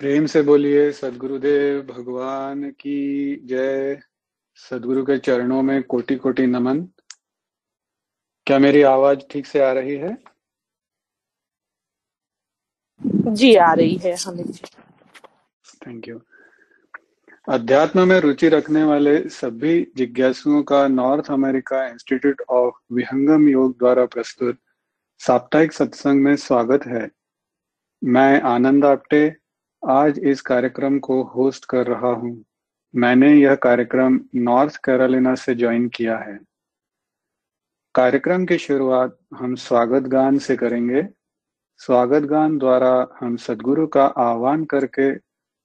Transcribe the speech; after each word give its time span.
प्रेम 0.00 0.26
से 0.26 0.40
बोलिए 0.42 0.90
सदगुरुदेव 0.92 1.80
भगवान 1.82 2.70
की 2.70 3.36
जय। 3.46 3.98
सदगुरु 4.56 5.02
के 5.06 5.16
चरणों 5.18 5.62
में 5.62 5.82
कोटि 5.82 6.16
कोटि 6.16 6.46
नमन। 6.46 6.80
क्या 8.46 8.58
मेरी 8.58 8.82
आवाज़ 8.82 9.18
ठीक 9.30 9.46
से 9.46 9.60
आ 9.60 9.72
रही 9.72 9.96
है? 9.96 10.16
जी 13.26 13.54
आ 13.54 13.72
रही 13.72 13.96
है 13.96 14.14
हमें 14.16 14.52
थैंक 15.86 16.08
यू 16.08 16.20
अध्यात्म 17.48 18.06
में 18.08 18.18
रुचि 18.20 18.48
रखने 18.48 18.84
वाले 18.84 19.28
सभी 19.28 19.92
जिज्ञासुओं 19.96 20.62
का 20.62 20.86
North 20.88 21.30
America 21.30 21.86
Institute 21.86 22.42
of 22.50 22.74
Vihangam 22.92 23.48
Yoga 23.48 23.78
द्वारा 23.78 24.06
प्रस्तुत 24.06 24.58
साप्ताहिक 25.20 25.72
सत्संग 25.72 26.22
में 26.22 26.34
स्वागत 26.36 26.86
है। 26.86 27.08
मैं 28.02 28.40
आनंद 28.40 28.84
आप्टे 28.84 29.39
आज 29.88 30.18
इस 30.18 30.40
कार्यक्रम 30.40 30.98
को 30.98 31.22
होस्ट 31.22 31.64
कर 31.64 31.86
रहा 31.86 32.08
हूँ। 32.08 32.44
मैंने 32.94 33.34
यह 33.34 33.54
कार्यक्रम 33.54 34.20
नॉर्थ 34.34 34.76
कैरोलिना 34.76 35.34
से 35.34 35.54
ज्वाइन 35.54 35.88
किया 35.88 36.18
है। 36.18 36.38
कार्यक्रम 37.94 38.46
की 38.46 38.58
शुरुआत 38.58 39.18
हम 39.34 39.54
स्वागत 39.54 40.02
गान 40.02 40.38
से 40.38 40.56
करेंगे। 40.56 41.08
स्वागत 41.76 42.22
गान 42.22 42.58
द्वारा 42.58 43.08
हम 43.20 43.36
सदगुरु 43.36 43.86
का 43.86 44.04
आह्वान 44.04 44.64
करके 44.64 45.18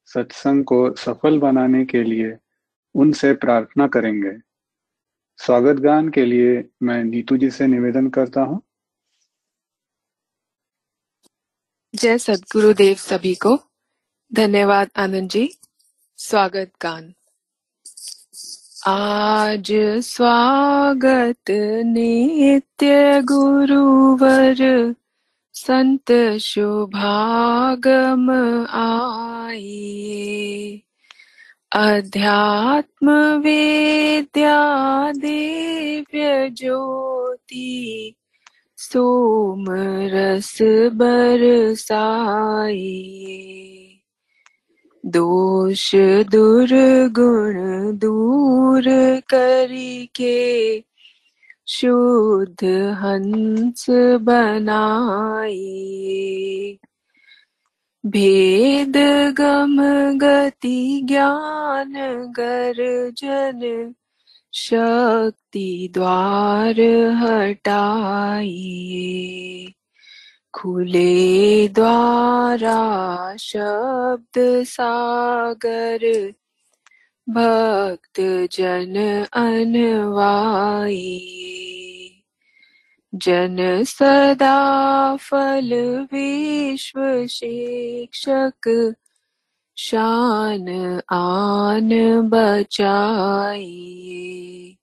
सत्संग 0.06 0.64
को 0.64 0.96
सफल 0.96 1.40
बनाने 1.40 1.86
के 1.86 2.04
लिए 2.04 2.38
उनसे 2.96 3.34
प्रार्थना 3.34 3.88
करेंगे। 3.88 4.38
स्वागत 5.38 5.80
गान 5.80 6.10
के 6.10 6.26
लिए 6.26 6.70
मैं 6.84 7.04
नीतू 7.04 7.38
जी 7.38 7.50
से 7.50 7.68
निवेदन 7.68 8.10
करता 8.10 8.42
हूँ। 8.42 8.62
जय 11.96 12.18
सदगुरुदेव 12.18 12.96
सभी 12.96 13.36
को। 13.36 13.75
धन्यवाद 14.36 14.90
आनंद 14.96 15.30
जी। 15.30 15.50
स्वागत 16.18 16.72
गान। 16.82 17.14
आज 18.88 20.00
स्वागत 20.00 21.52
नित्य 21.86 23.22
गुरुवर, 23.22 24.94
संत 25.54 26.38
शुभागम 26.38 28.30
आइए। 28.70 30.82
अध्यात्म 31.72 33.40
वेद्या 33.40 35.12
दिव्य 35.12 36.50
ज्योति, 36.50 38.14
सोम 38.78 39.66
रस 40.14 40.58
बरसाइए। 40.94 43.85
दोष 45.06 45.92
दुर्गुण 46.32 47.98
दूर 47.98 48.84
करके 49.30 50.84
शुद्ध 51.68 52.94
हंस 52.94 53.86
बनाइए। 54.22 56.78
भेद 58.06 58.94
गम 59.38 60.18
गति 60.18 61.02
ज्ञान 61.04 62.32
गर्जन 62.32 63.94
शक्ति 64.54 65.90
द्वार 65.94 66.76
हटाइए। 67.16 69.74
खुले 70.56 71.68
द्वारा 71.68 73.38
शब्द 73.38 74.64
सागर। 74.64 76.34
भक्त 77.30 78.48
जन 78.52 79.26
अनवाई। 79.34 81.32
जन 83.16 83.84
सदा 83.84 85.16
फल 85.16 86.08
विश्व 86.14 87.28
शिक्षक। 87.28 88.94
शान 89.78 91.00
आन 91.10 92.22
बचाइए 92.22 94.78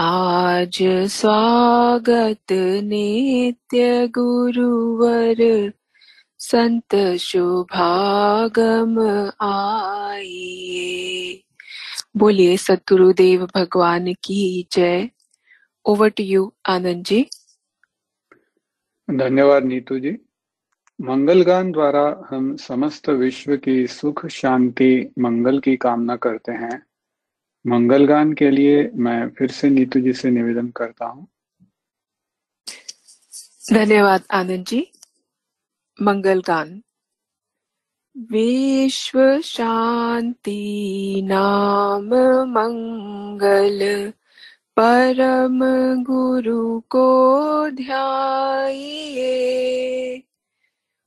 आज 0.00 1.06
स्वागत 1.06 2.80
नित्य 2.82 4.06
गुरुवर। 4.06 5.72
संत 6.38 7.16
शुभागम 7.16 9.30
आइए। 9.40 11.44
बोलिए, 12.16 12.56
सतगुरुदेव 12.56 13.46
भगवान 13.46 14.12
की 14.12 14.68
जय। 14.72 15.10
Over 15.86 16.08
to 16.08 16.22
you 16.22 16.52
Anand 16.68 17.04
ji. 17.04 17.26
धन्यवाद 19.10 19.64
नीतू 19.64 19.98
जी। 19.98 20.18
मंगल 21.00 21.42
गान 21.42 21.72
द्वारा 21.72 22.26
हम 22.30 22.56
समस्त 22.56 23.08
विश्व 23.08 23.56
की 23.56 23.86
सुख, 23.86 24.26
शांति, 24.26 25.12
मंगल 25.18 25.58
की 25.58 25.76
कामना 25.76 26.16
करते 26.16 26.52
हैं। 26.52 26.87
मंगल 27.66 28.06
गान 28.06 28.32
के 28.32 28.50
लिए 28.50 28.90
मैं 28.94 29.28
फिर 29.28 29.50
से 29.50 29.70
नीतू 29.70 30.00
जी 30.00 30.12
से 30.12 30.30
निवेदन 30.30 30.68
करता 30.68 31.06
हूँ। 31.06 31.26
धन्यवाद, 33.72 34.22
आनंद 34.30 34.64
जी। 34.64 34.92
मंगल 36.02 36.40
गान। 36.40 36.82
विश्व 38.16 39.40
शांति 39.40 41.20
नाम 41.24 42.04
मंगल, 42.48 44.10
परम 44.76 45.60
गुरु 46.02 46.80
को 46.80 47.70
ध्याइए। 47.70 49.28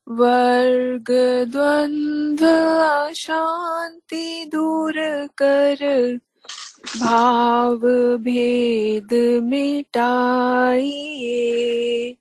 वर्ग 0.07 1.05
द्वंद्व 1.51 3.13
शांति 3.13 4.45
दूर 4.45 4.93
कर 5.27 6.19
भाव 6.97 8.17
भेद 8.17 9.39
मिटाइए। 9.43 12.17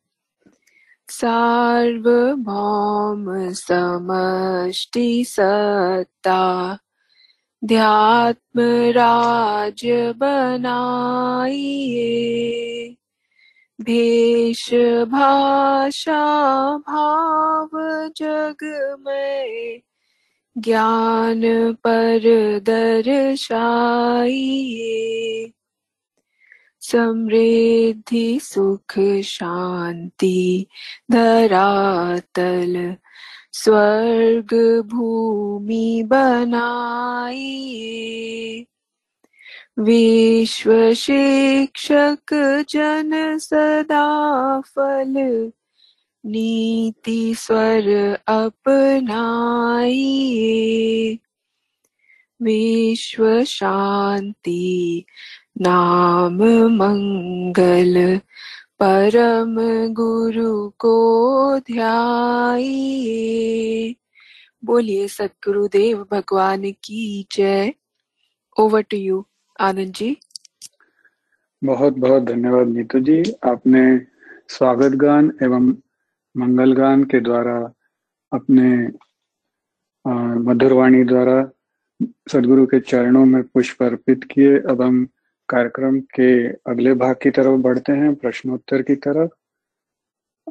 सार्वभौम 1.08 3.52
समष्टि 3.52 5.24
सत्ता 5.28 6.78
ध्यात्म 7.64 8.90
राज 8.90 10.12
बनाइए। 10.16 12.96
भेष 13.80 14.70
भाषा 15.08 16.36
भाव 16.76 17.70
जग 18.16 18.96
में 19.06 19.80
ज्ञान 20.60 21.72
पर 21.72 22.60
दर्शाइए। 22.60 25.52
समृद्धि, 26.80 28.40
सुख, 28.42 29.22
शांति, 29.22 30.66
धरातल, 31.10 32.96
स्वर्ग 33.52 34.82
भूमि 34.86 36.02
बनाइए। 36.06 38.66
विश्व 39.78 40.94
शिक्षक 40.94 42.64
जन 42.70 43.38
सदा 43.38 44.60
फल 44.60 45.52
नीति 46.26 47.34
स्वर 47.34 48.18
अपनाइए। 48.28 51.18
विश्व 52.42 53.44
शांति, 53.44 55.04
नाम 55.60 56.68
मंगल, 56.68 58.20
परम 58.82 59.92
गुरु 59.92 60.72
को 60.78 61.58
ध्याइए। 61.58 63.94
बोलिए, 64.64 65.08
सतगुरुदेव 65.08 66.06
भगवान 66.12 66.70
की 66.70 67.26
जय। 67.32 67.74
Over 68.60 68.82
to 68.82 68.96
you 68.96 69.26
Anand 69.60 69.92
ji. 69.92 70.16
बहुत 71.64 71.92
बहुत 71.92 72.22
धन्यवाद 72.22 72.66
नीतू 72.66 72.98
जी। 72.98 73.22
आपने 73.44 74.00
स्वागत 74.48 74.92
गान 74.92 75.32
एवं 75.42 75.74
मंगलगान 76.36 77.04
के 77.04 77.20
द्वारा 77.20 77.56
अपने 78.32 78.70
मधुरवाणी 80.48 81.04
द्वारा 81.04 81.50
सदगुरु 82.32 82.66
के 82.66 82.80
चरणों 82.80 83.24
में 83.24 83.42
पुष्प 83.42 83.82
अर्पित 83.82 84.24
किए। 84.24 84.58
अब 84.60 84.82
हम 84.82 85.04
कार्यक्रम 85.48 86.00
के 86.00 86.30
अगले 86.70 86.94
भाग 86.94 87.16
की 87.22 87.30
तरफ़ 87.30 87.60
बढ़ते 87.60 87.92
हैं 87.92 88.14
प्रश्नोत्तर 88.14 88.82
की 88.82 88.94
तरफ़। 88.96 89.30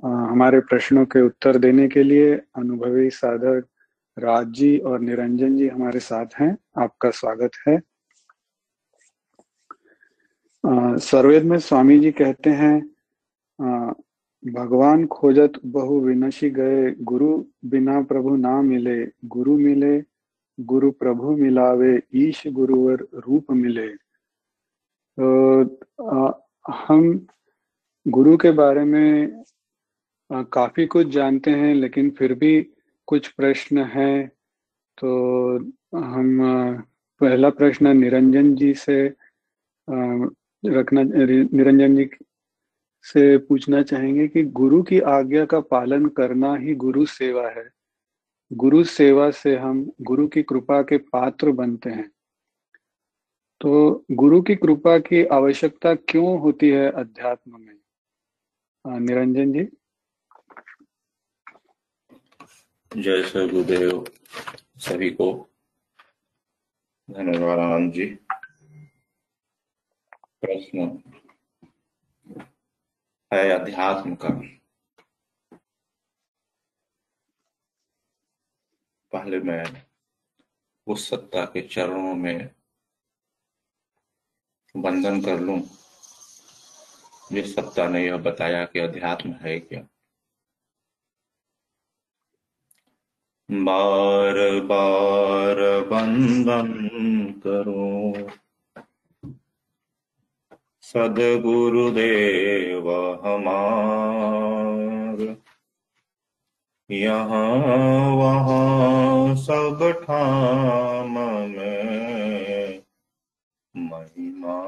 आ, 0.06 0.10
हमारे 0.10 0.60
प्रश्नों 0.60 1.06
के 1.06 1.22
उत्तर 1.22 1.58
देने 1.58 1.88
के 1.88 2.04
लिए 2.04 2.36
अनुभवी 2.36 3.10
साधक 3.10 3.68
राज 4.18 4.48
जी 4.48 4.78
और 4.80 5.00
निरंजन 5.00 5.58
जी 5.58 5.68
हमारे 5.68 6.00
साथ 6.00 6.26
हैं। 6.40 6.58
आपका 6.78 7.10
स्वागत 7.10 7.52
है। 7.68 7.80
सर्वेद 11.00 11.44
में 11.44 11.58
स्वामी 11.60 12.00
जी 12.00 12.12
कहते 12.12 12.50
हैं 12.50 12.82
भगवान 14.44 15.06
खोजत 15.08 15.54
बहु 15.66 16.00
विनशी 16.00 16.50
गए, 16.50 16.92
गुरु 17.02 17.32
बिना 17.66 18.02
प्रभु 18.02 18.36
ना 18.36 18.62
मिले। 18.62 19.06
गुरु 19.26 19.58
मिले, 19.58 20.02
गुरु 20.60 20.92
प्रभु 20.92 21.32
मिलावे, 21.38 22.02
ईश 22.16 22.44
गुरुवर 22.48 23.08
रूप 23.28 23.52
मिले। 23.52 23.88
तो 25.18 26.46
हम 26.68 27.28
गुरु 28.06 28.36
के 28.38 28.52
बारे 28.52 28.84
में 28.84 29.44
काफ़ी 30.30 30.86
कुछ 30.86 31.08
जानते 31.08 31.52
हैं, 31.52 31.74
लेकिन 31.76 32.10
फिर 32.10 32.34
भी 32.34 32.62
कुछ 33.08 33.28
प्रश्न 33.28 33.84
हैं। 33.86 34.28
तो 34.98 35.10
हम 35.96 36.40
पहला 37.22 37.50
प्रश्न 37.50 37.98
निरंजन 37.98 38.56
जी 38.56 38.74
से 38.74 38.98
रखना, 39.88 41.04
निरंजन 41.04 41.96
जी 41.96 42.06
से 43.14 43.38
पूछना 43.38 43.82
चाहेंगे 43.82 44.28
कि 44.28 44.44
गुरु 44.44 44.84
की 44.84 45.00
आज्ञा 45.00 45.46
का 45.46 45.60
पालन 45.60 46.06
करना 46.06 46.56
ही 46.56 46.76
गुरु 46.76 47.06
सेवा 47.06 47.50
है। 47.50 47.70
गुरु 48.54 48.84
सेवा 48.84 49.32
से 49.32 49.56
हम 49.56 49.92
गुरु 50.02 50.28
की 50.28 50.44
कृपा 50.44 50.82
के 50.82 50.98
पात्र 50.98 51.52
बनते 51.52 51.90
हैं। 51.90 52.12
तो 53.62 54.06
गुरु 54.12 54.42
की 54.42 54.56
कृपा 54.56 55.00
की 55.00 55.26
आवश्यकता 55.26 55.96
क्यों 55.96 56.40
होती 56.40 56.70
है 56.70 56.92
अध्यात्म 56.92 57.60
में? 57.60 57.76
निरंजन 59.00 59.54
जी? 59.54 59.64
जय 63.02 63.24
श्री 63.24 63.50
गुरुदेव 63.50 64.06
सभी 64.78 65.10
को। 65.10 65.50
धन्यवाद 67.12 67.92
जी। 67.92 68.06
प्रश्न। 70.42 71.02
है 73.32 73.50
अध्यात्म 73.50 74.16
का 74.16 74.30
पहले 79.12 79.40
मैं 79.40 79.66
उस 80.88 81.10
सत्ता 81.10 81.46
के 81.46 81.62
चरणों 81.68 82.16
में 82.16 82.50
बंधन 84.76 85.22
कर 85.22 85.40
लूँ, 85.40 85.60
जिस 87.32 87.56
सत्ता 87.56 87.88
ने 87.90 88.06
यह 88.06 88.18
बताया 88.18 88.66
कि 88.66 88.80
अध्यात्म 88.80 89.32
है 89.32 89.60
क्या। 89.60 89.82
बार 93.50 94.60
बार 94.66 95.56
बंदन 95.86 96.72
करो। 97.48 98.39
सदगुरुदेव 100.94 102.90
हमार 103.26 105.36
यहाँ 106.90 108.16
वहाँ 108.16 109.36
सब 109.36 110.04
ठाम 110.04 111.20
में 111.50 112.82
महिमा 113.76 114.62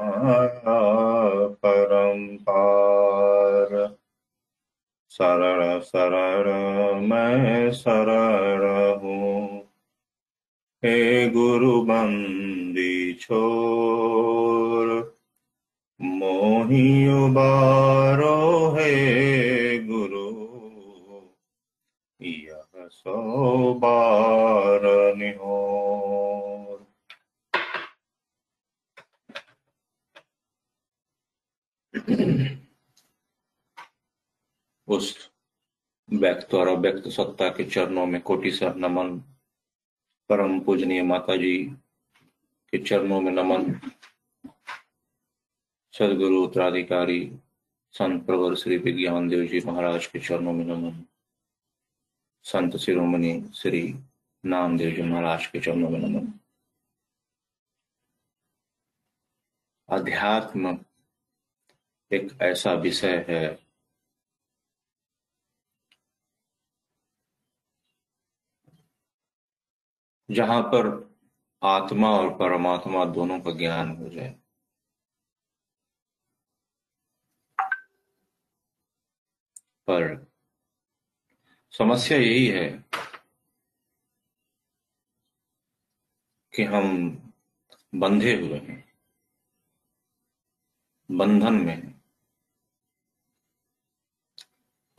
परम्पार 1.66 3.96
सरल 5.10 5.80
सरल 5.80 7.06
मैं 7.06 7.72
सरल 7.72 9.00
हूँ। 9.04 9.62
हे 10.86 11.30
गुरु 11.30 11.82
बंदी 11.82 13.14
छोर 13.14 15.11
मोही 16.04 17.08
उबारो 17.26 18.70
है 18.70 18.92
गुरु। 19.88 20.30
यह 22.22 22.88
सो 22.88 23.74
बार 23.74 25.02
उस 34.88 35.32
व्यक्त 36.14 36.54
और 36.54 36.68
अव्यक्त 36.68 37.08
सत्ता 37.08 37.50
के 37.50 37.64
चरणों 37.64 38.06
में 38.06 38.22
कोटि 38.22 38.52
सर 38.52 38.76
नमन। 38.76 39.18
परम 40.30 40.60
पूजनीय 40.60 41.04
माता 41.04 41.36
जी 41.36 41.58
के 42.72 42.78
चरणों 42.78 43.22
में 43.22 43.32
नमन। 43.32 43.74
सदगुरु, 45.92 46.44
उत्तराधिकारी, 46.44 47.40
संत 47.92 48.26
प्रवर 48.26 48.56
श्री 48.56 48.78
विज्ञान 48.78 49.30
देव 49.30 49.46
जी 49.46 49.62
महाराज 49.66 50.06
के 50.08 50.20
चरणों 50.20 50.54
में 50.54 50.66
नमन। 50.66 51.06
संत 52.44 52.78
शिरोमणि 52.78 53.52
श्री 53.56 54.00
नामदेव 54.46 54.96
जी 54.96 55.02
महाराज 55.02 55.48
के 55.48 55.60
चरणों 55.60 55.90
में 55.90 56.00
नमन। 56.00 56.34
अध्यात्म 59.90 60.86
एक 62.12 62.42
ऐसा 62.42 62.74
विषय 62.74 63.26
है 63.30 63.60
जहाँ 70.32 70.62
पर 70.64 71.16
आत्मा 71.64 72.12
और 72.12 72.30
परमात्मा 72.38 73.06
दोनों 73.06 73.40
का 73.40 73.52
ज्ञान 73.52 73.98
हो 73.98 74.10
जाए। 74.10 74.36
पर 79.88 80.32
समस्या 81.74 82.18
यही 82.18 82.48
है 82.48 82.86
कि 86.54 86.64
हम 86.64 87.10
बंधे 87.96 88.36
हुए 88.36 88.58
हैं। 88.60 88.84
बंधन 91.12 91.54
में 91.54 92.02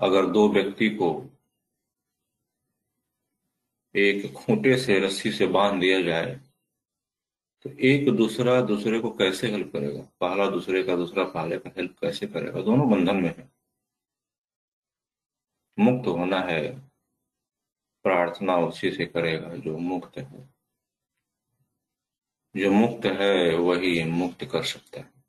अगर 0.01 0.27
दो 0.27 0.49
व्यक्ति 0.49 0.89
को 0.91 1.11
एक 3.95 4.33
खूंटे 4.33 4.77
से 4.79 4.99
रस्सी 5.01 5.33
से 5.33 5.47
बाँध 5.47 5.81
दिया 5.81 6.03
जाए 6.03 6.41
तो 7.63 7.71
एक 7.71 8.11
दूसरा 8.17 8.61
दूसरे 8.61 9.01
को 9.01 9.11
कैसे 9.11 9.51
हेल्प 9.51 9.73
करेगा? 9.73 10.03
पहला 10.21 10.47
दूसरे 10.51 10.83
का 10.83 10.97
दूसरा, 10.97 11.25
पहले 11.25 11.59
का 11.59 11.71
हेल्प 11.77 11.99
कैसे 12.01 12.27
करेगा? 12.27 12.61
दोनों 12.61 12.91
बंधन 12.91 13.17
में 13.17 13.35
है। 13.39 13.52
मुक्त 15.83 16.09
होना 16.09 16.41
है। 16.41 16.79
प्रार्थना 18.03 18.57
उसी 18.57 18.91
से 18.91 19.07
करेगा 19.07 19.57
जो 19.57 19.79
मुक्त 19.79 20.19
है। 20.19 20.55
जो 22.57 22.73
मुक्त 22.73 23.07
है, 23.07 23.57
वही 23.57 24.05
मुक्त 24.05 24.45
कर 24.45 24.63
सकता 24.63 25.01
है। 25.01 25.23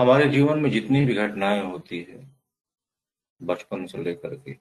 हमारे 0.00 0.28
जीवन 0.28 0.58
में 0.58 0.70
जितनी 0.70 1.04
भी 1.04 1.14
घटनाएँ 1.14 1.62
होती 1.62 2.02
है, 2.02 2.36
बचपन 3.42 3.86
से 3.86 3.98
लेकर 3.98 4.34
के, 4.34 4.52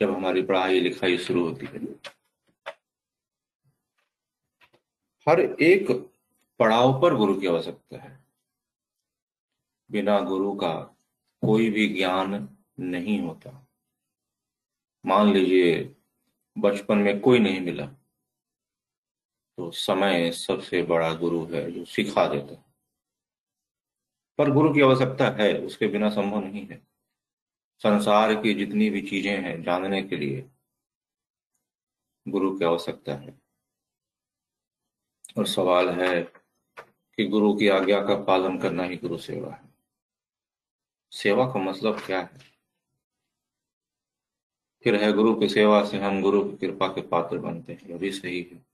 जब 0.00 0.14
हमारी 0.14 0.42
पढ़ाई 0.42 0.80
लिखाई 0.80 1.18
शुरू 1.18 1.48
होती 1.48 1.66
है, 1.66 1.78
हर 5.28 5.40
एक 5.40 5.86
पड़ाव 6.58 7.02
पर 7.02 7.14
गुरु 7.14 7.40
की 7.40 7.46
आवश्यकता 7.46 7.98
है। 7.98 8.24
बिना 9.90 10.20
गुरु 10.20 10.54
का 10.54 10.96
कोई 11.42 11.70
भी 11.70 11.88
ज्ञान 11.88 12.58
नहीं 12.80 13.20
होता। 13.20 13.66
मान 15.06 15.32
लीजिए, 15.32 15.96
बचपन 16.58 16.98
में 16.98 17.20
कोई 17.20 17.38
नहीं 17.38 17.60
मिला 17.60 17.86
तो 19.58 19.70
समय 19.70 20.30
सबसे 20.32 20.82
बड़ा 20.82 21.14
गुरु 21.14 21.44
है 21.46 21.72
जो 21.72 21.84
सिखा 21.84 22.26
देता 22.26 22.54
है। 22.54 22.64
पर 24.38 24.50
गुरु 24.50 24.74
की 24.74 24.80
आवश्यकता 24.80 25.30
है, 25.30 25.58
उसके 25.58 25.86
बिना 25.86 26.10
संभव 26.10 26.40
नहीं 26.40 26.66
है। 26.66 26.86
संसार 27.78 28.42
की 28.42 28.54
जितनी 28.54 28.90
भी 28.90 29.02
चीज़ें 29.02 29.42
हैं 29.42 29.62
जानने 29.62 30.02
के 30.02 30.16
लिए 30.16 30.50
गुरु 32.28 32.58
की 32.58 32.64
आवश्यकता 32.64 33.14
है। 33.14 33.40
और 35.38 35.46
सवाल 35.46 35.88
है 35.88 36.22
कि 37.16 37.24
गुरु 37.24 37.56
की 37.56 37.68
आज्ञा 37.68 38.00
का 38.06 38.24
पालन 38.24 38.58
करना 38.58 38.82
ही 38.82 38.96
गुरु 38.96 39.18
सेवा 39.18 39.54
है। 39.54 39.69
सेवा 41.10 41.46
का 41.46 41.60
मतलब 41.60 42.00
क्या 42.00 42.20
है? 42.20 42.38
फिर 44.84 45.04
है 45.04 45.12
गुरु 45.12 45.40
की 45.40 45.48
सेवा 45.48 45.84
से 45.84 45.98
हम 45.98 46.22
गुरु 46.22 46.50
की 46.50 46.56
कृपा 46.56 46.88
के 46.88 47.08
पात्र 47.08 47.38
बनते 47.38 47.72
हैं, 47.72 47.88
यह 47.88 47.98
भी 47.98 48.12
सही 48.12 48.42
है। 48.42 48.70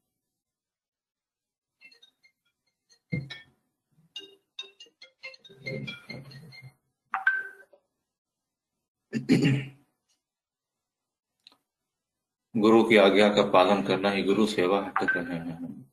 गुरु 12.57 12.85
की 12.85 12.97
आज्ञा 12.97 13.28
का 13.28 13.50
पालन 13.50 13.87
करना 13.87 14.11
ही 14.11 14.23
गुरु 14.23 14.47
सेवा 14.47 14.81
कर 14.81 15.23
रहे 15.23 15.38
हैं 15.38 15.57
हम 15.57 15.90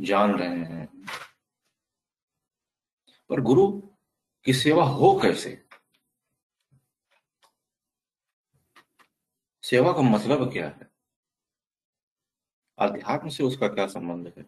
जान 0.00 0.38
रहे 0.38 0.64
हैं। 0.64 1.06
पर 3.28 3.40
गुरु 3.40 3.82
की 4.44 4.52
सेवा 4.54 4.84
हो 4.84 5.20
कैसे? 5.22 5.67
सेवा 9.70 9.92
का 9.92 10.00
मतलब 10.00 10.52
क्या 10.52 10.68
है? 10.68 10.90
अध्यात्म 12.78 13.28
से 13.28 13.42
उसका 13.42 13.68
क्या 13.68 13.86
संबंध 13.86 14.34
है? 14.38 14.42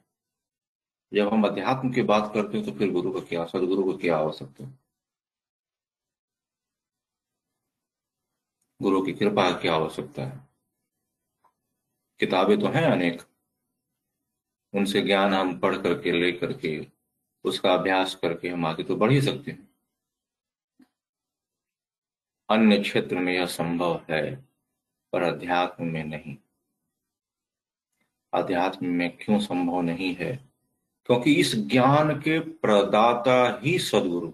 जब 1.15 1.33
हम 1.33 1.45
अध्यात्म 1.45 1.93
की 1.93 2.03
बात 2.03 2.31
करते 2.35 2.59
हैं 2.59 2.67
तो 2.67 2.79
फिर 2.79 2.93
गुरु 2.93 3.13
का 3.13 3.21
क्या, 3.21 3.47
सदगुरु 3.47 3.83
को 3.85 3.99
क्या 3.99 4.17
आवश्यकता 4.17 4.65
है? 4.65 4.79
गुरु 8.83 9.03
की 9.03 9.13
कृपा 9.13 9.61
की 9.61 9.69
आवश्यकता 9.69 10.23
है। 10.23 10.49
किताबें 12.19 12.61
तो 12.61 12.67
हैं 12.67 12.85
अनेक। 12.85 13.23
उनसे 14.75 15.03
ज्ञान 15.03 15.35
हम 15.35 15.61
पढ़ 15.61 15.83
करके, 15.83 16.13
ले 16.13 16.33
करके, 16.33 16.87
उसका 17.45 17.75
अभ्यास 17.75 18.15
करके 18.15 18.49
हम 18.49 18.67
आगे 18.67 18.83
तो 18.83 18.97
बढ़ 18.97 19.11
ही 19.11 19.23
सकते 19.23 19.51
हैं। 19.51 19.75
अन्य 22.51 22.83
क्षेत्र 22.83 23.19
में 23.19 23.33
यह 23.33 23.47
संभव 23.47 24.07
है। 24.11 24.50
पर 25.13 25.23
अध्यात्म 25.23 25.85
में 25.85 26.05
नहीं। 26.05 26.37
अध्यात्म 28.33 28.87
में 28.87 29.17
क्यों 29.17 29.41
संभव 29.41 29.81
नहीं 29.81 30.15
है? 30.15 30.51
क्योंकि 31.07 31.35
इस 31.35 31.55
ज्ञान 31.55 32.21
के 32.21 32.41
प्रदाता 32.41 33.61
ही 33.63 33.79
सदगुरु। 33.79 34.33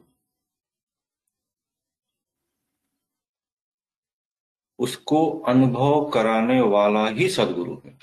उसको 4.79 5.41
अनुभव 5.41 6.11
कराने 6.11 6.61
वाला 6.61 7.09
ही 7.09 7.29
सदगुरु 7.29 7.81
है। 7.85 7.99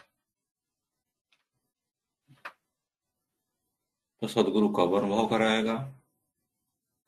तो 4.21 4.27
सदगुरु 4.27 4.69
कब 4.69 4.93
अनुभव 4.93 5.27
कराएगा 5.27 6.01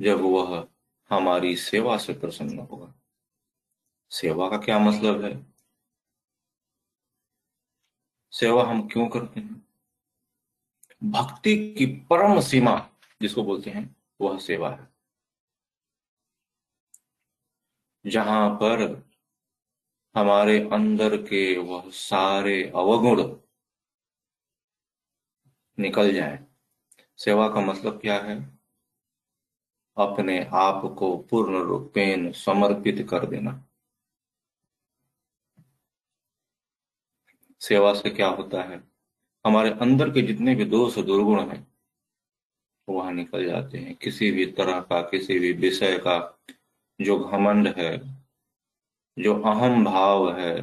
जब 0.01 0.17
वह 0.21 0.67
हमारी 1.09 1.55
सेवा 1.55 1.97
से 1.97 2.13
प्रसन्न 2.13 2.59
होगा। 2.59 2.93
सेवा 4.11 4.49
का 4.49 4.57
क्या 4.57 4.79
मतलब 4.79 5.23
है? 5.23 5.54
सेवा 8.35 8.63
हम 8.65 8.87
क्यों 8.87 9.07
करते 9.09 9.39
हैं? 9.39 9.67
भक्ति 11.03 11.75
की 11.75 11.85
परम 11.85 12.39
सीमा 12.39 12.89
जिसको 13.21 13.43
बोलते 13.43 13.69
हैं, 13.69 13.95
वह 14.21 14.39
सेवा 14.39 14.69
है। 14.69 14.87
जहाँ 18.05 18.55
पर 18.55 19.03
हमारे 20.15 20.69
अंदर 20.73 21.17
के 21.17 21.57
वह 21.57 21.83
सारे 21.87 22.71
अवगुण 22.75 23.35
निकल 25.79 26.13
जाए, 26.13 26.45
सेवा 27.17 27.49
का 27.49 27.61
मतलब 27.61 28.01
क्या 28.01 28.21
है? 28.21 28.59
अपने 29.97 30.49
आप 30.53 30.95
को 30.99 31.17
पूर्ण 31.17 31.59
रूपेण 31.59 32.31
समर्पित 32.31 33.07
कर 33.09 33.25
देना। 33.25 33.65
सेवा 37.65 37.93
से 37.93 38.09
क्या 38.09 38.27
होता 38.29 38.63
है? 38.63 38.81
हमारे 39.45 39.69
अंदर 39.81 40.09
के 40.11 40.21
जितने 40.21 40.55
भी 40.55 40.65
दोष 40.65 40.97
दुर्गुण 40.99 41.39
हैं, 41.39 41.65
वहाँ 42.87 43.11
निकल 43.13 43.45
जाते 43.45 43.77
हैं। 43.77 43.95
किसी 43.95 44.31
भी 44.31 44.45
तरह 44.51 44.79
का, 44.81 45.01
किसी 45.01 45.39
भी 45.39 45.51
विषय 45.53 45.97
का 45.97 46.17
जो 46.99 47.17
घमंड 47.19 47.67
है, 47.77 47.97
जो 49.17 49.33
अहम 49.35 49.83
भाव 49.85 50.31
है, 50.39 50.55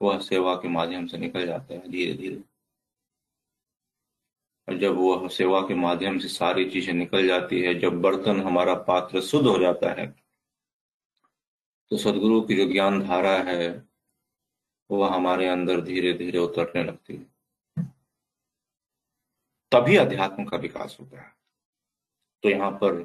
वह 0.00 0.18
सेवा 0.20 0.54
के 0.54 0.68
माध्यम 0.68 1.06
से 1.06 1.18
निकल 1.18 1.46
जाता 1.46 1.74
है 1.74 1.88
धीरे 1.90 2.14
धीरे 2.14 2.42
और 4.68 4.78
जब 4.78 4.96
वह 4.96 5.28
सेवा 5.28 5.60
के 5.60 5.74
माध्यम 5.74 6.18
से 6.18 6.28
सारी 6.28 6.68
चीज़ें 6.70 6.92
निकल 6.94 7.26
जाती 7.26 7.60
है, 7.62 7.74
जब 7.74 8.00
बर्तन 8.02 8.40
हमारा 8.40 8.74
पात्र 8.82 9.20
शुद्ध 9.20 9.46
हो 9.46 9.58
जाता 9.58 9.92
है 9.92 10.06
तो 11.90 11.96
सदगुरु 11.96 12.40
की 12.40 12.56
जो 12.56 12.66
ज्ञान 12.72 13.00
धारा 13.02 13.36
है 13.42 13.89
वह 14.96 15.14
हमारे 15.14 15.48
अंदर 15.48 15.80
धीरे 15.80 16.12
धीरे 16.12 16.38
उतरने 16.38 16.84
लगती 16.84 17.16
है। 17.16 17.30
तभी 19.72 19.96
अध्यात्म 19.96 20.44
का 20.44 20.56
विकास 20.56 20.96
होता 21.00 21.20
है। 21.20 21.36
तो 22.42 22.48
यहाँ 22.48 22.70
पर 22.70 23.02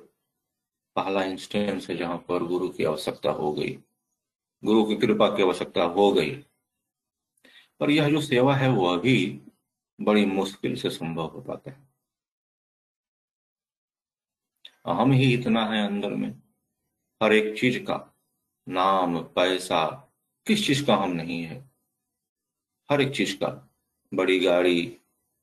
पहला 0.95 1.23
इंस्टेंस 1.23 1.89
है 1.89 1.97
जहाँ 1.97 2.17
पर 2.17 2.43
गुरु 2.43 2.69
की 2.69 2.83
आवश्यकता 2.83 3.29
हो 3.29 3.53
गई। 3.53 3.83
गुरु 4.63 4.85
की 4.85 4.95
कृपा 4.95 5.37
की 5.37 5.43
आवश्यकता 5.43 5.83
हो 5.83 6.13
गई। 6.13 6.35
पर 7.79 7.89
यह 7.89 8.09
जो 8.09 8.21
सेवा 8.21 8.55
है 8.55 8.69
वह 8.69 8.99
भी 8.99 9.41
बड़ी 10.01 10.25
मुश्किल 10.25 10.75
से 10.75 10.89
संभव 10.89 11.25
हो 11.25 11.41
पाता 11.41 11.71
है। 11.71 11.95
हम 14.87 15.11
ही 15.11 15.33
इतना 15.33 15.65
है 15.65 15.87
अंदर 15.87 16.09
में। 16.09 16.41
हर 17.23 17.33
एक 17.33 17.59
चीज़ 17.59 17.83
का 17.83 18.17
नाम, 18.69 19.23
पैसा, 19.23 20.13
किस 20.47 20.67
चीज़ 20.67 20.85
का 20.85 20.95
हम 20.95 21.11
नहीं 21.11 21.43
है। 21.43 21.74
हर 22.91 23.01
एक 23.01 23.15
चीज़ 23.15 23.37
का। 23.37 23.77
बड़ी 24.13 24.39
गाड़ी, 24.39 24.97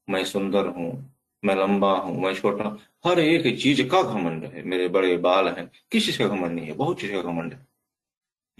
मैं 0.08 0.24
सुंदर 0.24 0.66
हूँ, 0.66 1.16
मैं 1.44 1.54
लंबा 1.54 1.98
हूँ, 1.98 2.22
मैं 2.22 2.34
छोटा 2.34 2.78
हर 3.06 3.20
एक 3.20 3.62
चीज़ 3.62 3.88
का 3.88 4.02
घमंड 4.02 4.44
है। 4.44 4.62
मेरे 4.62 4.88
बड़े 4.88 5.16
बाल 5.16 5.48
हैं, 5.48 5.70
किस 5.92 6.06
चीज़ 6.06 6.18
का 6.18 6.28
घमंड 6.28 6.52
नहीं 6.52 6.66
है, 6.66 6.72
बहुत 6.72 7.00
चीज़ 7.00 7.12
का 7.12 7.22
घमंड 7.22 7.54
है। 7.54 7.66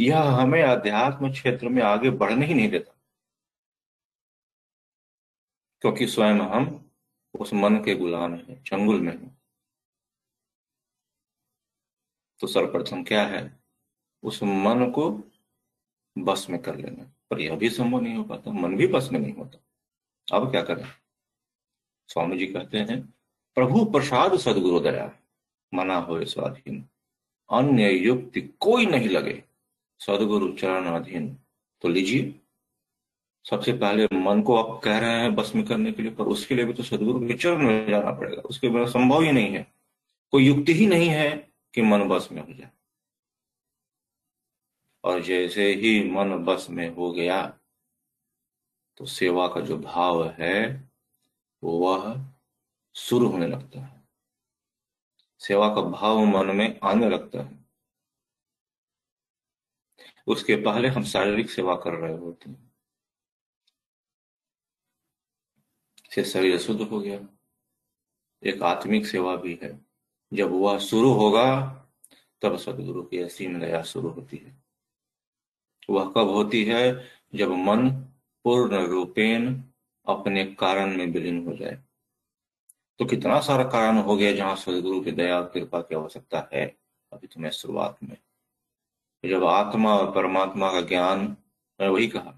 यह 0.00 0.20
हमें 0.20 0.62
अध्यात्म 0.62 1.32
क्षेत्र 1.32 1.68
में 1.68 1.82
आगे 1.82 2.10
बढ़ने 2.10 2.46
ही 2.46 2.54
नहीं 2.54 2.68
देता। 2.68 2.92
क्योंकि 5.80 6.06
स्वयं 6.06 6.34
हम 6.34 6.90
उस 7.40 7.54
मन 7.54 7.76
के 7.76 7.94
गुलाम 7.94 8.34
हैं, 8.34 8.62
चंगुल 8.62 9.00
में 9.00 9.12
हैं। 9.12 9.42
तो 12.40 12.46
सर्वप्रथम 12.46 13.04
क्या 13.04 13.26
है? 13.26 13.60
उस 14.22 14.42
मन 14.42 14.90
को 14.90 15.24
बस 16.18 16.46
में 16.50 16.62
कर 16.62 16.76
लेना। 16.76 17.12
पर 17.32 17.40
यह 17.40 17.56
भी 17.56 17.68
संभव 17.70 18.00
नहीं 18.00 18.16
हो 18.16 18.22
पाता 18.24 18.52
मन 18.52 18.76
भी 18.76 18.86
बस 18.86 19.08
में 19.12 19.18
नहीं 19.20 19.32
होता। 19.34 20.36
अब 20.36 20.50
क्या 20.50 20.62
करें? 20.62 20.84
स्वामी 22.08 22.38
जी 22.38 22.46
कहते 22.46 22.78
हैं, 22.78 23.00
प्रभु 23.56 23.84
प्रसाद 23.84 24.36
सदगुरु 24.36 24.80
दया, 24.80 25.10
मना 25.72 25.96
हो 25.96 26.24
स्वाधीन 26.24 26.84
अन्य 27.50 27.90
युक्ति 27.90 28.40
कोई 28.60 28.86
नहीं 28.86 29.08
लगे। 29.08 29.42
सदगुरु 30.00 30.52
चरण 30.52 30.86
अधीन 30.86 31.36
तो 31.82 31.88
लीजिए, 31.88 32.34
सबसे 33.44 33.72
पहले 33.72 34.06
मन 34.14 34.42
को 34.42 34.56
आप 34.56 34.80
कह 34.84 34.98
रहे 34.98 35.20
हैं 35.20 35.34
बस 35.34 35.52
में 35.54 35.64
करने 35.64 35.92
के 35.92 36.02
लिए, 36.02 36.10
पर 36.10 36.24
उसके 36.24 36.54
लिए 36.54 36.64
भी 36.64 36.72
तो 36.72 36.82
सदगुरु 36.82 37.26
के 37.28 37.34
चरण 37.34 37.62
में 37.62 37.90
जाना 37.90 38.10
पड़ेगा। 38.10 38.42
उसके 38.42 38.68
बिना 38.68 38.86
संभव 38.86 39.22
ही 39.22 39.32
नहीं 39.32 39.54
है। 39.54 39.66
कोई 40.30 40.46
युक्ति 40.46 40.72
ही 40.72 40.86
नहीं 40.86 41.08
है 41.08 41.30
कि 41.74 41.82
मन 41.82 42.08
बस 42.08 42.28
में 42.32 42.42
हो 42.42 42.52
जाए। 42.52 42.70
और 45.04 45.22
जैसे 45.22 45.74
ही 45.74 46.10
मन 46.10 46.44
बस 46.44 46.66
में 46.70 46.88
हो 46.88 47.12
गया 47.12 47.58
तो 48.96 49.06
सेवा 49.06 49.48
का 49.48 49.60
जो 49.60 49.78
भाव 49.78 50.28
है 50.28 50.90
वह 51.64 52.26
शुरू 52.94 53.28
होने 53.28 53.46
लगता 53.46 53.80
है। 53.80 54.08
सेवा 55.38 55.74
का 55.74 55.80
भाव 55.80 56.18
मन 56.18 56.56
में 56.56 56.80
आने 56.84 57.08
लगता 57.08 57.42
है। 57.42 57.64
उसके 60.26 60.56
पहले 60.56 60.88
हम 60.88 61.04
शारीरिक 61.04 61.50
सेवा 61.50 61.76
कर 61.76 61.94
रहे 61.94 62.16
होते 62.16 62.50
हैं। 62.50 62.72
से 66.10 66.24
शरीर 66.24 66.58
शुद्ध 66.58 66.80
हो 66.80 67.00
गया। 67.00 67.28
एक 68.42 68.62
आत्मिक 68.62 69.06
सेवा 69.06 69.36
भी 69.36 69.60
है। 69.62 69.86
जब 70.34 70.50
वह 70.50 70.78
शुरू 70.78 71.12
होगा, 71.12 71.68
तब 72.42 72.56
सदगुरु 72.56 73.02
की 73.02 73.18
असीम 73.18 73.60
दया 73.60 73.82
शुरू 73.82 74.08
होती 74.08 74.36
है। 74.36 74.61
वह 75.90 76.04
कब 76.04 76.28
होती 76.28 76.64
है? 76.64 77.08
जब 77.34 77.50
मन 77.50 77.90
पूर्ण 78.44 78.86
रूपेण 78.86 79.60
अपने 80.06 80.44
कारण 80.44 80.96
में 80.96 81.06
विलीन 81.06 81.46
हो 81.46 81.56
जाए। 81.56 81.78
तो 82.98 83.04
कितना 83.04 83.40
सारा 83.40 83.64
कारण 83.64 83.98
हो 83.98 84.16
गया 84.16 84.32
जहाँ 84.32 84.56
सदगुरु 84.56 85.00
की 85.00 85.10
दया 85.10 85.36
और 85.38 85.50
कृपा 85.54 85.80
की 85.80 85.94
आवश्यकता 85.94 86.48
है? 86.52 86.76
अभी 87.12 87.26
तुम्हें 87.26 87.50
शुरुआत 87.50 87.96
में। 88.04 88.16
जब 89.28 89.44
आत्मा 89.44 89.96
और 89.96 90.12
परमात्मा 90.12 90.72
का 90.72 90.80
ज्ञान, 90.80 91.36
मैं 91.80 91.88
वही 91.88 92.08
कहा 92.08 92.30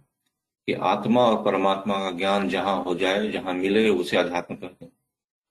कि 0.67 0.73
आत्मा 0.73 1.21
और 1.21 1.45
परमात्मा 1.45 1.99
का 1.99 2.11
ज्ञान 2.11 2.49
जहाँ 2.49 2.83
हो 2.83 2.95
जाए, 2.95 3.29
जहाँ 3.29 3.55
मिले, 3.55 3.89
उसे 3.89 4.17
अध्यात्म 4.17 4.57
कहते 4.57 4.85
हैं 4.85 4.93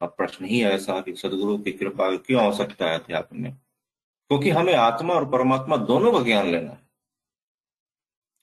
अब 0.01 0.09
प्रश्न 0.09 0.45
ही 0.45 0.63
ऐसा 0.63 1.01
कि 1.01 1.13
सदगुरु 1.13 1.57
की 1.57 1.71
कृपा 1.71 2.15
क्यों 2.15 2.43
आवश्यकता 2.43 2.85
है 2.85 2.99
अध्यात्म 2.99 3.41
में? 3.41 3.53
क्योंकि 4.27 4.49
हमें 4.49 4.73
आत्मा 4.73 5.13
और 5.13 5.29
परमात्मा 5.29 5.77
दोनों 5.77 6.11
का 6.11 6.19
ज्ञान 6.19 6.47
लेना 6.47 6.71
है। 6.71 6.82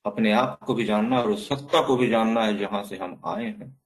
अपने 0.05 0.33
आप 0.33 0.59
को 0.67 0.75
भी 0.75 0.85
जानना 0.85 1.21
और 1.21 1.31
उस 1.31 1.49
सत्ता 1.49 1.87
को 1.87 1.97
भी 1.97 2.09
जानना 2.09 2.45
है 2.45 2.59
जहाँ 2.59 2.85
से 2.85 2.97
हम 2.97 3.23
आए 3.25 3.45
हैं। 3.45 3.83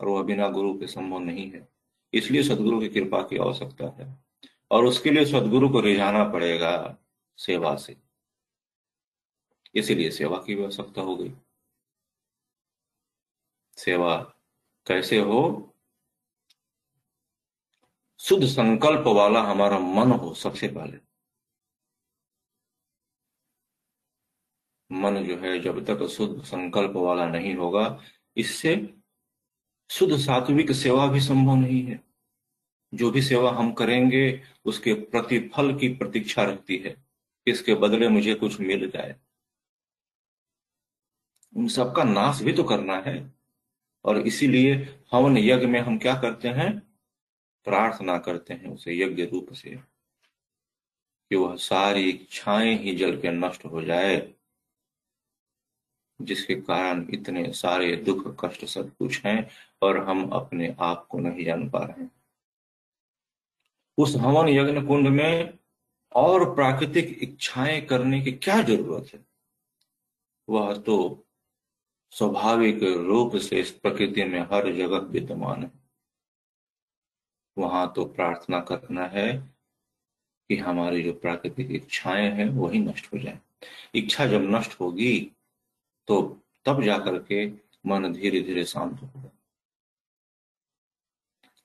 और 0.00 0.08
वह 0.08 0.22
बिना 0.22 0.48
गुरु 0.48 0.78
के 0.78 0.86
संभव 0.86 1.18
नहीं 1.18 1.50
है। 1.50 1.68
इसलिए 2.12 2.42
सदगुरु 2.42 2.80
की 2.80 2.88
कृपा 2.88 3.22
की 3.22 3.36
आवश्यकता 3.36 3.84
है। 3.84 4.24
और 4.70 4.84
उसके 4.84 5.10
लिए 5.10 5.24
सदगुरु 5.24 5.68
को 5.68 5.80
रिझाना 5.80 6.24
पड़ेगा 6.24 6.98
सेवा 7.38 7.76
से। 7.76 7.96
इसीलिए 9.74 10.10
सेवा 10.10 10.38
की 10.38 10.64
आवश्यकता 10.64 11.02
हो 11.02 11.16
गई। 11.16 11.34
सेवा 13.76 14.34
कैसे 14.86 15.18
हो? 15.18 15.70
शुद्ध 18.18 18.46
संकल्प 18.46 19.06
वाला 19.06 19.42
हमारा 19.42 19.78
मन 19.78 20.12
हो 20.12 20.34
सबसे 20.34 20.68
पहले। 20.68 21.13
मन 24.92 25.24
जो 25.24 25.36
है 25.36 25.60
जब 25.60 25.84
तक 25.84 26.06
शुद्ध 26.06 26.42
संकल्प 26.42 26.90
वाला 26.90 27.26
नहीं 27.26 27.54
होगा, 27.54 28.02
इससे 28.36 28.94
शुद्ध 29.90 30.16
सात्विक 30.16 30.72
सेवा 30.72 31.06
भी 31.06 31.20
संभव 31.20 31.54
नहीं 31.54 31.82
है। 31.82 32.00
जो 32.94 33.10
भी 33.10 33.22
सेवा 33.22 33.52
हम 33.52 33.72
करेंगे, 33.72 34.42
उसके 34.64 34.94
प्रतिफल 34.94 35.78
की 35.78 35.88
प्रतीक्षा 35.88 36.44
रखती 36.44 36.76
है। 36.76 37.04
इसके 37.46 37.74
बदले 37.74 38.08
मुझे 38.08 38.34
कुछ 38.34 38.60
मिल 38.60 38.90
जाए। 38.90 39.16
उन 41.56 41.68
सबका 41.68 42.04
नाश 42.04 42.42
भी 42.42 42.52
तो 42.52 42.64
करना 42.64 42.96
है। 42.96 43.34
और 44.04 44.18
इसीलिए 44.18 45.00
हवन 45.12 45.38
यज्ञ 45.38 45.66
में 45.66 45.80
हम 45.80 45.98
क्या 45.98 46.20
करते 46.20 46.48
हैं? 46.48 46.78
प्रार्थना 47.64 48.18
करते 48.18 48.54
हैं 48.54 48.66
उसे 48.66 48.98
यज्ञ 48.98 49.24
रूप 49.24 49.52
से 49.52 49.70
कि 51.30 51.36
वह 51.36 51.56
सारी 51.56 52.10
इच्छाएँ 52.10 52.78
ही 52.78 52.94
जल 52.94 53.20
के 53.20 53.30
नष्ट 53.30 53.64
हो 53.64 53.82
जाए। 53.82 54.33
जिसके 56.22 56.54
कारण 56.54 57.06
इतने 57.10 57.52
सारे 57.52 57.96
दुख, 57.96 58.44
कष्ट 58.44 58.64
सब 58.64 58.96
कुछ 58.96 59.26
हैं 59.26 59.50
और 59.82 59.98
हम 59.98 60.28
अपने 60.30 60.76
आप 60.80 61.06
को 61.06 61.18
नहीं 61.18 61.44
जान 61.44 61.70
पा 61.70 61.78
रहे। 61.78 62.06
उस 63.98 64.16
हवन 64.16 64.48
यज्ञ 64.48 64.86
कुंड 64.86 65.08
में 65.08 65.58
और 66.12 66.54
प्राकृतिक 66.54 67.18
इच्छाएँ 67.22 67.80
करने 67.80 68.20
की 68.20 68.32
क्या 68.32 68.62
ज़रूरत 68.62 69.14
है? 69.14 69.26
वह 70.48 70.76
तो 70.76 71.26
स्वाभाविक 72.10 72.82
रूप 72.82 73.36
से 73.36 73.60
इस 73.60 73.70
प्रकृति 73.70 74.24
में 74.24 74.40
हर 74.40 74.72
जगह 74.72 74.96
विद्यमान 74.96 75.62
है। 75.62 75.70
वहाँ 77.58 77.92
तो 77.96 78.04
प्रार्थना 78.04 78.60
करना 78.60 79.06
है 79.06 79.54
कि 80.48 80.56
हमारी 80.56 81.02
जो 81.02 81.12
प्राकृतिक 81.12 81.70
इच्छाएँ 81.70 82.30
हैं, 82.30 82.48
वही 82.48 82.78
नष्ट 82.78 83.14
हो 83.14 83.18
जाए। 83.18 83.38
इच्छा 83.94 84.26
जब 84.26 84.40
नष्ट 84.40 84.80
होगी 84.80 85.32
तो 86.08 86.40
तब 86.64 86.82
जाकर 86.82 87.22
के 87.22 87.46
मन 87.86 88.12
धीरे 88.12 88.40
धीरे 88.40 88.64
शांत 88.64 89.02
होगा 89.02 89.30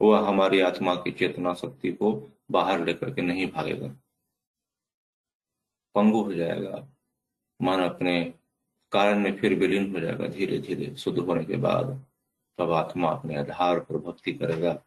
वह 0.01 0.27
हमारी 0.27 0.59
आत्मा 0.59 0.95
की 0.95 1.11
चेतना 1.11 1.53
शक्ति 1.53 1.91
को 1.91 2.31
बाहर 2.51 2.85
लेकर 2.85 3.13
के 3.13 3.21
नहीं 3.21 3.51
भागेगा। 3.51 3.87
पंगु 5.95 6.21
हो 6.21 6.33
जाएगा। 6.33 6.87
मन 7.61 7.79
अपने 7.79 8.33
कारण 8.91 9.19
में 9.19 9.37
फिर 9.37 9.53
विलीन 9.53 9.93
हो 9.93 9.99
जाएगा 9.99 10.27
धीरे 10.27 10.59
धीरे 10.59 10.95
शुद्ध 10.95 11.19
होने 11.19 11.45
के 11.45 11.55
बाद। 11.55 12.05
तब 12.57 12.71
आत्मा 12.71 13.09
अपने 13.09 13.37
आधार 13.37 13.79
पर 13.79 13.97
भक्ति 13.97 14.33
करेगा, 14.33 14.83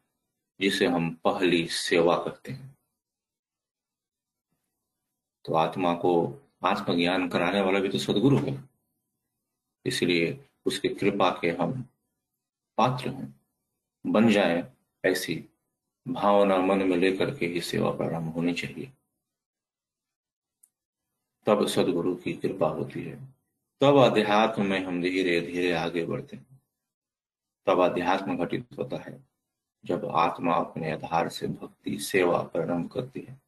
जिसे 0.60 0.86
हम 0.86 1.14
पहली 1.14 1.68
सेवा 1.68 2.16
करते 2.16 2.52
हैं। 2.52 2.78
तो 5.44 5.54
आत्मा 5.54 5.94
को 5.94 6.38
आत्मज्ञान 6.64 7.28
कराने 7.28 7.60
वाला 7.60 7.80
भी 7.80 7.88
तो 7.88 7.98
सदगुरु 7.98 8.38
है। 8.38 8.71
इसलिए 9.86 10.44
उसकी 10.66 10.88
कृपा 10.88 11.38
के 11.40 11.50
हम 11.50 11.82
पात्र 12.78 13.08
हैं। 13.08 13.40
बन 14.06 14.32
जाए 14.32 14.72
ऐसी 15.04 15.48
भावना 16.08 16.56
मन 16.56 16.78
में 16.78 16.96
लेकर 16.96 17.34
के 17.34 17.46
ही 17.46 17.60
सेवा 17.60 17.90
प्रारंभ 17.90 18.32
होनी 18.32 18.54
चाहिए। 18.54 18.92
तब 21.46 21.66
सदगुरु 21.66 22.14
की 22.14 22.32
कृपा 22.32 22.68
होती 22.68 23.02
है। 23.02 23.34
तब 23.80 23.96
अध्यात्म 23.96 24.66
में 24.66 24.84
हम 24.84 25.02
धीरे 25.02 25.40
धीरे 25.40 25.72
आगे 25.72 26.04
बढ़ते 26.04 26.36
हैं। 26.36 26.60
तब 27.66 27.80
अध्यात्म 27.80 28.44
घटित 28.44 28.66
होता 28.78 28.96
है 28.96 29.24
जब 29.84 30.04
आत्मा 30.04 30.54
अपने 30.54 30.92
आधार 30.92 31.28
से 31.28 31.46
भक्ति, 31.46 31.98
सेवा 31.98 32.42
प्रारंभ 32.42 32.90
करती 32.90 33.20
है। 33.20 33.41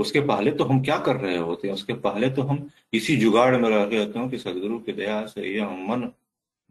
उसके 0.00 0.20
पहले 0.20 0.50
तो 0.52 0.64
हम 0.64 0.82
क्या 0.84 0.98
कर 0.98 1.16
रहे 1.16 1.36
होते 1.36 1.68
हैं? 1.68 1.74
उसके 1.74 1.92
पहले 1.92 2.30
तो 2.30 2.42
हम 2.42 2.70
इसी 2.92 3.16
जुगाड़ 3.16 3.56
में 3.56 3.68
रह 3.68 3.82
रहे 3.84 4.04
होते 4.04 4.18
हैं 4.18 4.28
कि 4.30 4.38
सदगुरु 4.38 4.78
की 4.78 4.92
दया 4.92 5.26
से 5.26 5.46
यह 5.48 5.70
मन 5.88 6.10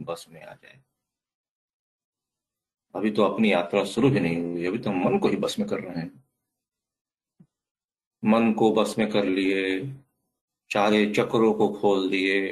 बस 0.02 0.26
में 0.30 0.42
आ 0.44 0.54
जाए। 0.54 0.80
अभी 2.96 3.12
तो 3.12 3.24
अपनी 3.24 3.52
यात्रा 3.52 3.84
शुरू 3.86 4.10
भी 4.10 4.20
नहीं 4.20 4.38
हुई, 4.38 4.66
अभी 4.66 4.78
तो 4.78 4.90
हम 4.90 5.06
मन 5.06 5.18
को 5.20 5.28
ही 5.28 5.38
बस 5.38 5.60
में 5.60 5.68
कर 5.70 5.80
रहे 5.80 6.00
हैं। 6.00 6.24
मन 8.24 8.52
को 8.54 8.72
बस 8.74 8.96
में 9.00 9.10
कर 9.10 9.24
लिए, 9.24 9.94
चारे 10.70 11.06
चक्रों 11.14 11.54
को 11.54 11.68
खोल 11.74 12.10
दिए, 12.10 12.52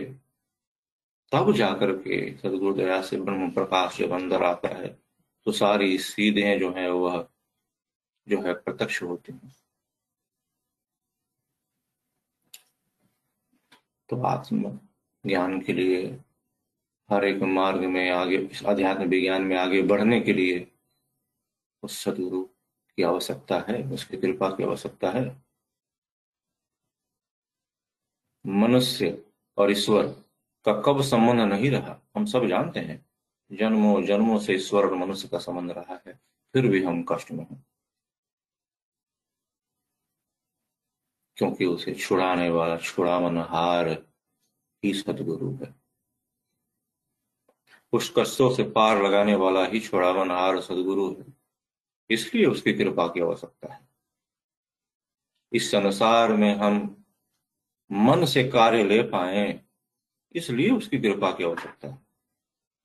तब 1.32 1.52
जाकर 1.54 1.92
के 1.98 2.38
सदगुरु 2.38 2.74
दया 2.74 3.02
से 3.02 3.18
ब्रह्म 3.18 3.52
प्रकाश 3.52 3.98
जब 3.98 4.12
अंदर 4.12 4.44
आता 4.44 4.70
है 4.70 4.88
तो 5.46 5.52
सारी 5.52 5.98
सीधे 5.98 6.58
जो 6.60 6.72
है 6.72 6.90
वह, 6.92 7.28
जो 8.28 8.42
है 8.42 8.54
प्रत्यक्ष 8.54 9.02
होती 9.04 9.34
हैं। 9.34 9.56
तो 14.10 14.22
आत्म 14.22 14.80
ज्ञान 15.26 15.62
के 15.62 15.74
लिए, 15.74 16.20
हर 17.10 17.26
एक 17.26 17.42
मार्ग 17.42 17.84
में 17.86 18.10
आगे 18.12 18.38
अध्यात्म 18.66 19.04
विज्ञान 19.04 19.42
में 19.42 19.58
आगे 19.58 19.82
बढ़ने 19.82 20.22
के 20.22 20.34
लिए 20.34 20.72
उस 21.84 22.04
सदगुरु 22.04 22.44
की 22.44 23.04
आवश्यकता 23.04 23.60
है, 23.70 23.84
उसकी 23.84 24.18
कृपा 24.18 24.50
की 24.50 24.64
आवश्यकता 24.64 25.12
है। 25.12 25.26
मनुष्य 28.48 29.24
और 29.58 29.72
ईश्वर 29.72 30.08
का 30.66 30.82
कब 30.82 31.02
संबंध 31.02 31.42
नहीं 31.54 31.72
रहा, 31.72 32.00
हम 32.16 32.26
सब 32.26 32.46
जानते 32.46 32.80
हैं। 32.80 33.06
जन्मों 33.52 34.02
जन्मों 34.04 34.40
से 34.40 34.54
ईश्वर 34.54 34.86
और 34.86 34.96
मनुष्य 34.96 35.28
का 35.28 35.38
संबंध 35.38 35.72
रहा 35.72 36.02
है, 36.08 36.20
फिर 36.54 36.68
भी 36.68 36.84
हम 36.84 37.04
कष्ट 37.04 37.32
में 37.32 37.46
हैं। 37.46 37.67
क्योंकि 41.38 41.66
उसे 41.66 41.94
छुड़ाने 41.94 42.50
वाला 42.50 42.78
छुड़ावनहार 42.78 43.90
ही 44.84 44.94
सदगुरु 44.94 45.52
है। 45.52 45.76
उस 47.94 48.14
कष्टों 48.18 48.56
से 48.56 48.64
पार 48.64 49.04
लगाने 49.04 49.36
वाला 49.36 49.66
ही 49.66 49.80
छुड़ावनहार 49.80 50.62
सदगुरु 50.62 51.16
है। 51.20 51.26
इसलिए 52.10 52.46
उसकी 52.46 52.74
कृपा 52.74 53.08
की 53.08 53.20
आवश्यकता 53.20 53.74
है। 53.74 53.88
इस 55.54 55.72
संसार 55.72 56.34
में 56.34 56.56
हम 56.56 57.04
मन 57.92 58.26
से 58.26 58.44
कार्य 58.44 58.84
ले 58.84 59.02
पाए, 59.04 59.62
इसलिए 60.36 60.70
उसकी 60.70 60.98
कृपा 60.98 61.32
की 61.32 61.44
आवश्यकता 61.44 61.88
है। 61.88 62.08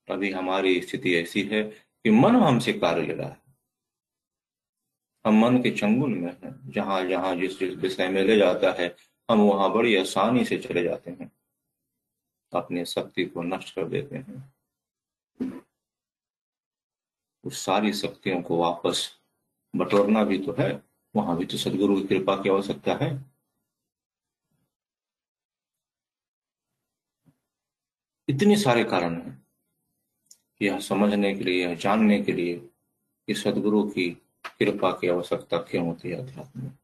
अभी 0.08 0.30
हमारी 0.30 0.80
स्थिति 0.80 1.14
ऐसी 1.14 1.42
है 1.42 1.62
कि 1.62 2.10
मन 2.10 2.36
हमसे 2.36 2.72
कार्य 2.72 3.06
ले 3.06 3.14
रहा 3.14 3.28
है। 3.28 3.41
हम 5.26 5.38
मन 5.38 5.62
के 5.62 5.70
चंगुल 5.70 6.10
में 6.10 6.32
हैं। 6.32 6.70
जहाँ 6.70 7.06
जहाँ 7.06 7.36
जिस 7.36 7.58
जिस 7.58 7.74
विषय 7.74 8.08
में 8.08 8.24
ले 8.24 8.36
जाता 8.36 8.72
है, 8.72 8.96
हम 9.30 9.40
वहाँ 9.40 9.72
बड़ी 9.72 9.96
आसानी 9.96 10.44
से 10.44 10.58
चले 10.58 10.82
जाते 10.82 11.10
हैं। 11.10 11.32
अपनी 12.52 12.84
शक्ति 12.84 13.24
को 13.24 13.42
नष्ट 13.42 13.74
कर 13.74 13.88
देते 13.88 14.16
हैं। 14.16 14.54
उस 17.44 17.64
सारी 17.64 17.92
शक्तियों 17.92 18.42
को 18.42 18.56
वापस 18.56 19.20
बटोरना 19.76 20.24
भी 20.24 20.38
तो 20.38 20.56
है। 20.58 20.82
वहाँ 21.16 21.38
भी 21.38 21.44
तो 21.44 21.56
सदगुरु 21.56 22.00
की 22.00 22.06
कृपा 22.08 22.36
की 22.36 22.48
आवश्यकता 22.48 22.94
है। 22.94 23.32
इतने 28.28 28.56
सारे 28.56 28.84
कारण 28.84 29.14
हैं 29.14 29.46
यह 30.62 30.80
समझने 30.80 31.34
के 31.34 31.44
लिए, 31.44 31.68
यह 31.68 31.74
जानने 31.74 32.22
के 32.22 32.32
लिए 32.32 32.58
कि 33.26 33.34
सदगुरु 33.34 33.82
की 33.82 34.21
कृपा 34.44 34.92
की 34.92 35.08
आवश्यकता 35.08 35.58
क्यों 35.58 35.86
होती 35.86 36.10
है 36.10 36.16
अध्यात्म 36.16 36.62
में? 36.62 36.78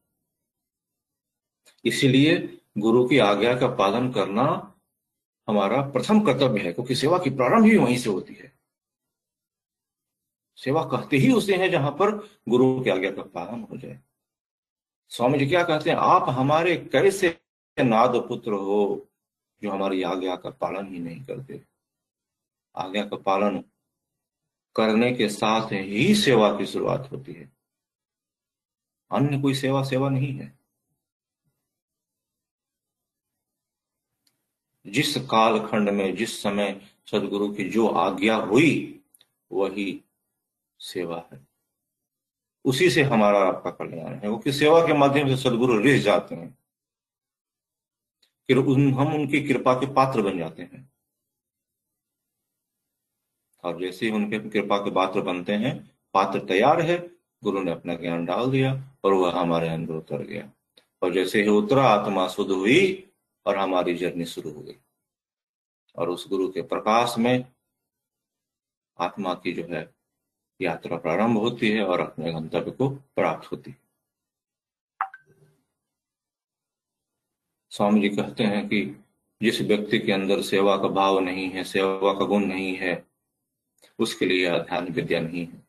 इसीलिए 1.85 2.61
गुरु 2.77 3.07
की 3.07 3.17
आज्ञा 3.17 3.59
का 3.59 3.75
पालन 3.75 4.11
करना 4.11 4.73
हमारा 5.47 5.81
प्रथम 5.81 6.21
कर्तव्य 6.21 6.61
है, 6.61 6.73
क्योंकि 6.73 6.95
सेवा 6.95 7.17
की 7.17 7.29
प्रारंभ 7.29 7.65
ही 7.65 7.77
वहीं 7.77 7.97
से 7.97 8.09
होती 8.09 8.33
है। 8.33 8.59
सेवा 10.55 10.83
कहते 10.83 11.17
ही 11.17 11.33
उसे 11.33 11.57
है 11.57 11.69
जहाँ 11.69 11.91
पर 11.91 12.11
गुरु 12.49 12.81
की 12.81 12.89
आज्ञा 12.89 13.11
का 13.11 13.21
पालन 13.21 13.67
हो 13.71 13.77
जाए। 13.77 13.99
स्वामी 15.07 15.39
जी 15.39 15.47
क्या 15.47 15.63
कहते 15.63 15.89
हैं? 15.89 15.97
आप 15.97 16.29
हमारे 16.29 16.75
कैसे 16.77 17.39
नाद 17.83 18.15
पुत्र 18.15 18.51
हो 18.51 19.09
जो 19.61 19.71
हमारी 19.71 20.03
आज्ञा 20.03 20.35
का 20.35 20.49
पालन 20.49 20.93
ही 20.93 20.99
नहीं 20.99 21.25
करते? 21.25 21.63
आज्ञा 22.75 23.05
का 23.05 23.17
पालन 23.17 23.63
करने 24.75 25.13
के 25.13 25.29
साथ 25.29 25.69
ही 25.71 26.15
सेवा 26.15 26.57
की 26.57 26.65
शुरुआत 26.65 27.09
होती 27.11 27.33
है। 27.33 27.51
अन्य 29.11 29.41
कोई 29.41 29.53
सेवा 29.53 29.83
सेवा 29.83 30.09
नहीं 30.09 30.33
है। 30.33 30.59
जिस 34.87 35.17
कालखंड 35.17 35.89
में 35.89 36.15
जिस 36.15 36.43
समय 36.43 36.81
सदगुरु 37.11 37.53
की 37.53 37.69
जो 37.69 37.87
आज्ञा 37.87 38.35
हुई 38.35 39.03
वही 39.51 40.03
सेवा 40.79 41.29
है। 41.33 41.47
उसी 42.65 42.89
से 42.89 43.03
हमारा 43.03 43.39
आपका 43.39 43.71
कल्याण 43.71 44.07
है। 44.07 44.13
वो 44.13 44.19
क्योंकि 44.19 44.53
सेवा 44.53 44.87
के 44.87 44.93
माध्यम 44.93 45.27
से 45.27 45.37
सदगुरु 45.37 45.81
रिझ 45.81 46.03
जाते 46.03 46.35
हैं? 46.35 46.57
फिर 48.47 48.57
उन, 48.57 48.93
हम 48.93 49.13
उनकी 49.13 49.47
कृपा 49.47 49.73
के 49.73 49.93
पात्र 49.93 50.21
बन 50.21 50.37
जाते 50.37 50.61
हैं। 50.63 50.91
और 53.63 53.81
जैसे 53.81 54.05
ही 54.05 54.11
उनके 54.11 54.49
कृपा 54.49 54.77
के 54.77 54.91
पात्र 54.91 55.21
बनते 55.21 55.53
हैं, 55.53 55.97
पात्र 56.13 56.39
तैयार 56.39 56.81
है, 56.81 57.11
गुरु 57.43 57.63
ने 57.63 57.71
अपना 57.71 57.95
ज्ञान 57.95 58.25
डाल 58.25 58.51
दिया 58.51 58.97
और 59.03 59.13
वह 59.13 59.39
हमारे 59.39 59.69
अंदर 59.69 59.93
उतर 59.93 60.21
गया। 60.21 60.51
और 61.01 61.13
जैसे 61.13 61.41
ही 61.41 61.49
उतरा, 61.49 61.83
आत्मा 61.83 62.27
शुद्ध 62.27 62.51
हुई 62.51 63.11
और 63.45 63.57
हमारी 63.57 63.93
जर्नी 63.93 64.25
शुरू 64.25 64.51
हो 64.51 64.61
गई। 64.61 64.75
और 65.95 66.09
उस 66.09 66.27
गुरु 66.27 66.51
के 66.51 66.61
प्रकाश 66.61 67.15
में 67.19 67.45
आत्मा 68.99 69.33
की 69.33 69.53
जो 69.53 69.63
है 69.63 69.95
यात्रा 70.61 70.97
प्रारंभ 70.97 71.37
होती 71.37 71.71
है 71.71 71.85
और 71.85 71.99
अपने 71.99 72.33
गंतव्य 72.33 72.71
को 72.71 72.89
प्राप्त 72.89 73.51
होती 73.51 73.71
है। 73.71 73.77
स्वामी 77.69 78.01
जी 78.01 78.09
कहते 78.09 78.43
हैं 78.43 78.67
कि 78.67 79.05
जिस 79.41 79.61
व्यक्ति 79.61 79.99
के 79.99 80.11
अंदर 80.11 80.41
सेवा 80.41 80.77
का 80.77 80.87
भाव 80.87 81.19
नहीं 81.19 81.49
है, 81.49 81.63
सेवा 81.63 82.13
का 82.13 82.25
गुण 82.25 82.45
नहीं 82.45 82.75
है 82.75 83.08
उसके 83.99 84.25
लिए 84.25 84.45
यह 84.45 84.57
ध्यान 84.57 84.87
विद्या 84.87 85.19
नहीं 85.19 85.45
है। 85.47 85.67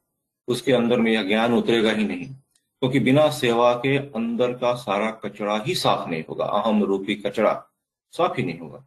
उसके 0.48 0.72
अंदर 0.72 1.00
में 1.00 1.12
यह 1.12 1.22
ज्ञान 1.22 1.54
उतरेगा 1.54 1.90
ही 1.90 2.04
नहीं, 2.04 2.26
क्योंकि 2.26 2.98
तो 2.98 3.04
बिना 3.04 3.30
सेवा 3.30 3.74
के 3.74 3.96
अंदर 3.98 4.52
का 4.52 4.74
सारा 4.74 5.10
कचरा 5.10 5.58
ही 5.58 5.74
साफ़ 5.74 6.08
नहीं 6.08 6.24
होगा, 6.28 6.44
अहम 6.44 6.82
रूपी 6.84 7.14
कचरा 7.14 7.70
साफ़ 8.12 8.36
ही 8.36 8.42
नहीं 8.42 8.58
होगा। 8.58 8.86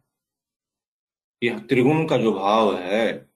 यह 1.42 1.58
त्रिगुण 1.58 2.06
का 2.08 2.16
जो 2.18 2.32
भाव 2.32 2.76
है, 2.76 3.30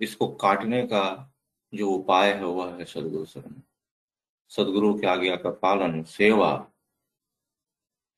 इसको 0.00 0.28
काटने 0.28 0.82
का 0.86 1.32
जो 1.74 1.90
उपाय 1.90 2.32
है, 2.32 2.44
वह 2.44 2.74
है 2.74 2.84
सदगुरु 2.84 3.24
शरण। 3.24 3.60
सदगुरु 4.48 4.98
के 4.98 5.06
आज्ञा 5.06 5.36
का 5.36 5.50
पालन, 5.50 6.02
सेवा, 6.02 6.70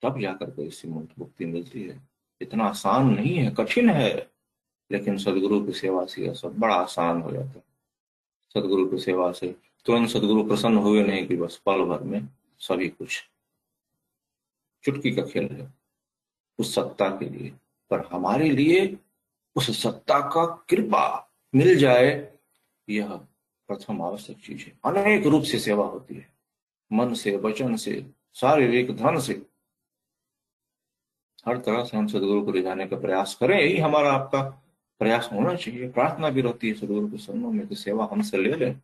तब 0.02 0.20
जाकर 0.20 0.50
के 0.50 0.62
इससे 0.62 0.88
मुक्ति 0.88 1.44
मिलती 1.44 1.82
है। 1.82 2.08
इतना 2.40 2.64
आसान 2.64 3.06
नहीं 3.06 3.36
है, 3.36 3.50
कठिन 3.50 3.90
है। 3.90 4.31
लेकिन 4.92 5.18
सदगुरु 5.18 5.66
की 5.66 5.72
सेवा 5.72 6.06
से 6.06 6.26
यह 6.26 6.34
सब 6.34 6.58
बड़ा 6.58 6.74
आसान 6.74 7.22
हो 7.22 7.32
जाता 7.32 7.48
है। 7.48 7.64
सदगुरु 8.54 8.86
की 8.86 8.98
सेवा 8.98 9.32
से 9.32 9.54
तुरंत 9.84 10.08
सदगुरु 10.08 10.48
प्रसन्न 10.48 10.76
हुए 10.76 11.02
नहीं 11.02 11.26
कि 11.26 11.36
बस 11.36 11.56
पल 11.66 11.84
भर 11.84 12.00
में 12.00 12.28
सभी 12.58 12.88
कुछ 12.88 13.24
चुटकी 14.84 15.10
का 15.10 15.22
खेल 15.22 15.48
है। 15.48 15.74
उस 16.58 16.74
सत्ता 16.74 17.08
के 17.08 17.28
लिए। 17.28 17.52
पर 17.90 18.08
हमारे 18.12 18.50
लिए 18.50 18.98
उस 19.56 19.82
सत्ता 19.82 20.18
का 20.20 20.64
कृपा 20.68 21.32
मिल 21.54 21.76
जाए, 21.76 22.32
यह 22.88 23.16
प्रथम 23.68 24.02
आवश्यक 24.02 24.38
चीज़ 24.38 24.66
है। 24.66 24.72
अनेक 24.84 25.26
रूप 25.26 25.42
से 25.42 25.58
सेवा 25.58 25.86
होती 25.86 26.14
है। 26.14 26.32
मन 26.92 27.14
से, 27.14 27.36
वचन 27.36 27.76
से, 27.76 28.06
शारीरिक 28.34 28.96
धन 28.96 29.20
से। 29.20 29.46
हर 31.46 31.58
तरह 31.58 31.84
से 31.84 31.96
हम 31.96 32.06
सदगुरु 32.06 32.52
को 32.52 32.60
जाने 32.60 32.86
का 32.86 32.98
प्रयास 32.98 33.34
करें, 33.34 33.60
यही 33.60 33.78
हमारा 33.78 34.12
आपका 34.12 34.61
प्रयास 35.02 35.28
होना 35.32 35.54
चाहिए, 35.54 35.90
प्रार्थना 35.90 36.30
भी 36.30 36.40
रहती 36.40 36.68
है 36.68 36.74
सदगुरु 36.74 37.08
के 37.08 37.18
शरणों 37.18 37.50
में 37.50 37.68
कि 37.68 37.74
सेवा 37.74 38.08
हमसे 38.12 38.36
ले 38.36 38.52
लें। 38.52 38.80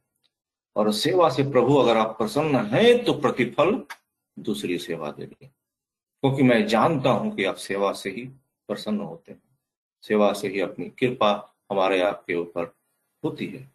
और 0.76 0.92
सेवा 0.92 1.30
से 1.30 1.42
प्रभु 1.42 1.76
अगर 1.76 1.96
आप 1.96 2.18
प्रसन्न 2.18 2.56
हैं 2.56 3.04
तो 3.04 3.12
प्रतिफल 3.12 3.86
दूसरी 4.38 4.78
सेवा 4.78 5.10
दे 5.10 5.26
दें। 5.26 5.48
क्योंकि 6.22 6.42
मैं 6.42 6.66
जानता 6.66 7.10
हूँ 7.10 7.36
कि 7.36 7.44
आप 7.44 7.54
सेवा 7.54 7.92
से 7.92 8.10
ही 8.10 8.22
प्रसन्न 8.68 9.00
होते 9.00 9.32
हैं। 9.32 9.42
सेवा 10.02 10.32
से 10.32 10.48
ही 10.48 10.60
अपनी 10.60 10.88
कृपा 10.88 11.56
हमारे 11.72 12.00
आपके 12.00 12.34
ऊपर 12.34 12.74
होती 13.24 13.46
है। 13.46 13.70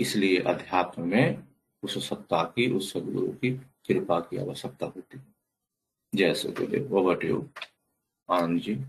इसलिए 0.00 0.38
अध्यात्म 0.38 1.08
में 1.08 1.44
उस 1.82 2.08
सत्ता 2.08 2.42
की, 2.44 2.70
उस 2.70 2.92
सदगुरु 2.92 3.32
की 3.32 3.50
कृपा 3.56 4.20
की 4.20 4.36
आवश्यकता 4.36 4.86
होती 4.86 5.18
है। 5.18 5.34
जय 6.14 6.34
सदगुरुदेव 6.34 6.96
ओवर 6.96 7.16
टू 7.16 7.48
आनंद 8.30 8.60
जी। 8.60 8.84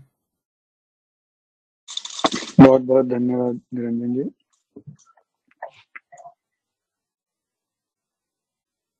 बहुत 2.58 2.80
बहुत 2.80 3.06
धन्यवाद 3.06 3.60
निरंजन 3.74 4.14
जी। 4.14 4.30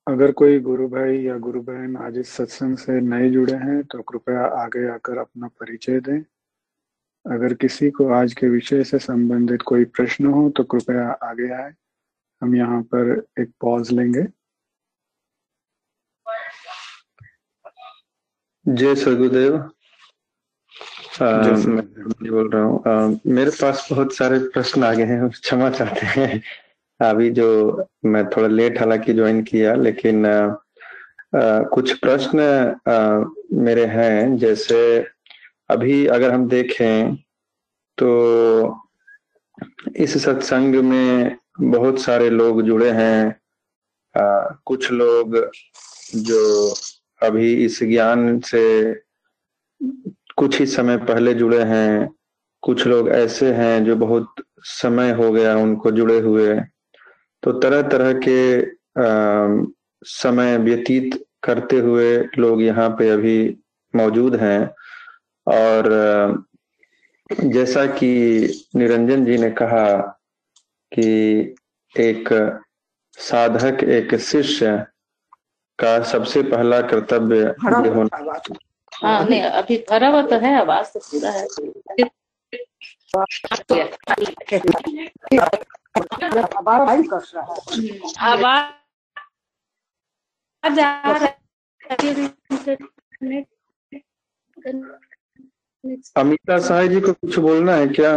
अगर 0.07 0.33
कोई 0.33 0.59
गुरु 0.61 0.89
भाई 0.89 1.19
या 1.23 1.37
गुरु 1.39 1.61
बहन 1.63 1.97
आज 1.97 2.19
इस 2.19 2.31
सत्संग 2.31 2.77
से 2.77 3.01
नए 3.01 3.31
जुड़े 3.31 3.55
हैं 3.55 3.83
तो 3.85 4.03
कृपया 4.03 4.45
आगे 4.57 4.87
आकर 4.89 5.19
अपना 5.19 5.49
परिचय 5.61 6.01
दें। 6.01 6.21
अगर 7.25 7.55
किसी 7.55 7.91
को 7.91 8.09
आज 8.15 8.35
के 8.35 8.49
विषय 8.49 8.85
से 8.85 8.99
संबंधित 8.99 9.63
कोई 9.63 9.85
प्रश्न 9.85 10.27
हो 10.27 10.49
तो 10.51 10.65
कृपया 10.65 11.09
आगे 11.23 11.49
आए। 11.55 11.73
हम 12.43 12.57
यहाँ 12.57 12.83
पर 12.83 13.11
एक 13.41 13.51
पॉज 13.61 13.91
लेंगे। 13.93 14.27
जय 18.67 18.95
सदगुरुदेव 18.95 19.59
मैं 21.23 21.83
बोल 22.31 22.51
रहा 22.51 22.63
हूँ 22.63 23.21
मेरे 23.27 23.51
पास 23.51 23.89
बहुत 23.91 24.15
सारे 24.15 24.39
प्रश्न 24.39 24.85
आ 24.85 24.93
गए 24.95 25.05
हैं 25.05 25.29
क्षमा 25.31 25.71
चाहते 25.71 26.07
हैं। 26.07 26.43
अभी 27.01 27.31
जो 27.31 27.49
मैं 28.05 28.25
थोड़ा 28.31 28.49
लेट 28.49 28.79
हालाँकि 28.79 29.13
ज्वाइन 29.15 29.43
किया 29.43 29.75
लेकिन 29.75 30.27
आ, 30.27 30.47
आ, 31.37 31.63
कुछ 31.63 31.93
प्रश्न 31.99 32.41
आ, 32.89 33.25
मेरे 33.53 33.85
हैं। 33.85 34.37
जैसे 34.39 35.07
अभी 35.71 36.07
अगर 36.07 36.31
हम 36.31 36.49
देखें 36.49 37.17
तो 37.99 38.09
इस 39.97 40.23
सत्संग 40.25 40.75
में 40.75 41.37
बहुत 41.61 42.01
सारे 42.01 42.31
लोग 42.31 42.63
जुड़े 42.63 42.91
हैं। 42.91 43.29
आ, 44.21 44.55
कुछ 44.65 44.91
लोग 44.93 45.51
जो 46.17 46.75
अभी 47.23 47.65
इस 47.65 47.83
ज्ञान 47.83 48.41
से 48.41 48.63
कुछ 50.37 50.59
ही 50.61 50.67
समय 50.67 50.97
पहले 50.97 51.35
जुड़े 51.35 51.63
हैं। 51.63 52.09
कुछ 52.63 52.87
लोग 52.87 53.09
ऐसे 53.09 53.53
हैं 53.53 53.85
जो 53.85 53.97
बहुत 53.97 54.35
समय 54.61 55.11
हो 55.11 55.33
गया 55.33 55.57
उनको 55.57 55.91
जुड़े 55.91 56.21
हुए। 56.21 56.61
तो 57.43 57.53
तरह 57.53 57.83
तरह 57.83 58.13
के 58.29 58.61
आ, 59.01 59.67
समय 60.03 60.57
व्यतीत 60.59 61.27
करते 61.43 61.79
हुए 61.79 62.29
लोग 62.39 62.63
यहाँ 62.63 62.89
पे 62.91 63.09
अभी 63.11 63.59
मौजूद 63.95 64.37
हैं। 64.37 64.71
और 65.47 66.45
जैसा 67.45 67.87
कि 67.87 68.09
निरंजन 68.77 69.25
जी 69.25 69.39
ने 69.39 69.51
कहा 69.51 69.97
कि 70.93 71.09
एक 71.95 72.29
साधक 73.19 73.85
एक 73.85 74.15
शिष्य 74.15 74.87
का 75.79 76.03
सबसे 76.03 76.43
पहला 76.43 76.81
कर्तव्य 76.81 77.55
होना 77.89 78.41
हाँ 79.03 79.25
नहीं 79.25 79.41
अभी 79.43 79.77
भरा 79.91 80.09
हुआ 80.09 80.23
तो 80.23 80.39
है 80.39 80.55
आवाज़ 80.61 80.93
तो 80.93 81.01
पूरा 81.01 81.31
है। 81.31 81.47
आवाज़ 88.33 88.73
अमिता 96.17 96.59
साई 96.59 96.89
जी 96.89 97.01
को 97.01 97.13
कुछ 97.13 97.39
बोलना 97.39 97.75
है 97.75 97.87
क्या? 97.89 98.17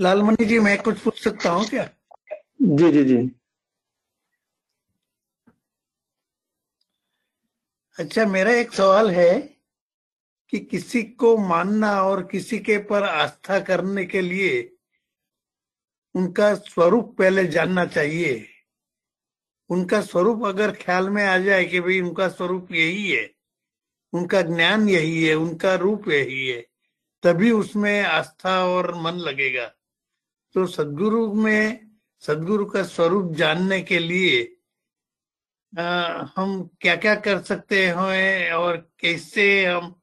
लालमणि 0.00 0.44
जी 0.44 0.58
मैं 0.58 0.82
कुछ 0.82 1.00
पूछ 1.00 1.24
सकता 1.24 1.50
हूँ 1.50 1.66
क्या? 1.66 1.88
जी 2.62 2.90
जी 2.92 3.04
जी। 3.04 3.30
अच्छा 7.98 8.26
मेरा 8.26 8.52
एक 8.52 8.72
सवाल 8.72 9.10
है 9.10 9.38
कि 10.48 10.58
किसी 10.58 11.02
को 11.02 11.36
मानना 11.36 12.02
और 12.02 12.22
किसी 12.26 12.58
के 12.58 12.78
पर 12.78 13.02
आस्था 13.02 13.60
करने 13.60 14.04
के 14.04 14.20
लिए 14.20 14.76
उनका 16.14 16.54
स्वरूप 16.54 17.16
पहले 17.18 17.44
जानना 17.46 17.86
चाहिए। 17.86 18.48
उनका 19.70 20.00
स्वरूप 20.00 20.44
अगर 20.44 20.72
ख्याल 20.72 21.10
में 21.10 21.26
आ 21.26 21.38
जाए 21.38 21.64
कि 21.64 21.80
भाई 21.80 22.00
उनका 22.00 22.28
स्वरूप 22.28 22.72
यही 22.72 23.10
है 23.10 23.37
उनका 24.18 24.42
ज्ञान 24.42 24.88
यही 24.88 25.24
है 25.24 25.34
उनका 25.34 25.74
रूप 25.74 26.08
यही 26.08 26.48
है। 26.48 26.66
तभी 27.22 27.50
उसमें 27.50 28.02
आस्था 28.02 28.64
और 28.64 28.94
मन 28.94 29.12
लगेगा। 29.12 29.66
तो 30.54 30.66
सदगुरु 30.66 31.34
में 31.34 31.90
सदगुरु 32.20 32.66
का 32.66 32.82
स्वरूप 32.82 33.32
जानने 33.32 33.80
के 33.80 33.98
लिए 33.98 34.54
आ, 35.78 36.24
हम 36.36 36.70
क्या 36.80 36.96
क्या 36.96 37.14
कर 37.14 37.42
सकते 37.42 37.86
हैं 37.86 38.52
और 38.52 38.76
कैसे 38.76 39.66
हम 39.66 40.00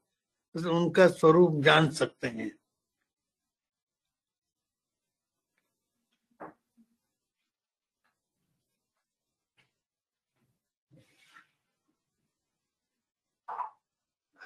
उनका 0.56 1.06
स्वरूप 1.08 1.62
जान 1.62 1.90
सकते 1.90 2.26
हैं। 2.26 2.55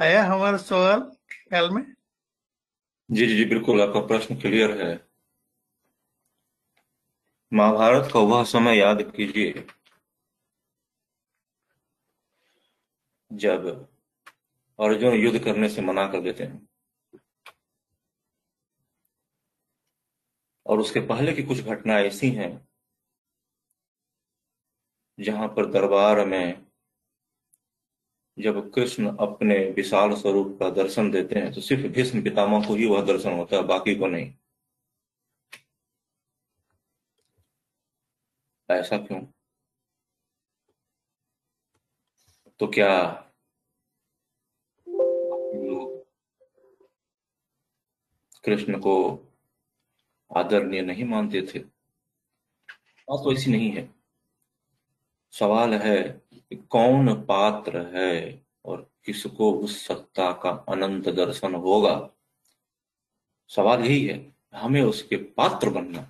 आया 0.01 0.23
हमारा 0.25 0.57
सवाल 0.57 1.01
ख्याल 1.31 1.71
में? 1.71 1.83
जी 3.09 3.27
जी 3.27 3.37
जी, 3.37 3.45
बिल्कुल, 3.45 3.81
आपका 3.83 4.01
प्रश्न 4.01 4.37
क्लियर 4.37 4.71
है। 4.81 4.93
महाभारत 7.53 8.11
का 8.13 8.21
वह 8.21 8.45
समय 8.45 8.79
याद 8.79 9.03
कीजिए, 9.17 9.65
जब 13.31 13.67
अर्जुन 14.79 15.15
युद्ध 15.15 15.39
करने 15.45 15.69
से 15.69 15.83
मना 15.83 16.07
कर 16.09 16.21
देते 16.21 16.45
हैं। 16.45 16.69
और 20.67 20.81
उसके 20.81 21.01
पहले 21.01 21.33
की 21.33 21.43
कुछ 21.43 21.61
घटनाएँ 21.61 22.07
ऐसी 22.07 22.31
हैं, 22.31 22.51
जहाँ 25.19 25.49
पर 25.49 25.67
दरबार 25.67 26.25
में 26.27 26.70
जब 28.41 28.71
कृष्ण 28.73 29.17
अपने 29.17 29.59
विशाल 29.71 30.15
स्वरूप 30.15 30.59
का 30.61 30.71
दर्शन 30.71 31.11
देते 31.11 31.39
हैं 31.39 31.53
तो 31.53 31.61
सिर्फ़ 31.61 31.87
भीष्म 31.87 32.23
पितामह 32.23 32.67
को 32.67 32.75
ही 32.75 32.87
वह 32.87 33.03
दर्शन 33.07 33.33
होता 33.33 33.57
है, 33.57 33.63
बाकी 33.63 33.95
को 33.95 34.07
नहीं। 34.07 34.33
ऐसा 38.69 38.99
क्यों? 38.99 39.21
तो 42.61 42.67
क्या 42.67 42.91
कृष्ण 48.45 48.79
को 48.79 48.95
आदरणीय 50.31 50.83
नहीं 50.83 51.05
मानते 51.05 51.43
थे? 51.43 51.59
बात 51.59 53.21
तो 53.25 53.33
ऐसी 53.33 53.51
नहीं 53.51 53.71
है। 53.71 53.89
सवाल 55.33 55.75
है 55.75 55.97
कौन 56.57 57.23
पात्र 57.23 57.87
है 57.97 58.47
और 58.65 58.91
किसको 59.05 59.53
उस 59.53 59.87
सत्ता 59.87 60.33
का 60.33 60.51
अनंत 60.51 61.09
दर्शन 61.09 61.55
होगा? 61.55 62.11
सवाल 63.49 63.81
यही 63.81 64.07
है, 64.07 64.37
हमें 64.55 64.83
उसके 64.83 65.17
पात्र 65.17 65.71
बनना 65.71 66.03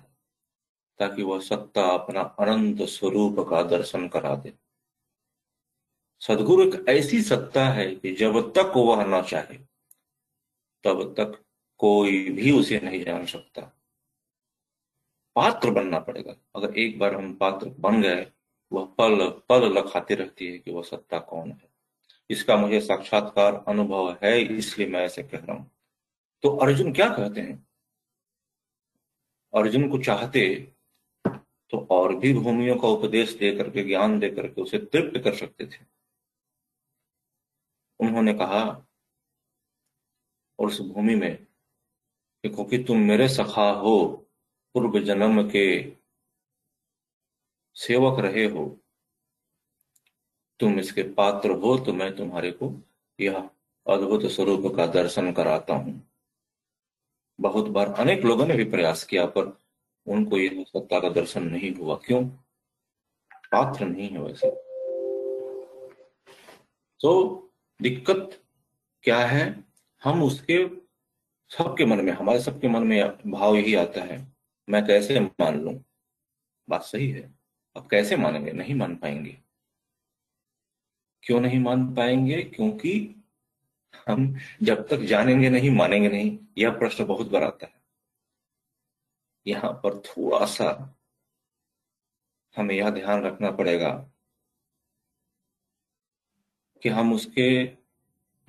ताकि 0.99 1.23
वह 1.23 1.39
सत्ता 1.39 1.89
अपना 1.89 2.21
अनंत 2.21 2.81
स्वरूप 2.81 3.49
का 3.49 3.63
दर्शन 3.63 4.07
करा 4.07 4.35
दे। 4.35 4.53
सदगुरु 6.19 6.67
एक 6.67 6.85
ऐसी 6.89 7.21
सत्ता 7.21 7.65
है 7.65 7.95
कि 7.95 8.15
जब 8.15 8.51
तक 8.51 8.73
वह 8.77 9.05
न 9.05 9.21
चाहे, 9.21 9.57
तब 10.83 11.13
तक 11.17 11.43
कोई 11.77 12.29
भी 12.29 12.51
उसे 12.51 12.79
नहीं 12.79 13.03
जान 13.03 13.25
सकता। 13.25 13.61
पात्र 15.35 15.71
बनना 15.71 15.99
पड़ेगा। 15.99 16.35
अगर 16.55 16.77
एक 16.77 16.99
बार 16.99 17.15
हम 17.15 17.33
पात्र 17.33 17.69
बन 17.69 18.01
गए 18.01 18.31
वह 18.71 18.85
पल 18.97 19.27
पल 19.49 19.71
लखाती 19.77 20.15
रहती 20.15 20.51
है 20.51 20.57
कि 20.57 20.71
वह 20.71 20.83
सत्ता 20.83 21.19
कौन 21.19 21.51
है। 21.51 21.69
इसका 22.29 22.55
मुझे 22.57 22.79
साक्षात्कार 22.81 23.63
अनुभव 23.67 24.11
है, 24.23 24.39
इसलिए 24.57 24.87
मैं 24.87 25.03
ऐसे 25.05 25.23
कह 25.23 25.37
रहा 25.37 25.57
हूँ। 25.57 25.69
तो 26.43 26.49
अर्जुन 26.57 26.93
क्या 26.93 27.07
कहते 27.09 27.41
हैं? 27.41 27.67
अर्जुन 29.53 29.89
को 29.89 29.97
चाहते 29.99 30.43
तो 31.73 31.77
और 31.91 32.15
भी 32.15 32.33
भूमियों 32.33 32.75
का 32.75 32.87
उपदेश 32.87 33.33
दे 33.37 33.51
करके 33.57 33.83
ज्ञान 33.83 34.17
दे 34.19 34.29
करके 34.29 34.61
उसे 34.61 34.77
तृप्त 34.77 35.17
कर 35.23 35.35
सकते 35.35 35.65
थे। 35.65 35.85
उन्होंने 37.99 38.33
कहा, 38.33 38.63
और 40.59 40.67
उस 40.67 40.79
भूमि 40.83 41.15
में 41.15 41.35
क्योंकि 42.43 42.77
तुम 42.83 42.99
मेरे 42.99 43.27
सखा 43.29 43.69
हो 43.71 44.07
पूर्व 44.75 44.99
जन्म 44.99 45.41
के 45.49 45.81
सेवक 47.75 48.19
रहे 48.19 48.45
हो, 48.45 48.65
तुम 50.59 50.79
इसके 50.79 51.03
पात्र 51.13 51.51
हो 51.51 51.77
तो 51.77 51.93
मैं 51.93 52.15
तुम्हारे 52.15 52.51
को 52.51 52.71
यह 53.19 53.37
अद्भुत 53.87 54.25
स्वरूप 54.25 54.75
का 54.75 54.85
दर्शन 54.85 55.31
कराता 55.31 55.73
हूँ। 55.73 56.01
बहुत 57.39 57.67
बार 57.67 57.93
अनेक 57.93 58.25
लोगों 58.25 58.45
ने 58.45 58.55
भी 58.55 58.63
प्रयास 58.63 59.03
किया, 59.03 59.25
पर 59.25 59.57
उनको 60.07 60.37
यह 60.37 60.63
सत्ता 60.63 60.99
का 60.99 61.09
दर्शन 61.09 61.43
नहीं 61.43 61.73
हुआ। 61.75 61.95
क्यों? 61.95 62.23
पात्र 63.51 63.85
नहीं 63.85 64.09
है 64.09 64.21
वैसे। 64.21 64.49
तो 67.01 67.51
दिक्कत 67.79 68.39
क्या 69.03 69.17
है? 69.17 69.63
हम 70.03 70.23
उसके, 70.23 70.57
सबके 71.51 71.85
मन 71.85 72.05
में, 72.05 72.11
हमारे 72.11 72.39
सबके 72.39 72.67
मन 72.67 72.83
में 72.83 73.31
भाव 73.31 73.55
यही 73.55 73.75
आता 73.75 74.01
है, 74.01 74.25
मैं 74.67 74.85
कैसे 74.85 75.19
मान 75.19 75.59
लू? 75.59 75.79
बात 76.69 76.83
सही 76.83 77.09
है। 77.11 77.40
अब 77.75 77.87
कैसे 77.89 78.15
मानेंगे? 78.15 78.51
नहीं 78.51 78.75
मान 78.75 78.95
पाएँगे। 78.95 79.37
क्यों 81.23 81.41
नहीं 81.41 81.59
मान 81.59 81.95
पाएँगे? 81.95 82.43
क्योंकि 82.43 83.23
हम 84.07 84.37
जब 84.63 84.87
तक 84.87 84.97
जानेंगे 84.97 85.49
नहीं, 85.49 85.69
मानेंगे 85.69 86.09
नहीं, 86.09 86.39
यह 86.57 86.69
प्रश्न 86.69 87.05
बहुत 87.05 87.27
बार 87.27 87.43
आता 87.43 87.65
है। 87.65 87.81
यहाँ 89.47 89.71
पर 89.71 89.99
थोड़ा 89.99 90.45
सा 90.45 90.97
हमें 92.57 92.75
यह 92.75 92.89
ध्यान 92.89 93.23
रखना 93.23 93.51
पड़ेगा 93.51 94.07
कि 96.83 96.89
हम 96.89 97.13
उसके 97.13 97.65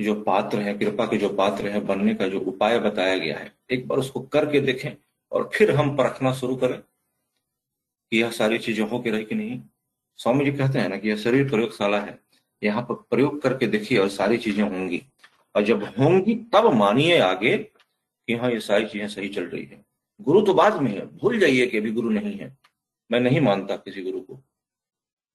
जो 0.04 0.22
पात्र 0.22 0.61
है, 0.61 0.78
कृपा 0.78 1.06
के 1.06 1.18
जो 1.18 1.28
पात्र 1.28 1.68
है, 1.68 1.80
बनने 1.80 2.14
का 2.14 2.28
जो 2.28 2.40
उपाय 2.40 2.78
बताया 2.78 3.18
गया 3.18 3.38
है, 3.38 3.56
एक 3.70 3.88
बार 3.88 3.98
उसको 3.98 4.20
करके 4.20 4.61
देखें 4.61 4.90
और 5.32 5.50
फिर 5.54 5.70
हम 5.70 5.96
परखना 5.96 6.35
शुरू 6.35 6.56
करें। 6.56 6.82
कि 8.12 8.22
यह 8.22 8.31
सारी 8.31 8.59
चीज़ें 8.59 8.85
हो 8.85 8.98
के 8.98 9.11
रही 9.11 9.25
कि 9.25 9.35
नहीं? 9.35 9.62
स्वामी 10.16 10.44
जी 10.44 10.53
कहते 10.53 10.79
हैं 10.79 10.88
ना 10.88 10.96
कि 10.96 11.09
यह 11.09 11.16
शरीर 11.16 11.51
प्रयोगशाला 11.51 12.01
है। 12.01 12.20
यहाँ 12.62 12.83
पर 12.83 12.94
प्रयोग 12.94 13.42
करके 13.42 13.66
देखिए 13.66 13.98
और 13.98 14.09
सारी 14.09 14.38
चीज़ें 14.38 14.64
होंगी। 14.64 15.03
और 15.57 15.64
जब 15.64 15.83
होंगी, 15.83 16.35
तब 16.35 16.72
मानिए 16.72 17.18
आगे 17.18 17.59
कि 18.27 18.35
हाँ 18.35 18.51
ये 18.51 18.61
सारी 18.61 18.87
चीज़ें 18.87 19.09
सही 19.09 19.29
चल 19.29 19.44
रही 19.44 19.64
है। 19.64 19.85
गुरु 20.20 20.42
तो 20.42 20.55
बाद 20.55 20.83
में 20.83 20.90
है। 20.90 21.07
भूल 21.07 21.38
जाइए 21.38 21.66
कि 21.66 21.79
अभी 21.79 21.90
गुरु 21.90 22.11
नहीं 22.11 22.38
है। 22.38 22.59
मैं 23.12 23.20
नहीं 23.20 23.40
मानता 23.40 23.77
किसी 23.77 24.03
गुरु 24.03 24.20
को। 24.20 24.42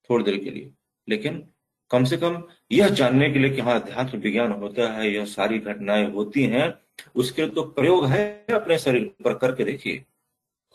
थोड़ी 0.09 0.23
देर 0.23 0.37
के 0.37 0.49
लिए। 0.49 0.71
लेकिन 1.09 1.49
कम 1.91 2.03
से 2.03 2.17
कम 2.17 2.43
यह 2.71 2.89
जानने 2.89 3.31
के 3.31 3.39
लिए 3.39 3.49
कि 3.49 3.61
हाँ 3.61 3.81
अध्यात्म 3.81 4.17
विज्ञान 4.17 4.51
होता 4.51 4.93
है, 4.93 5.11
यह 5.11 5.25
सारी 5.25 5.59
घटनाएँ 5.59 6.11
होती 6.11 6.43
हैं, 6.43 6.73
उसके 7.15 7.47
तो 7.47 7.63
प्रयोग 7.63 8.05
है 8.05 8.45
अपने 8.45 8.77
शरीर 8.77 9.15
पर 9.23 9.33
करके 9.33 9.63
देखिए। 9.63 10.05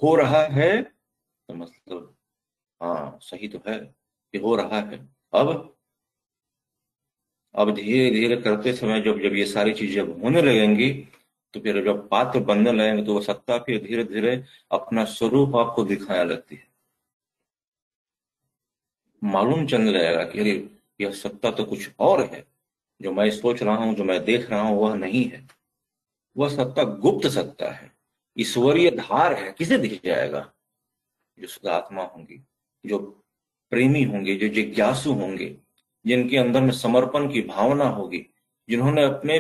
हो 0.03 0.15
रहा 0.15 0.43
है 0.43 0.92
तो 1.53 1.59
मतलब 1.59 2.15
हाँ 2.83 3.19
सही 3.23 3.49
तो 3.49 3.63
है 3.69 3.79
कि 3.79 4.39
हो 4.39 4.57
रहा 4.57 4.81
है। 4.81 5.09
अब 5.33 5.77
अब 7.55 7.75
धीरे 7.75 8.11
धीरे 8.11 8.37
करते 8.37 8.73
समय 8.73 9.01
जब 9.01 9.21
जब 9.21 9.35
ये 9.35 9.47
सारी 9.47 9.73
चीज़ें 9.73 10.03
होने 10.03 10.43
लगेंगी 10.43 11.09
तो 11.55 11.61
फिर 11.61 11.85
जब 11.85 12.09
पात्र 12.09 12.41
बनने 12.41 12.73
लगेंगे 12.73 13.03
तो 13.05 13.15
वो 13.15 13.21
सत्ता 13.21 13.59
फिर 13.59 13.83
धीरे 13.83 14.05
धीरे 14.05 14.45
अपना 14.73 15.05
स्वरूप 15.05 15.57
आपको 15.57 15.85
दिखाने 15.85 16.25
लगती 16.25 16.57
है। 16.57 16.73
मालूम 19.25 19.67
चल 19.67 19.83
लगेगा 19.83 20.25
कि 20.25 20.41
अरे, 20.41 20.71
यह 21.01 21.13
सत्ता 21.13 21.51
तो 21.51 21.65
कुछ 21.65 21.91
और 21.99 22.21
है। 22.25 22.47
जो 23.03 23.13
मैं 23.13 23.31
सोच 23.31 23.63
रहा 23.63 23.77
हूँ, 23.77 23.95
जो 23.95 24.05
मैं 24.05 24.25
देख 24.25 24.51
रहा 24.51 24.61
हूँ, 24.61 24.79
वह 24.79 24.95
नहीं 24.95 25.25
है। 25.25 25.49
वह 26.37 26.49
सत्ता 26.49 26.85
गुप्त 26.85 27.27
सत्ता 27.29 27.71
है। 27.71 27.93
ईश्वरीय 28.39 28.91
धार 28.91 29.33
है। 29.35 29.53
किसे 29.53 29.79
दिख 29.79 30.01
जाएगा? 30.05 30.52
जो 31.39 31.47
सुधात्मा 31.47 32.03
होंगी, 32.03 32.47
जो 32.87 32.99
प्रेमी 33.71 34.03
होंगे, 34.03 34.37
जो 34.37 34.49
जिज्ञासु 34.49 35.13
होंगे, 35.13 35.57
जिनके 36.07 36.37
अंदर 36.37 36.61
में 36.61 36.73
समर्पण 36.73 37.33
की 37.33 37.43
भावना 37.43 37.85
होगी, 37.85 38.27
जिन्होंने 38.69 39.03
अपने 39.03 39.39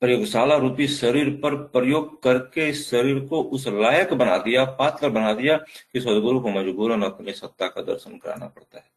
प्रयोगशाला 0.00 0.56
रूपी 0.56 0.88
शरीर 0.88 1.40
पर 1.42 1.54
प्रयोग 1.54 2.22
करके 2.22 2.74
शरीर 2.74 3.20
को 3.20 3.42
उस 3.42 3.68
लायक 3.68 4.14
बना 4.14 4.38
दिया, 4.38 4.64
पात्र 4.64 5.10
बना 5.10 5.32
दिया 5.32 5.56
कि 5.92 6.00
सदगुरु 6.00 6.40
को 6.40 6.48
मजबूरन 6.48 7.02
अपने 7.02 7.32
सत्ता 7.32 7.68
का 7.68 7.82
दर्शन 7.82 8.18
कराना 8.18 8.46
पड़ता 8.46 8.78
है। 8.78 8.90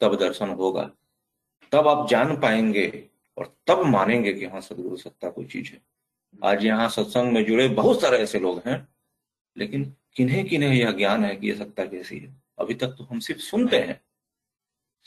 तब 0.00 0.16
दर्शन 0.16 0.48
होगा। 0.48 0.90
तब 1.72 1.88
आप 1.88 2.08
जान 2.08 2.40
पाएँगे 2.40 3.08
और 3.38 3.56
तब 3.66 3.82
मानेंगे 3.82 4.32
कि 4.32 4.44
हाँ 4.44 4.60
सदगुरु 4.60 4.96
सत्ता 4.96 5.30
कोई 5.30 5.44
चीज़ 5.44 5.72
है। 5.72 5.82
आज 6.44 6.64
यहाँ 6.64 6.88
सत्संग 6.88 7.32
में 7.32 7.44
जुड़े 7.44 7.68
बहुत 7.68 8.00
सारे 8.00 8.18
ऐसे 8.18 8.38
लोग 8.38 8.62
हैं, 8.66 8.88
लेकिन 9.56 9.94
किन्हें 10.18 10.48
किन्हें 10.48 10.70
यह 10.70 10.92
ज्ञान 10.92 11.24
है 11.24 11.36
कि 11.36 11.50
यह 11.50 11.56
सत्ता 11.56 11.84
कैसी 11.84 12.18
है? 12.18 12.42
अभी 12.58 12.74
तक 12.74 12.88
तो 12.88 13.04
हम 13.04 13.20
सिर्फ़ 13.20 13.40
सुनते 13.40 13.78
हैं। 13.78 14.00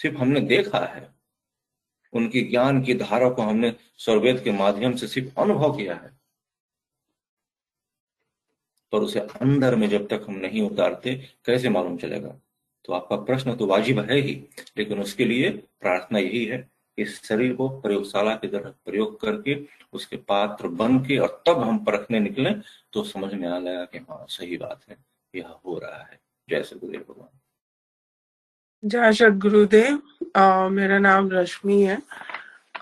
सिर्फ़ 0.02 0.17
हमने 0.17 0.39
देखा 0.39 0.80
है। 0.80 1.15
उनकी 2.13 2.41
ज्ञान 2.41 2.84
की 2.84 2.93
धारा 2.93 3.30
को 3.30 3.41
हमने 3.41 3.76
सर्वेद 3.97 4.43
के 4.43 4.52
माध्यम 4.52 4.95
से 4.95 5.08
सिर्फ़ 5.08 5.41
अनुभव 5.41 5.78
किया 5.78 5.95
है। 5.95 6.21
पर 8.91 9.00
उसे 9.00 9.19
अंदर 9.19 9.76
में 9.76 9.89
जब 9.89 10.08
तक 10.08 10.26
हम 10.30 10.36
नहीं 10.36 10.62
उतारते, 10.62 11.15
कैसे 11.45 11.69
मालूम 11.69 11.97
चलेगा? 11.97 12.36
तो 12.86 12.93
आपका 12.93 13.15
प्रश्न 13.15 13.56
तो 13.56 13.65
वाजिब 13.65 14.00
है 14.00 14.17
ही, 14.17 14.47
लेकिन 14.78 15.00
उसके 15.00 15.26
लिए 15.26 15.50
प्रार्थना 15.50 16.19
यही 16.19 16.45
है 16.45 16.71
कि 17.02 17.06
शरीर 17.06 17.54
को 17.54 17.68
प्रयोगशाला 17.70 18.36
की 18.36 18.48
तरह 18.48 18.70
प्रयोग 18.86 19.22
करके 19.22 19.68
उसके 19.94 20.16
पात्र 20.18 20.68
बन 20.68 21.00
के 21.00 21.18
और 21.18 21.44
तब 21.48 21.60
हम 21.60 21.78
परखने 21.78 22.20
निकले 22.20 22.50
तो 22.94 23.04
समझ 23.04 23.34
में 23.34 23.48
आ 23.48 23.60
जाएगा 23.60 23.86
कि 23.86 23.98
हाँ 23.98 24.26
सही 24.30 24.58
बात 24.58 24.82
है 24.90 24.98
यह 25.36 25.48
हो 25.66 25.80
रहा 25.80 26.02
है। 26.12 26.20
जय 26.50 26.64
श्री 26.64 26.80
गुरुदेव 26.80 27.02
भगवान। 27.02 27.40
जय 28.86 29.14
सत 29.14 29.38
गुरुदेव। 29.38 30.02
मेरा 30.70 31.00
नाम 31.00 31.32
रश्मि 31.32 31.82
है। 31.84 32.02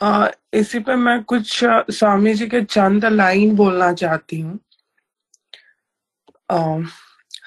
आ, 0.04 0.28
इसी 0.54 0.80
पे 0.80 0.96
मैं 0.96 1.24
कुछ 1.24 1.60
स्वामी 1.92 2.34
जी 2.34 2.48
के 2.48 2.62
चंद 2.62 3.06
लाइन 3.06 3.56
बोलना 3.56 3.94
चाहती 3.94 4.40
हूँ। 4.40 4.60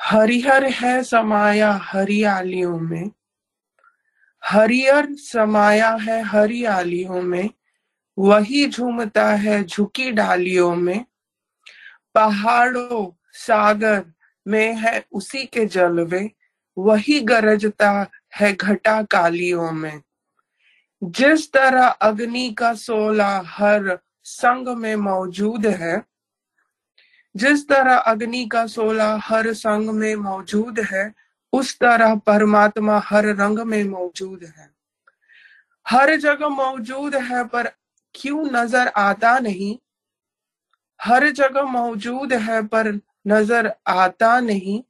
हरिहर 0.00 0.64
है 0.64 1.02
समाया 1.04 1.72
हरियालियों 1.72 2.78
में 2.78 3.10
हरियर 4.44 5.08
समाया 5.14 5.90
है 5.90 6.22
हरियालियों 6.22 7.22
में, 7.22 7.50
वही 8.18 8.68
झूमता 8.68 9.28
है 9.34 9.64
झुकी 9.64 10.10
डालियों 10.10 10.74
में। 10.74 11.04
पहाड़ों, 12.14 13.18
सागर 13.32 14.04
में 14.46 14.74
है 14.74 15.04
उसी 15.12 15.44
के 15.44 15.66
जलवे, 15.66 16.30
वही 16.78 17.20
गरजता 17.20 18.06
है 18.36 18.52
घटा 18.52 19.02
कालियों 19.02 19.72
में। 19.72 20.02
जिस 21.04 21.52
तरह 21.52 21.86
अग्नि 21.86 22.54
का 22.58 22.74
सोला 22.74 23.42
हर 23.46 23.98
संग 24.24 24.68
में 24.68 24.96
मौजूद 24.96 25.66
है, 25.66 26.02
जिस 27.36 27.68
तरह 27.68 27.96
अग्नि 27.96 28.48
का 28.52 28.66
सोला 28.66 29.16
हर 29.16 29.52
संग 29.52 29.90
में 29.90 30.14
मौजूद 30.14 30.80
है 30.80 31.14
उस 31.52 31.74
तरह 31.78 32.14
परमात्मा 32.16 32.98
हर 33.06 33.26
रंग 33.36 33.58
में 33.58 33.82
मौजूद 33.84 34.44
है। 34.58 34.70
हर 35.86 36.14
जगह 36.16 36.48
मौजूद 36.48 37.14
है, 37.14 37.44
पर 37.44 37.70
क्यों 38.14 38.44
नज़र 38.44 38.88
आता 38.88 39.38
नहीं? 39.38 39.76
हर 41.00 41.28
जगह 41.30 41.62
मौजूद 41.62 42.32
है, 42.32 42.62
पर 42.62 42.92
नज़र 43.26 43.72
आता 43.88 44.38
नहीं। 44.40 44.82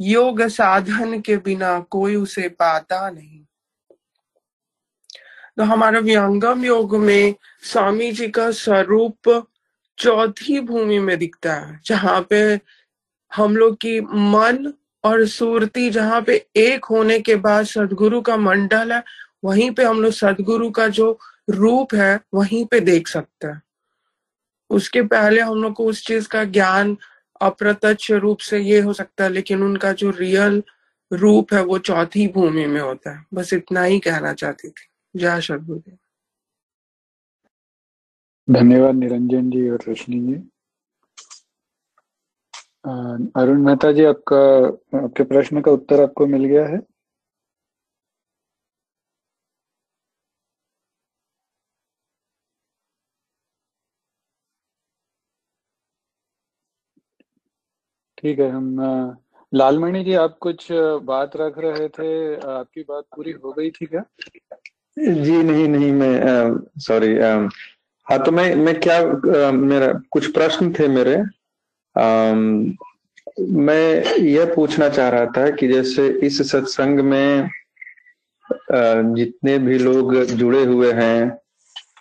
योग 0.00 0.42
साधन 0.42 1.20
के 1.20 1.36
बिना 1.36 1.78
कोई 1.80 2.14
उसे 2.16 2.48
पाता 2.48 3.08
नहीं। 3.10 3.44
तो 5.56 5.62
हमारा 5.62 6.00
व्यंगम 6.00 6.64
योग 6.64 6.96
में 6.96 7.34
स्वामी 7.62 8.10
जी 8.12 8.28
का 8.28 8.50
स्वरूप 8.50 9.46
चौथी 9.98 10.60
भूमि 10.60 10.98
में 10.98 11.18
दिखता 11.18 11.54
है, 11.54 11.80
जहाँ 11.84 12.20
पे 12.30 12.60
हम 13.32 13.56
लोग 13.56 13.74
की 13.76 14.00
मन 14.00 14.72
और 15.04 15.26
सूरती 15.26 15.90
जहाँ 15.90 16.22
पे 16.22 16.46
एक 16.56 16.84
होने 16.84 17.20
के 17.20 17.36
बाद 17.36 17.64
सदगुरु 17.64 18.20
का 18.20 18.36
मंडल 18.36 18.92
है, 18.92 19.04
वहीं 19.44 19.70
पे 19.70 19.84
हम 19.84 20.02
लोग 20.02 20.12
सदगुरु 20.12 20.70
का 20.70 20.88
जो 20.88 21.18
रूप 21.50 21.94
है, 21.94 22.20
वहीं 22.34 22.66
पे 22.66 22.80
देख 22.80 23.08
सकते 23.08 23.46
हैं। 23.46 23.62
उसके 24.70 25.02
पहले 25.02 25.40
हम 25.40 25.62
लोग 25.62 25.74
को 25.74 25.84
उस 25.84 26.06
चीज़ 26.06 26.28
का 26.28 26.44
ज्ञान 26.44 26.96
अप्रत्यक्ष 27.40 28.10
रूप 28.10 28.38
से 28.38 28.58
ये 28.58 28.80
हो 28.80 28.92
सकता 28.92 29.24
है, 29.24 29.30
लेकिन 29.30 29.62
उनका 29.62 29.92
जो 29.92 30.10
रियल 30.10 30.62
रूप 31.12 31.54
है, 31.54 31.64
वो 31.64 31.78
चौथी 31.78 32.28
भूमि 32.28 32.66
में 32.66 32.80
होता 32.80 33.10
है। 33.10 33.26
बस 33.34 33.52
इतना 33.52 33.82
ही 33.82 33.98
कहना 33.98 34.32
चाहती 34.32 34.68
थी। 34.68 34.86
जय 35.16 35.40
सदगुरुदेव। 35.40 35.98
धन्यवाद 38.50 38.94
निरंजन 38.94 39.50
जी 39.50 39.70
और 39.70 39.78
रोशनी 39.88 40.20
जी। 40.20 40.50
अरुण 42.84 43.60
मेहता 43.64 43.92
जी 43.92 44.04
आपका 44.04 44.38
आपके 44.98 45.24
प्रश्न 45.24 45.60
का 45.60 45.70
उत्तर 45.70 46.02
आपको 46.02 46.26
मिल 46.26 46.44
गया 46.44 46.66
है? 46.66 46.80
ठीक 58.18 58.38
है 58.38 58.48
हम 58.50 58.76
लालमणि 59.52 60.02
जी 60.04 60.14
आप 60.14 60.36
कुछ 60.40 60.66
बात 61.04 61.36
रख 61.36 61.58
रहे 61.58 61.88
थे? 61.88 62.34
आपकी 62.36 62.82
बात 62.82 63.04
पूरी 63.16 63.32
हो 63.32 63.52
गई 63.52 63.70
थी 63.70 63.86
क्या? 63.86 64.04
जी 64.96 65.42
नहीं 65.42 65.68
नहीं 65.68 65.92
मैं 65.92 66.58
सॉरी 66.80 67.14
हाँ 68.06 68.22
तो 68.24 68.32
मैं 68.32 68.54
मैं 68.56 68.80
क्या 68.80 68.98
अ, 69.00 69.50
मेरा 69.52 69.92
कुछ 70.10 70.32
प्रश्न 70.34 70.72
थे 70.72 70.88
मेरे? 70.88 71.16
अम, 71.96 72.74
मैं 73.40 74.04
यह 74.18 74.52
पूछना 74.54 74.88
चाह 74.88 75.08
रहा 75.08 75.26
था 75.26 75.50
कि 75.50 75.68
जैसे 75.68 76.08
इस 76.08 76.50
सत्संग 76.50 77.00
में 77.00 77.50
जितने 79.14 79.58
भी 79.58 79.78
लोग 79.78 80.24
जुड़े 80.24 80.64
हुए 80.64 80.92
हैं 80.92 81.30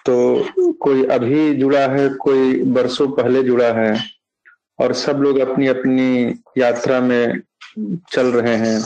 तो 0.06 0.46
कोई 0.74 1.06
अभी 1.06 1.54
जुड़ा 1.56 1.80
है 1.80 2.10
कोई 2.10 2.64
बरसों 2.64 3.08
पहले 3.12 3.44
जुड़ा 3.44 3.68
है 3.68 4.00
और 4.80 4.94
सब 4.94 5.18
लोग 5.18 5.40
अपनी 5.40 5.68
अपनी 5.68 6.36
यात्रा 6.58 7.00
में 7.00 7.42
चल 8.12 8.28
रहे 8.28 8.56
हैं। 8.56 8.82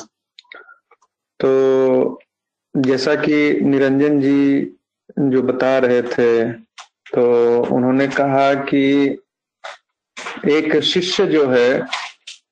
तो 1.39 2.19
जैसा 2.77 3.15
कि 3.15 3.59
निरंजन 3.61 4.19
जी 4.21 4.61
जो 5.19 5.41
बता 5.41 5.77
रहे 5.77 6.01
थे 6.01 6.51
तो 7.15 7.23
उन्होंने 7.75 8.07
कहा 8.07 8.53
कि 8.53 9.17
एक 10.49 10.79
शिष्य 10.79 11.25
जो 11.25 11.47
है, 11.47 11.85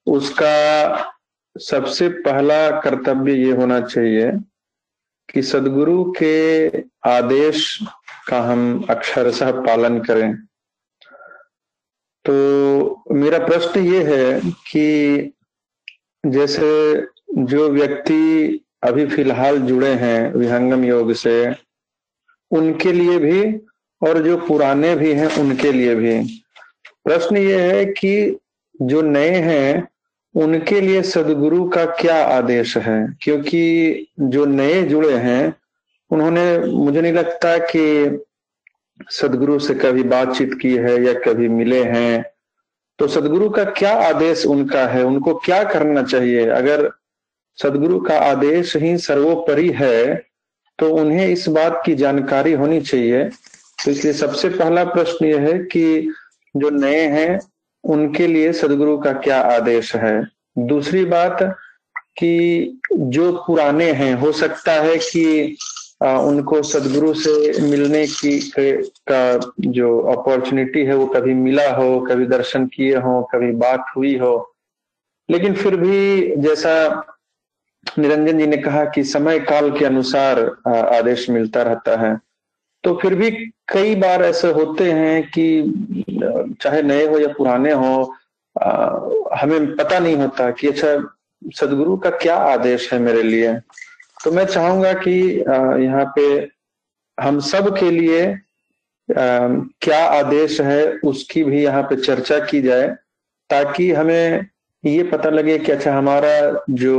उसका 0.07 1.13
सबसे 1.59 2.09
पहला 2.09 2.81
कर्तव्य 2.81 3.33
ये 3.33 3.51
होना 3.51 3.81
चाहिए 3.81 4.31
कि 5.33 5.41
सदगुरु 5.41 6.13
के 6.17 6.67
आदेश 7.09 7.79
का 8.27 8.41
हम 8.41 8.85
अक्षरशः 8.89 9.51
पालन 9.51 9.99
करें। 9.99 10.35
तो 12.25 13.03
मेरा 13.11 13.39
प्रश्न 13.39 13.79
ये 13.79 14.03
है 14.03 14.39
कि 14.41 15.33
जैसे 16.25 17.01
जो 17.37 17.69
व्यक्ति 17.69 18.63
अभी 18.83 19.07
फ़िलहाल 19.07 19.57
जुड़े 19.57 19.93
हैं 19.93 20.33
विहंगम 20.33 20.83
योग 20.85 21.13
से, 21.13 21.55
उनके 22.51 22.91
लिए 22.91 23.17
भी 23.19 23.57
और 24.01 24.23
जो 24.23 24.37
पुराने 24.37 24.95
भी 24.95 25.13
हैं, 25.13 25.39
उनके 25.39 25.71
लिए 25.71 25.95
भी। 25.95 26.40
प्रश्न 27.11 27.37
ये 27.37 27.61
है 27.61 27.85
कि 27.85 28.39
जो 28.81 29.01
नए 29.01 29.29
हैं, 29.29 29.87
उनके 30.35 30.81
लिए 30.81 31.01
सदगुरु 31.01 31.69
का 31.69 31.85
क्या 31.85 32.23
आदेश 32.25 32.77
है? 32.77 33.17
क्योंकि 33.21 34.07
जो 34.19 34.45
नए 34.45 34.83
जुड़े 34.83 35.13
हैं, 35.13 35.53
उन्होंने, 36.11 36.59
मुझे 36.59 37.01
नहीं 37.01 37.13
लगता 37.13 37.57
कि 37.57 38.23
सदगुरु 39.11 39.59
से 39.59 39.73
कभी 39.73 40.03
बातचीत 40.03 40.53
की 40.61 40.75
है 40.75 41.03
या 41.03 41.13
कभी 41.13 41.47
मिले 41.47 41.83
हैं। 41.83 42.25
तो 42.99 43.07
सदगुरु 43.07 43.49
का 43.49 43.63
क्या 43.63 43.93
आदेश 43.95 44.45
उनका 44.45 44.87
है? 44.87 45.03
उनको 45.03 45.33
क्या 45.35 45.63
करना 45.63 46.03
चाहिए? 46.03 46.47
अगर 46.47 46.91
सदगुरु 47.63 47.99
का 47.99 48.17
आदेश 48.19 48.75
ही 48.75 48.97
सर्वोपरि 48.97 49.69
है 49.69 50.25
तो 50.79 50.95
उन्हें 50.95 51.27
इस 51.27 51.49
बात 51.49 51.81
की 51.85 51.95
जानकारी 51.95 52.53
होनी 52.53 52.81
चाहिए। 52.81 53.29
तो 53.85 53.91
इसलिए 53.91 54.13
सबसे 54.13 54.49
पहला 54.49 54.83
प्रश्न 54.83 55.25
यह 55.25 55.39
है 55.39 55.59
कि 55.59 56.13
जो 56.55 56.69
नए 56.69 57.01
हैं, 57.07 57.39
उनके 57.83 58.27
लिए 58.27 58.53
सदगुरु 58.53 58.97
का 58.97 59.11
क्या 59.13 59.41
आदेश 59.41 59.95
है? 59.95 60.23
दूसरी 60.57 61.05
बात 61.05 61.37
कि 62.17 62.81
जो 62.93 63.31
पुराने 63.47 63.91
हैं, 63.91 64.13
हो 64.15 64.31
सकता 64.31 64.71
है 64.71 64.97
कि 64.97 65.57
उनको 66.01 66.61
सदगुरु 66.63 67.13
से 67.13 67.61
मिलने 67.61 68.05
की, 68.07 68.39
का 69.11 69.53
जो 69.59 69.99
अपॉर्चुनिटी 70.01 70.83
है, 70.85 70.95
वो 70.95 71.05
कभी 71.05 71.33
मिला 71.33 71.69
हो, 71.75 71.99
कभी 71.99 72.25
दर्शन 72.25 72.65
किए 72.65 72.95
हो, 72.95 73.21
कभी 73.33 73.51
बात 73.51 73.85
हुई 73.97 74.17
हो। 74.17 74.53
लेकिन 75.29 75.53
फिर 75.53 75.75
भी 75.75 76.35
जैसा 76.35 76.73
निरंजन 77.99 78.37
जी 78.37 78.47
ने 78.47 78.57
कहा 78.57 78.83
कि 78.85 79.03
समय 79.03 79.39
काल 79.39 79.71
के 79.71 79.85
अनुसार 79.85 80.39
आदेश 80.67 81.29
मिलता 81.29 81.61
रहता 81.61 81.95
है। 81.97 82.19
तो 82.83 82.93
फिर 83.01 83.15
भी 83.15 83.29
कई 83.67 83.95
बार 83.95 84.23
ऐसे 84.23 84.51
होते 84.51 84.91
हैं 84.91 85.23
कि 85.37 85.45
चाहे 86.61 86.81
नए 86.81 87.05
हो 87.07 87.19
या 87.19 87.27
पुराने 87.37 87.71
हो 87.71 88.13
आ, 88.55 88.71
हमें 89.41 89.75
पता 89.75 89.99
नहीं 89.99 90.15
होता 90.15 90.49
कि 90.51 90.67
अच्छा 90.67 90.95
सदगुरु 91.55 91.97
का 91.97 92.09
क्या 92.09 92.35
आदेश 92.35 92.93
है 92.93 92.99
मेरे 92.99 93.23
लिए। 93.23 93.53
तो 94.23 94.31
मैं 94.31 94.45
चाहूँगा 94.45 94.93
कि 94.93 95.13
यहाँ 95.85 96.05
पे 96.15 96.25
हम 97.17 97.39
सब 97.39 97.77
के 97.77 97.91
लिए 97.91 98.25
आ, 98.31 98.35
क्या 99.81 100.05
आदेश 100.05 100.59
है 100.61 100.85
उसकी 101.05 101.43
भी 101.43 101.63
यहाँ 101.63 101.83
पे 101.83 101.95
चर्चा 101.95 102.39
की 102.45 102.61
जाए 102.61 102.87
ताकि 103.49 103.91
हमें 103.91 104.45
ये 104.83 105.03
पता 105.03 105.29
लगे 105.29 105.57
कि 105.59 105.71
अच्छा 105.71 105.93
हमारा 105.93 106.63
जो 106.69 106.97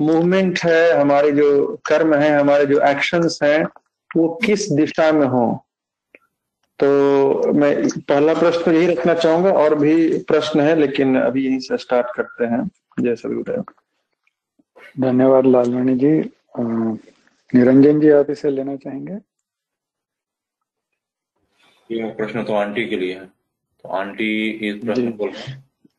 मूवमेंट 0.00 0.58
है 0.64 1.00
हमारे 1.00 1.30
जो 1.32 1.80
कर्म 1.86 2.14
है 2.14 2.38
हमारे 2.38 2.66
जो 2.66 2.80
एक्शंस 2.80 3.38
हैं 3.42 3.66
वो 4.16 4.28
किस 4.44 4.70
दिशा 4.72 5.10
में 5.12 5.26
हो? 5.26 5.46
तो 6.80 7.52
मैं 7.52 7.88
पहला 8.00 8.34
प्रश्न 8.34 8.74
यही 8.74 8.86
रखना 8.86 9.14
चाहूँगा 9.14 9.52
और 9.54 9.74
भी 9.78 9.94
प्रश्न 10.24 10.60
है 10.60 10.74
लेकिन 10.76 11.16
अभी 11.20 11.44
यहीं 11.46 11.58
से 11.58 11.76
स्टार्ट 11.78 12.06
करते 12.16 12.44
हैं 12.46 12.62
जय 13.00 13.16
सदगुरुदेव 13.16 13.64
धन्यवाद 15.00 15.46
लालमणि 15.46 15.94
जी। 15.94 16.12
निरंजन 17.52 18.00
जी 18.00 18.10
आप 18.10 18.30
इसे 18.30 18.50
लेना 18.50 18.76
चाहेंगे? 18.76 19.14
ये 21.90 22.10
प्रश्न 22.14 22.44
तो 22.44 22.54
आंटी 22.54 22.84
के 22.88 22.96
लिए 22.96 23.14
है। 23.14 23.24
तो 23.24 23.88
आंटी 23.88 24.50
इस 24.68 24.82
प्रश्न 24.84 25.10
बोल 25.16 25.32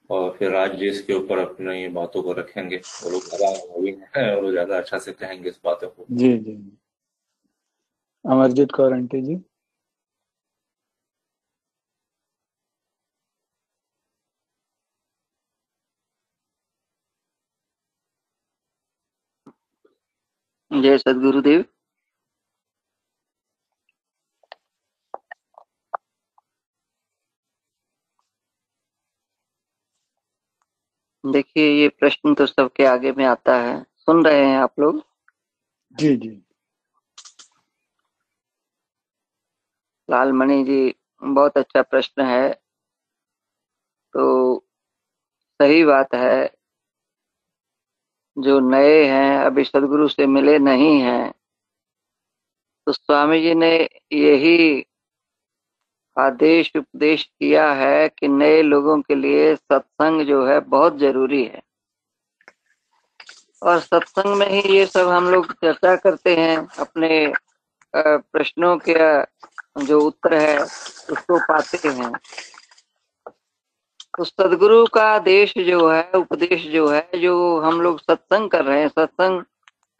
और 0.10 0.36
फिर 0.40 0.52
राज 0.52 0.76
जी 0.80 0.88
इसके 0.90 1.14
ऊपर 1.14 1.40
अपनी 1.40 1.88
बातों 1.94 2.22
को 2.24 2.34
रखेंगे। 2.34 2.78
वो 2.78 3.10
लोग 3.10 3.24
ज़्यादा 3.26 4.30
और 4.30 4.42
वो 4.44 4.52
ज़्यादा 4.52 4.78
अच्छा 4.78 4.98
से 4.98 5.12
कहेंगे 5.14 5.50
इस 5.50 5.60
बातों 5.66 5.88
को। 5.90 6.06
जी 6.12 6.38
जी। 6.38 6.58
अमरजीत 8.28 8.76
कौर 8.76 8.94
आंटी 8.94 9.22
जी। 9.24 9.42
जय 20.72 20.98
सदगुरुदेव। 20.98 21.64
देखिए 31.24 31.68
ये 31.72 31.88
प्रश्न 31.90 32.34
तो 32.34 32.46
सबके 32.46 32.86
आगे 32.86 33.12
में 33.12 33.26
आता 33.26 33.58
है। 33.62 33.82
सुन 33.98 34.24
रहे 34.26 34.46
हैं 34.46 34.58
आप 34.60 34.80
लोग? 34.80 35.04
जी 35.96 36.16
जी। 36.18 36.42
लालमणि 40.10 40.64
जी, 40.64 40.94
बहुत 41.22 41.58
अच्छा 41.58 41.82
प्रश्न 41.82 42.26
है। 42.26 42.50
तो 44.14 44.64
सही 45.60 45.84
बात 45.86 46.14
है, 46.16 46.46
जो 48.38 48.60
नए 48.60 49.04
हैं, 49.06 49.38
अभी 49.38 49.64
सदगुरु 49.64 50.08
से 50.08 50.26
मिले 50.28 50.58
नहीं 50.60 51.00
हैं 51.02 51.34
तो 52.88 52.94
स्वामी 52.94 53.42
जी 53.42 53.54
ने 53.56 53.70
यही 54.14 54.86
आदेश, 56.18 56.72
उपदेश 56.76 57.24
किया 57.24 57.72
है 57.74 58.08
कि 58.10 58.28
नए 58.28 58.62
लोगों 58.62 59.00
के 59.02 59.16
लिए 59.16 59.56
सत्संग 59.56 60.22
जो 60.22 60.46
है, 60.46 60.60
बहुत 60.60 60.98
ज़रूरी 60.98 61.44
है। 61.44 61.62
और 63.62 63.80
सत्संग 63.80 64.36
में 64.36 64.48
ही 64.48 64.62
ये 64.70 64.86
सब 64.86 65.08
हम 65.08 65.30
लोग 65.30 65.52
चर्चा 65.54 65.96
करते 65.96 66.36
हैं, 66.36 66.58
अपने 66.80 67.10
प्रश्नों 67.96 68.78
के 68.90 69.24
जो 69.86 70.00
उत्तर 70.00 70.34
है, 70.34 70.60
उसको 70.64 71.40
पाते 71.40 71.88
हैं। 71.88 72.12
तो 74.18 74.24
सदगुरु 74.24 74.86
का 74.86 75.20
देश 75.20 75.54
जो 75.58 75.90
है, 75.90 76.12
उपदेश 76.16 76.68
जो 76.68 76.88
है, 76.88 77.10
जो 77.16 77.60
हम 77.60 77.82
लोग 77.82 78.00
सत्संग 78.00 78.50
कर 78.50 78.66
रहे 78.66 78.82
हैं, 78.82 78.88
सत्संग 78.88 79.44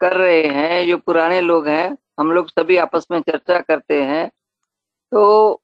कर 0.00 0.16
रहे 0.16 0.42
हैं, 0.42 0.86
जो 0.86 0.98
पुराने 0.98 1.40
लोग 1.40 1.68
हैं, 1.68 1.98
हम 2.20 2.32
लोग 2.32 2.48
सभी 2.48 2.76
आपस 2.76 3.06
में 3.10 3.20
चर्चा 3.20 3.60
करते 3.60 4.02
हैं। 4.02 4.28
तो 5.12 5.60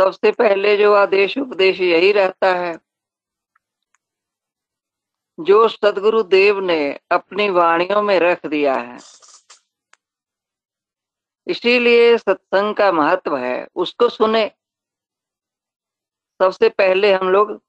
सबसे 0.00 0.32
पहले 0.32 0.76
जो 0.76 0.94
आदेश 0.94 1.38
उपदेश 1.38 1.80
यही 1.80 2.12
रहता 2.12 2.54
है, 2.54 2.78
जो 5.40 5.68
सदगुरु 5.68 6.22
देव 6.22 6.60
ने 6.60 7.00
अपनी 7.10 7.48
वाणियों 7.48 8.02
में 8.02 8.20
रख 8.20 8.46
दिया 8.46 8.74
है। 8.74 8.98
इसीलिए 11.48 12.18
सत्संग 12.18 12.74
का 12.74 12.92
महत्व 12.92 13.36
है। 13.36 13.68
उसको 13.74 14.08
सुने। 14.08 14.50
सबसे 16.42 16.68
पहले 16.68 17.12
हम 17.12 17.28
लोग, 17.28 17.62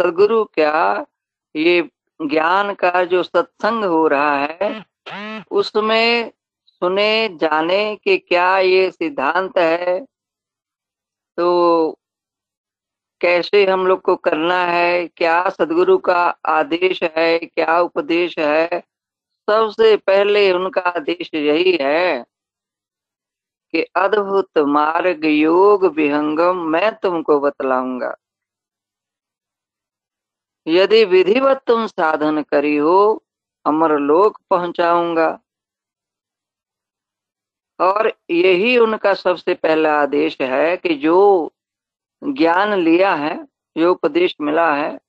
सदगुरु 0.00 0.44
क्या 0.44 1.06
ये 1.56 1.90
ज्ञान 2.22 2.74
का 2.74 3.04
जो 3.04 3.22
सत्संग 3.22 3.84
हो 3.84 4.08
रहा 4.08 4.46
है, 4.46 4.84
उसमें 5.50 6.32
सुने, 6.66 7.28
जाने 7.28 7.96
के 7.96 8.16
क्या 8.18 8.58
ये 8.58 8.90
सिद्धांत 8.90 9.58
है। 9.58 10.06
तो 11.36 11.98
कैसे 13.20 13.66
हम 13.66 13.86
लोग 13.86 14.00
को 14.00 14.16
करना 14.16 14.64
है, 14.64 15.08
क्या 15.08 15.48
सदगुरु 15.48 15.98
का 15.98 16.38
आदेश 16.46 17.02
है, 17.02 17.38
क्या 17.38 17.80
उपदेश 17.80 18.38
है, 18.38 18.68
सबसे 19.50 19.96
पहले 19.96 20.52
उनका 20.52 20.80
आदेश 20.80 21.30
यही 21.34 21.78
है। 21.80 22.29
कि 23.72 23.82
अद्भुत 23.82 24.58
मार्ग 24.58 25.24
योग 25.24 25.84
विहंगम 25.84 26.56
मैं 26.56 26.94
तुमको 26.94 27.40
बतलाऊँगा। 27.40 28.16
यदि 30.66 31.04
विधिवत 31.04 31.62
तुम 31.66 31.86
साधन 31.86 32.42
करी 32.42 32.76
हो, 32.76 33.24
अमर 33.66 33.98
लोक 33.98 34.38
पहुंचाऊँगा। 34.50 35.40
और 37.80 38.12
यही 38.30 38.78
उनका 38.78 39.14
सबसे 39.14 39.54
पहला 39.54 40.02
आदेश 40.02 40.38
है 40.40 40.76
कि 40.76 40.94
जो 40.94 41.52
ज्ञान 42.24 42.74
लिया 42.74 43.14
है, 43.14 43.48
जो 43.78 43.92
उपदेश 43.92 44.36
मिला 44.40 44.74
है, 44.74 45.00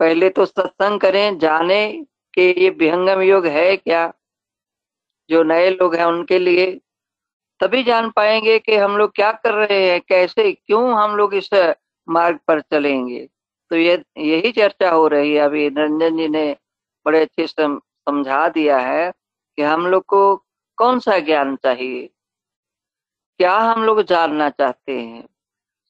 पहले 0.00 0.30
तो 0.30 0.46
सत्संग 0.46 1.00
करें, 1.00 1.38
जाने 1.38 2.06
कि 2.34 2.42
ये 2.42 2.70
विहंगम 2.70 3.20
योग 3.20 3.46
है 3.46 3.76
क्या? 3.76 4.12
जो 5.30 5.42
नए 5.42 5.70
लोग 5.70 5.94
हैं 5.94 6.04
उनके 6.04 6.38
लिए 6.38 6.80
तभी 7.62 7.82
जान 7.82 8.10
पाएँगे 8.10 8.58
कि 8.58 8.76
हम 8.76 8.96
लोग 8.96 9.12
क्या 9.14 9.30
कर 9.32 9.54
रहे 9.54 9.90
हैं, 9.90 10.00
कैसे, 10.00 10.52
क्यों 10.52 10.92
हम 10.94 11.16
लोग 11.16 11.34
इस 11.34 11.50
मार्ग 12.08 12.38
पर 12.48 12.60
चलेंगे। 12.62 13.28
तो 13.70 13.76
ये, 13.76 14.02
यही 14.18 14.52
चर्चा 14.52 14.90
हो 14.90 15.06
रही 15.08 15.34
है। 15.34 15.40
अभी 15.40 15.68
निरंजन 15.70 16.16
जी 16.16 16.28
ने 16.28 16.56
बड़े 17.06 17.20
अच्छे 17.20 17.46
से 17.46 17.66
समझा 17.78 18.48
दिया 18.48 18.78
है 18.78 19.10
कि 19.58 19.62
हम 19.62 19.86
लोग 19.86 20.04
को 20.06 20.36
कौन 20.78 20.98
सा 21.00 21.18
ज्ञान 21.18 21.56
चाहिए, 21.56 22.08
क्या 23.40 23.56
हम 23.56 23.84
लोग 23.84 24.02
जानना 24.02 24.48
चाहते 24.50 25.00
हैं। 25.00 25.22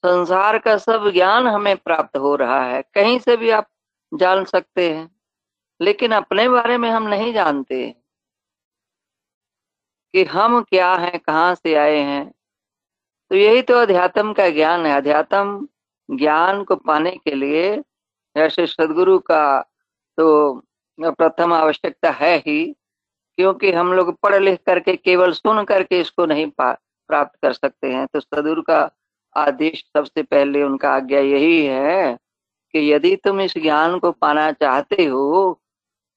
संसार 0.05 0.59
का 0.59 0.77
सब 0.79 1.11
ज्ञान 1.11 1.47
हमें 1.47 1.77
प्राप्त 1.77 2.17
हो 2.17 2.35
रहा 2.37 2.63
है, 2.65 2.83
कहीं 2.95 3.19
से 3.19 3.37
भी 3.37 3.51
आप 3.51 3.69
जान 4.13 4.45
सकते 4.45 4.91
हैं, 4.91 5.11
लेकिन 5.81 6.13
अपने 6.13 6.49
बारे 6.49 6.79
में 6.79 6.91
हम 6.91 7.09
नहीं 7.09 7.33
जानते। 7.33 7.87
हैं 7.87 8.02
कि 10.15 10.25
हम 10.25 10.61
क्या 10.63 10.93
हैं, 10.95 11.19
कहाँ 11.19 11.55
से 11.55 11.75
आए 11.75 11.99
हैं? 11.99 12.31
तो 13.31 13.37
यही 13.37 13.63
तो 13.63 13.75
अध्यात्म 13.75 14.33
का 14.33 14.49
ज्ञान 14.51 14.87
है। 14.87 14.97
अध्यात्म 14.97 15.69
ज्ञान 16.09 16.63
को 16.65 16.77
पाने 16.77 17.11
के 17.11 17.35
लिए 17.35 17.77
जैसे 18.37 18.67
सदगुरु 18.67 19.19
का 19.21 19.61
तो 20.19 20.63
प्रथम 20.99 21.53
आवश्यकता 21.53 22.11
है 22.11 22.37
ही, 22.39 22.65
क्योंकि 23.39 23.73
हम 23.73 23.93
लोग 23.93 24.17
पढ़ 24.23 24.35
लिख 24.35 24.59
करके 24.67 24.97
केवल 24.97 25.33
सुन 25.33 25.63
करके 25.65 26.01
इसको 26.01 26.27
नहीं 26.27 26.47
प्राप्त 26.59 27.39
कर 27.43 27.53
सकते 27.53 27.93
हैं। 27.93 28.07
तो 28.07 28.21
सदगुरु 28.21 28.63
का 28.63 28.91
आदेश 29.37 29.83
सबसे 29.97 30.23
पहले 30.23 30.63
उनका 30.63 30.91
आज्ञा 30.91 31.21
यही 31.21 31.65
है 31.67 32.17
कि 32.75 32.93
यदि 32.93 33.15
तुम 33.17 33.41
इस 33.41 33.57
ज्ञान 33.59 33.99
को 33.99 34.11
पाना 34.13 34.51
चाहते 34.53 35.05
हो 35.05 35.62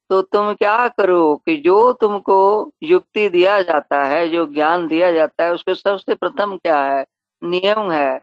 तो 0.10 0.22
तुम 0.22 0.53
क्या 0.53 0.88
करो 0.88 1.36
कि 1.45 1.56
जो 1.58 1.91
तुमको 1.93 2.38
युक्ति 2.84 3.28
दिया 3.30 3.62
जाता 3.62 4.03
है 4.06 4.28
जो 4.30 4.45
ज्ञान 4.45 4.88
दिया 4.88 5.12
जाता 5.12 5.43
है 5.43 5.53
उसको 5.53 5.74
सबसे 5.74 6.16
प्रथम 6.16 6.56
क्या 6.58 6.84
है? 6.84 7.06
नियम 7.41 7.91
है। 7.91 8.22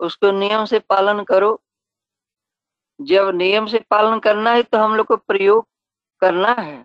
उसको 0.00 0.30
नियम 0.32 0.64
से 0.64 0.78
पालन 0.78 1.22
करो। 1.24 1.60
जब 3.00 3.30
नियम 3.34 3.66
से 3.66 3.78
पालन 3.90 4.18
करना 4.18 4.52
है 4.52 4.62
तो 4.62 4.78
हम 4.78 4.94
लोग 4.96 5.06
को 5.06 5.16
प्रयोग 5.16 5.66
करना 6.22 6.52
है। 6.52 6.84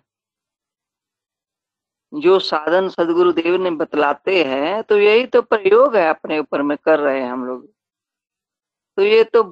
जो 2.12 2.38
साधन 2.38 2.88
सदगुरु 2.88 3.32
देव 3.32 3.56
ने 3.62 3.70
बतलाते 3.70 4.42
हैं 4.44 4.82
तो 4.82 4.98
यही 4.98 5.26
तो 5.26 5.42
प्रयोग 5.42 5.96
है 5.96 6.08
अपने 6.08 6.38
ऊपर 6.38 6.62
में 6.62 6.76
कर 6.84 6.98
रहे 7.00 7.20
हैं 7.20 7.30
हम 7.30 7.46
लोग। 7.46 7.66
तो 8.98 9.02
ये 9.02 9.24
तो 9.24 9.42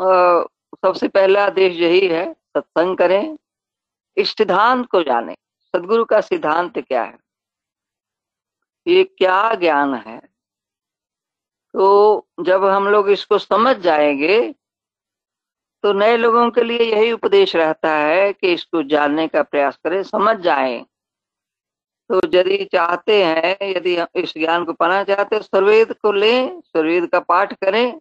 आ, 0.00 0.44
सबसे 0.84 1.08
पहला 1.08 1.44
आदेश 1.46 1.76
यही 1.76 2.06
है 2.08 2.32
सत्संग 2.32 2.96
करें। 2.96 3.36
सिद्धांत 4.18 4.86
को 4.86 5.02
जाने। 5.02 5.34
सदगुरु 5.74 6.04
का 6.04 6.20
सिद्धांत 6.20 6.78
क्या 6.78 7.02
है? 7.02 7.18
ये 8.86 9.04
क्या 9.04 9.54
ज्ञान 9.54 9.94
है? 9.94 10.18
तो 11.74 12.26
जब 12.40 12.64
हम 12.64 12.88
लोग 12.88 13.10
इसको 13.10 13.38
समझ 13.38 13.76
जाएँगे 13.76 14.54
तो 15.82 15.92
नए 15.92 16.16
लोगों 16.16 16.50
के 16.50 16.62
लिए 16.62 16.78
यही 16.78 17.12
उपदेश 17.12 17.56
रहता 17.56 17.94
है 17.94 18.32
कि 18.32 18.52
इसको 18.52 18.82
जानने 18.82 19.28
का 19.28 19.42
प्रयास 19.42 19.76
करें, 19.76 20.02
समझ 20.02 20.36
जाएँ। 20.36 20.86
तो 22.08 22.20
यदि 22.34 22.64
चाहते 22.64 23.24
हैं, 23.24 23.56
यदि 23.62 23.98
इस 24.14 24.34
ज्ञान 24.38 24.64
को 24.64 24.72
पाना 24.72 25.04
चाहते 25.04 25.36
हैं, 25.36 25.42
सर्वेद 25.42 25.92
को 25.92 26.12
लें, 26.12 26.60
सर्वेद 26.60 27.06
का 27.06 27.20
पाठ 27.20 27.52
करें, 27.52 27.98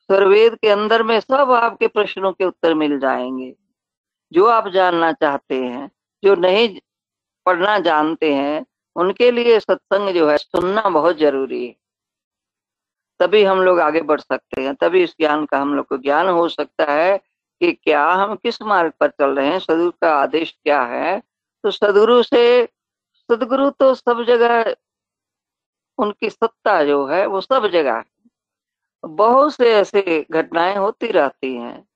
सर्वेद 0.00 0.54
के 0.54 0.68
अंदर 0.68 1.02
में 1.02 1.20
सब 1.20 1.50
आपके 1.50 1.88
प्रश्नों 1.88 2.32
के 2.32 2.44
उत्तर 2.44 2.74
मिल 2.74 2.98
जाएँगे। 2.98 3.56
जो 4.32 4.46
आप 4.46 4.68
जानना 4.68 5.12
चाहते 5.12 5.64
हैं, 5.64 5.90
जो 6.24 6.34
नहीं 6.34 6.80
पढ़ना 7.46 7.78
जानते 7.78 8.34
हैं, 8.34 8.66
उनके 8.96 9.30
लिए 9.30 9.60
सत्संग 9.60 10.14
जो 10.14 10.28
है 10.28 10.36
सुनना 10.36 10.82
बहुत 10.82 11.16
ज़रूरी 11.16 11.66
है। 11.66 11.76
तभी 13.20 13.44
हम 13.44 13.58
लोग 13.58 13.80
आगे 13.80 14.00
बढ़ 14.00 14.20
सकते 14.20 14.62
हैं, 14.62 14.74
तभी 14.74 15.02
इस 15.02 15.10
ज्ञान 15.10 15.44
का 15.46 15.58
हम 15.58 15.74
लोग 15.74 15.86
को 15.86 15.98
ज्ञान 15.98 16.28
हो 16.28 16.48
सकता 16.48 16.92
है 16.92 17.18
कि 17.60 17.72
क्या 17.72 18.12
हम 18.12 18.34
किस 18.34 18.62
मार्ग 18.62 18.92
पर 19.00 19.08
चल 19.08 19.30
रहे 19.30 19.46
हैं, 19.46 19.58
सदगुरु 19.58 19.90
का 19.90 20.14
आदेश 20.14 20.58
क्या 20.64 20.82
है? 20.82 21.20
तो 21.64 21.70
सदगुरु 21.70 22.22
से, 22.22 22.68
सदगुरु 23.14 23.70
तो 23.70 23.94
सब 23.94 24.22
जगह 24.22 24.76
उनकी 25.98 26.30
सत्ता 26.30 26.84
जो 26.84 27.06
है, 27.06 27.26
वो 27.26 27.40
सब 27.40 27.66
जगह 27.66 28.04
बहुत 29.04 29.54
से 29.54 29.74
ऐसे 29.74 30.26
घटनाएँ 30.30 30.76
होती 30.76 31.06
रहती 31.06 31.56
हैं, 31.56 31.88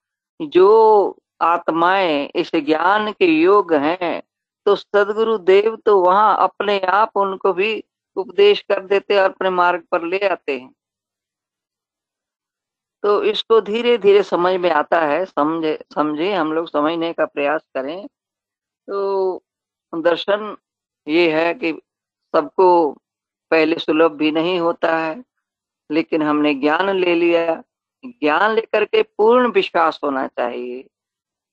जो 0.42 1.18
आत्माएँ 1.40 2.26
इस 2.34 2.50
ज्ञान 2.56 3.12
के 3.12 3.26
योग 3.26 3.74
हैं 3.74 4.22
तो 4.66 4.76
सदगुरु 4.76 5.38
देव 5.38 5.76
तो 5.76 6.00
वहाँ 6.00 6.36
अपने 6.40 6.78
आप 6.80 7.16
उनको 7.16 7.52
भी 7.52 7.84
उपदेश 8.16 8.60
कर 8.62 8.86
देते 8.86 9.18
और 9.18 9.30
अपने 9.30 9.50
मार्ग 9.50 9.82
पर 9.92 10.02
ले 10.02 10.18
आते 10.28 10.58
हैं। 10.58 10.74
तो 13.02 13.22
इसको 13.24 13.60
धीरे 13.60 13.98
धीरे 13.98 14.22
समझ 14.22 14.54
में 14.60 14.70
आता 14.70 15.00
है, 15.00 15.24
समझे 15.24 15.78
समझे, 15.94 16.32
हम 16.34 16.52
लोग 16.52 16.68
समझने 16.68 17.12
का 17.12 17.24
प्रयास 17.26 17.62
करें। 17.74 18.06
तो 18.88 19.42
दर्शन 19.92 20.56
ये 21.08 21.30
है 21.32 21.54
कि 21.54 21.72
सबको 22.34 22.92
पहले 23.50 23.78
सुलभ 23.78 24.12
भी 24.12 24.30
नहीं 24.30 24.58
होता 24.60 24.96
है, 24.98 25.24
लेकिन 25.90 26.22
हमने 26.22 26.54
ज्ञान 26.54 26.90
ले 26.90 27.14
लिया। 27.14 27.62
ज्ञान 28.06 28.54
लेकर 28.54 28.84
के 28.84 29.02
पूर्ण 29.02 29.52
विश्वास 29.52 30.00
होना 30.04 30.26
चाहिए। 30.26 30.84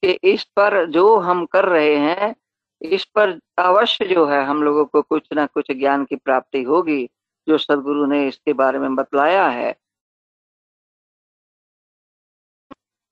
कि 0.03 0.11
इस 0.23 0.43
पर 0.43 0.85
जो 0.85 1.17
हम 1.17 1.45
कर 1.45 1.65
रहे 1.65 1.95
हैं 1.95 2.35
इस 2.81 3.05
पर 3.05 3.39
अवश्य 3.57 4.05
जो 4.05 4.25
है 4.25 4.43
हम 4.45 4.63
लोगों 4.63 4.85
को 4.85 5.01
कुछ 5.01 5.27
ना 5.33 5.45
कुछ 5.45 5.71
ज्ञान 5.71 6.05
की 6.05 6.15
प्राप्ति 6.15 6.63
होगी 6.63 7.09
जो 7.47 7.57
सदगुरु 7.57 8.05
ने 8.05 8.27
इसके 8.27 8.53
बारे 8.53 8.79
में 8.79 8.95
बतलाया 8.95 9.47
है। 9.47 9.75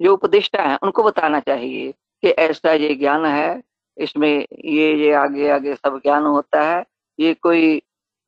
जो 0.02 0.14
उपदिष्टा 0.14 0.64
है 0.64 0.78
उनको 0.84 1.04
बताना 1.04 1.40
चाहिए 1.40 1.92
कि 1.92 2.30
ऐसा 2.30 2.74
ये 2.74 2.96
ज्ञान 2.96 3.26
है 3.26 3.62
इसमें 3.98 4.48
ये 4.66 4.94
ये 4.96 5.12
आगे 5.14 5.50
आगे 5.50 5.76
सब 5.76 5.98
ज्ञान 5.98 6.24
होता 6.24 6.62
है। 6.62 6.86
ये 7.20 7.34
कोई 7.34 7.82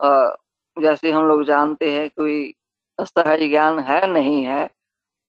आ, 0.04 0.36
जैसे 0.82 1.12
हम 1.12 1.26
लोग 1.26 1.44
जानते 1.44 1.92
हैं 1.92 2.10
कोई 2.10 2.54
सहज 3.00 3.40
ज्ञान 3.40 3.80
है 3.80 4.08
नहीं 4.08 4.44
है 4.46 4.70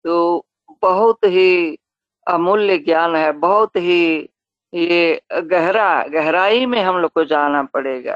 तो 0.05 0.47
बहुत 0.83 1.25
ही 1.25 1.79
अमूल्य 2.27 2.79
ज्ञान 2.79 3.17
है, 3.17 3.33
बहुत 3.33 3.77
ही 3.77 4.29
ये 4.75 5.23
गहरा, 5.35 6.03
गहराई 6.05 6.67
में 6.67 6.81
हम 6.83 6.97
लोग 6.99 7.11
को 7.13 7.25
जाना 7.25 7.63
पड़ेगा। 7.65 8.15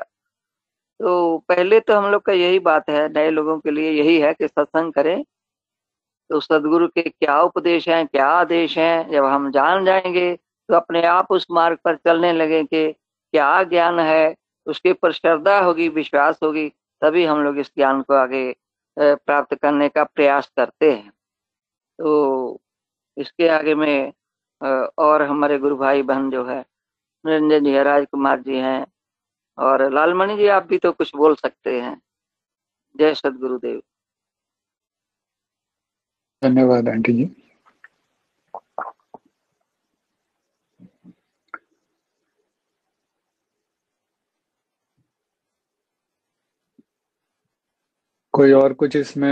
तो 1.00 1.38
पहले 1.48 1.80
तो 1.80 1.94
हम 1.94 2.10
लोग 2.12 2.22
का 2.22 2.32
यही 2.32 2.58
बात 2.58 2.88
है, 2.90 3.08
नए 3.08 3.30
लोगों 3.30 3.58
के 3.58 3.70
लिए 3.70 3.90
यही 3.92 4.18
है 4.20 4.32
कि 4.34 4.48
सत्संग 4.48 4.92
करें। 4.92 5.24
तो 6.30 6.40
सदगुरु 6.40 6.88
के 6.88 7.02
क्या 7.02 7.40
उपदेश 7.42 7.88
हैं, 7.88 8.06
क्या 8.06 8.26
आदेश 8.28 8.76
हैं, 8.78 9.10
जब 9.10 9.24
हम 9.24 9.50
जान 9.50 9.84
जाएँगे 9.84 10.34
तो 10.68 10.74
अपने 10.74 11.02
आप 11.06 11.26
उस 11.30 11.46
मार्ग 11.50 11.78
पर 11.84 11.96
चलने 11.96 12.32
लगे 12.32 12.62
कि 12.64 12.92
क्या 12.92 13.62
ज्ञान 13.62 13.98
है, 14.00 14.34
उसके 14.66 14.90
ऊपर 14.90 15.12
श्रद्धा 15.12 15.58
होगी, 15.60 15.88
विश्वास 15.88 16.38
होगी, 16.42 16.68
तभी 17.02 17.24
हम 17.24 17.42
लोग 17.44 17.58
इस 17.58 17.70
ज्ञान 17.76 18.02
को 18.02 18.14
आगे 18.14 18.54
प्राप्त 18.98 19.54
करने 19.54 19.88
का 19.88 20.04
प्रयास 20.04 20.50
करते 20.56 20.90
हैं। 20.92 21.12
तो 21.98 22.60
इसके 23.18 23.48
आगे 23.48 23.74
में 23.74 24.12
और 24.98 25.22
हमारे 25.22 25.58
गुरु 25.58 25.76
भाई 25.76 26.02
बहन 26.02 26.30
जो 26.30 26.44
है, 26.46 26.60
निरंजन 27.24 27.64
जी 27.64 27.82
राज 27.82 28.06
कुमार 28.12 28.40
जी 28.40 28.56
हैं, 28.56 28.86
और 29.58 29.90
लालमणि 29.92 30.36
जी 30.36 30.46
आप 30.48 30.66
भी 30.66 30.78
तो 30.78 30.92
कुछ 30.92 31.14
बोल 31.16 31.34
सकते 31.36 31.80
हैं। 31.80 32.00
जय 32.96 33.14
सदगुरुदेव। 33.14 33.80
धन्यवाद, 36.42 36.88
आंटी 36.88 37.12
जी। 37.12 37.30
कोई 48.34 48.52
और 48.52 48.72
कुछ 48.74 48.96
इसमें 48.96 49.28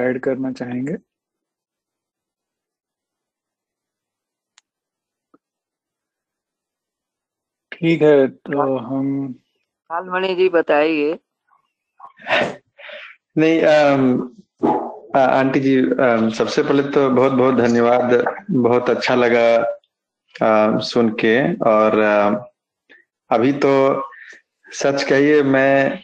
ऐड 0.00 0.18
करना 0.20 0.52
चाहेंगे? 0.52 0.96
ठीक 7.78 8.02
है 8.02 8.26
तो 8.28 8.76
हम 8.76 9.34
लालमणि 9.90 10.34
जी 10.34 10.48
बताइए। 10.48 11.18
नहीं 13.38 13.62
आ, 13.62 15.20
आंटी 15.20 15.60
जी 15.60 15.76
आ, 15.78 16.28
सबसे 16.28 16.62
पहले 16.62 16.82
तो 16.82 17.08
बहुत 17.10 17.32
बहुत 17.32 17.54
धन्यवाद। 17.54 18.24
बहुत 18.50 18.90
अच्छा 18.90 19.14
लगा 19.14 19.46
आ, 20.46 20.78
सुन 20.78 21.08
के। 21.20 21.54
और 21.54 22.00
आ, 22.00 22.30
अभी 23.30 23.52
तो 23.52 23.72
सच 24.72 25.02
कहिए 25.02 25.42
मैं 25.42 26.00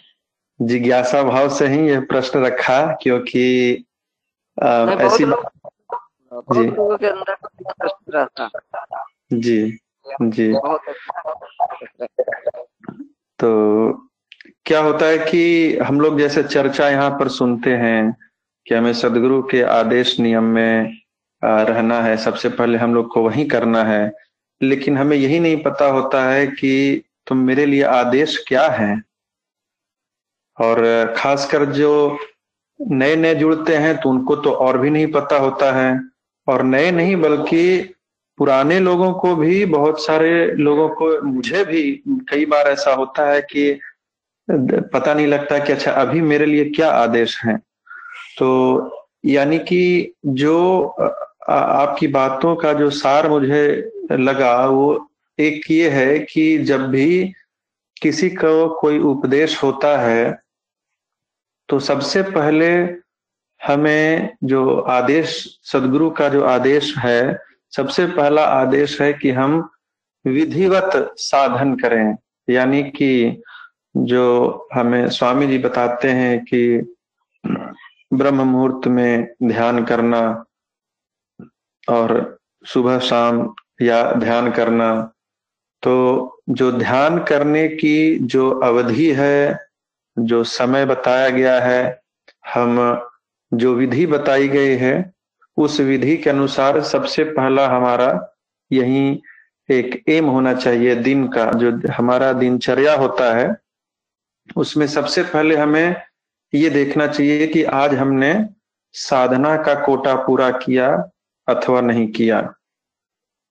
जिज्ञासा 0.62 1.22
भाव 1.22 1.48
से 1.48 1.66
ही 1.66 1.88
यह 1.88 2.00
प्रश्न 2.00 2.44
रखा 2.44 2.80
क्योंकि 3.02 3.84
आ, 4.62 4.68
ऐसी 5.00 5.24
जी। 6.52 6.68
के 6.70 7.06
अंदर 7.06 8.48
जी 9.32 9.78
जी। 10.22 10.52
तो 13.38 13.92
क्या 14.66 14.80
होता 14.80 15.06
है 15.06 15.18
कि 15.18 15.76
हम 15.78 16.00
लोग 16.00 16.18
जैसे 16.18 16.42
चर्चा 16.42 16.88
यहाँ 16.88 17.10
पर 17.10 17.28
सुनते 17.28 17.70
हैं 17.70 18.14
कि 18.66 18.74
हमें 18.74 18.92
सदगुरु 18.92 19.42
के 19.42 19.62
आदेश 19.62 20.18
नियम 20.20 20.44
में 20.44 20.96
रहना 21.42 22.00
है, 22.02 22.16
सबसे 22.16 22.48
पहले 22.48 22.78
हम 22.78 22.94
लोग 22.94 23.12
को 23.12 23.22
वही 23.22 23.44
करना 23.44 23.82
है। 23.84 24.12
लेकिन 24.60 24.96
हमें 24.98 25.16
यही 25.16 25.40
नहीं 25.40 25.62
पता 25.62 25.86
होता 25.86 26.24
है 26.30 26.46
कि 26.46 27.02
तुम 27.26 27.38
मेरे 27.38 27.66
लिए 27.66 27.82
आदेश 27.82 28.44
क्या 28.48 28.68
है। 28.68 28.94
और 30.58 31.14
खासकर 31.16 31.64
जो 31.64 32.18
नए 32.80 33.16
नए 33.16 33.34
जुड़ते 33.34 33.76
हैं 33.76 33.96
तो 34.00 34.10
उनको 34.10 34.36
तो 34.36 34.50
और 34.50 34.78
भी 34.78 34.90
नहीं 34.90 35.06
पता 35.12 35.38
होता 35.38 35.72
है। 35.72 36.00
और 36.46 36.62
नए 36.62 36.90
नहीं, 36.90 37.16
बल्कि 37.16 37.94
पुराने 38.38 38.78
लोगों 38.80 39.12
को 39.12 39.34
भी, 39.36 39.64
बहुत 39.64 40.04
सारे 40.04 40.46
लोगों 40.54 40.88
को, 40.88 41.20
मुझे 41.22 41.64
भी 41.64 41.82
कई 42.30 42.46
बार 42.46 42.68
ऐसा 42.68 42.94
होता 42.94 43.28
है 43.30 43.40
कि 43.42 43.80
पता 44.48 45.14
नहीं 45.14 45.26
लगता 45.26 45.58
कि 45.58 45.72
अच्छा 45.72 45.92
अभी 45.92 46.20
मेरे 46.20 46.46
लिए 46.46 46.64
क्या 46.70 46.90
आदेश 46.92 47.38
है। 47.44 47.56
तो 48.38 48.48
यानी 49.24 49.58
कि 49.58 50.12
जो 50.26 50.84
आपकी 51.48 52.06
बातों 52.08 52.54
का 52.56 52.72
जो 52.72 52.90
सार 52.90 53.28
मुझे 53.30 53.90
लगा, 54.12 54.66
वो 54.66 55.08
एक 55.38 55.70
ये 55.70 55.88
है 55.90 56.18
कि 56.18 56.58
जब 56.58 56.86
भी 56.88 57.32
किसी 58.02 58.28
को 58.30 58.68
कोई 58.80 58.98
उपदेश 58.98 59.62
होता 59.62 59.96
है 59.98 60.38
तो 61.68 61.78
सबसे 61.78 62.22
पहले 62.22 62.68
हमें 63.60 64.36
जो 64.44 64.78
आदेश, 64.80 65.60
सदगुरु 65.62 66.10
का 66.10 66.28
जो 66.28 66.42
आदेश 66.44 66.96
है 66.98 67.38
सबसे 67.76 68.06
पहला 68.06 68.44
आदेश 68.44 69.00
है 69.02 69.12
कि 69.12 69.30
हम 69.30 69.70
विधिवत 70.24 71.14
साधन 71.18 71.74
करें। 71.74 72.16
यानी 72.48 72.82
कि 72.82 73.42
जो 73.96 74.68
हमें 74.74 75.08
स्वामी 75.08 75.46
जी 75.46 75.58
बताते 75.58 76.10
हैं 76.10 76.44
कि 76.44 76.94
ब्रह्म 78.14 78.42
मुहूर्त 78.42 78.86
में 78.88 79.34
ध्यान 79.44 79.84
करना 79.84 80.44
और 81.88 82.38
सुबह 82.66 82.98
शाम 82.98 83.54
या 83.82 84.02
ध्यान 84.12 84.50
करना 84.50 85.10
तो 85.82 85.94
जो 86.48 86.72
ध्यान 86.72 87.18
करने 87.24 87.68
की 87.68 88.18
जो 88.18 88.50
अवधि 88.60 89.12
है, 89.12 89.58
जो 90.18 90.44
समय 90.44 90.86
बताया 90.86 91.28
गया 91.28 91.60
है, 91.60 92.00
हम 92.54 93.02
जो 93.52 93.74
विधि 93.74 94.06
बताई 94.06 94.48
गई 94.48 94.76
है 94.76 95.13
उस 95.56 95.80
विधि 95.80 96.16
के 96.16 96.30
अनुसार 96.30 96.82
सबसे 96.82 97.24
पहला 97.24 97.68
हमारा 97.68 98.36
यही 98.72 99.22
एक 99.70 100.04
एम 100.08 100.24
होना 100.24 100.54
चाहिए 100.54 100.94
दिन 100.94 101.28
का, 101.28 101.52
जो 101.52 101.92
हमारा 101.92 102.32
दिनचर्या 102.32 102.94
होता 102.94 103.34
है। 103.34 103.56
उसमें 104.56 104.86
सबसे 104.86 105.22
पहले 105.22 105.56
हमें 105.56 105.96
ये 106.54 106.70
देखना 106.70 107.06
चाहिए 107.06 107.46
कि 107.46 107.64
आज 107.64 107.94
हमने 107.94 108.48
साधना 108.92 109.56
का 109.56 109.74
कोटा 109.74 110.14
पूरा 110.14 110.50
किया 110.50 111.10
अथवा 111.48 111.80
नहीं 111.80 112.08
किया। 112.08 112.54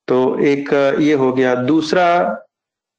तो 0.07 0.39
एक 0.39 0.97
ये 0.99 1.13
हो 1.13 1.33
गया। 1.33 1.55
दूसरा 1.55 2.29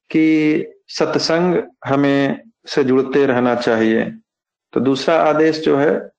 कि 0.09 0.65
सत्संग 0.87 1.63
हमें 1.85 2.41
से 2.67 2.83
जुड़ते 2.83 3.25
रहना 3.25 3.55
चाहिए। 3.55 4.03
तो 4.73 4.79
दूसरा 4.79 5.15
आदेश 5.21 5.59
जो 5.59 5.77
है 5.77 6.09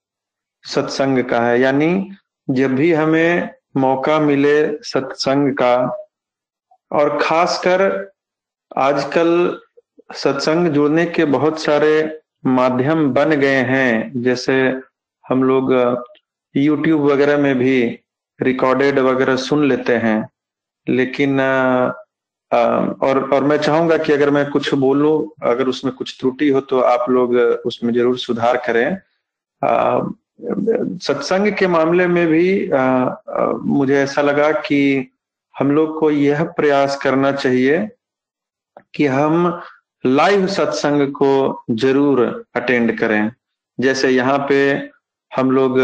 सत्संग 0.64 1.24
का 1.24 1.40
है, 1.40 1.60
यानी 1.60 2.10
जब 2.48 2.74
भी 2.74 2.92
हमें 2.92 3.50
मौका 3.76 4.18
मिले 4.20 4.56
सत्संग 4.84 5.52
का, 5.54 5.74
और 6.90 7.18
खासकर 7.22 7.82
आजकल 8.78 9.58
सत्संग 10.14 10.68
जुड़ने 10.68 11.04
के 11.06 11.24
बहुत 11.26 11.60
सारे 11.60 12.20
माध्यम 12.48 13.08
बन 13.12 13.30
गए 13.30 13.62
हैं, 13.64 14.22
जैसे 14.22 14.54
हम 15.24 15.42
लोग 15.44 15.72
यूट्यूब 16.54 17.00
वगैरह 17.02 17.38
में 17.38 17.54
भी 17.58 17.80
रिकॉर्डेड 18.40 18.98
वगैरह 18.98 19.36
सुन 19.38 19.68
लेते 19.68 19.96
हैं। 19.96 20.28
लेकिन 20.86 21.40
और 22.50 23.30
और 23.32 23.44
मैं 23.44 23.56
चाहूँगा 23.58 23.96
कि 23.98 24.12
अगर 24.12 24.30
मैं 24.30 24.48
कुछ 24.50 24.72
बोलूँ, 24.76 25.30
अगर 25.42 25.68
उसमें 25.68 25.94
कुछ 25.94 26.16
त्रुटि 26.20 26.48
हो 26.48 26.60
तो 26.62 26.80
आप 26.80 27.10
लोग 27.10 27.34
उसमें 27.66 27.92
ज़रूर 27.94 28.18
सुधार 28.18 28.56
करें। 28.66 28.96
सत्संग 30.40 31.52
के 31.52 31.66
मामले 31.66 32.06
में 32.06 32.26
भी 32.26 32.70
आ, 32.70 32.80
आ, 32.80 33.52
मुझे 33.52 33.96
ऐसा 33.96 34.22
लगा 34.22 34.50
कि 34.52 35.10
हम 35.58 35.70
लोग 35.70 35.98
को 36.00 36.10
यह 36.10 36.42
प्रयास 36.44 36.96
करना 36.96 37.32
चाहिए 37.32 37.88
कि 38.94 39.06
हम 39.06 39.62
लाइव 40.06 40.46
सत्संग 40.46 41.12
को 41.12 41.64
ज़रूर 41.70 42.20
अटेंड 42.56 42.98
करें। 42.98 43.30
जैसे 43.80 44.10
यहाँ 44.10 44.38
पे 44.48 44.90
हम 45.36 45.50
लोग 45.50 45.78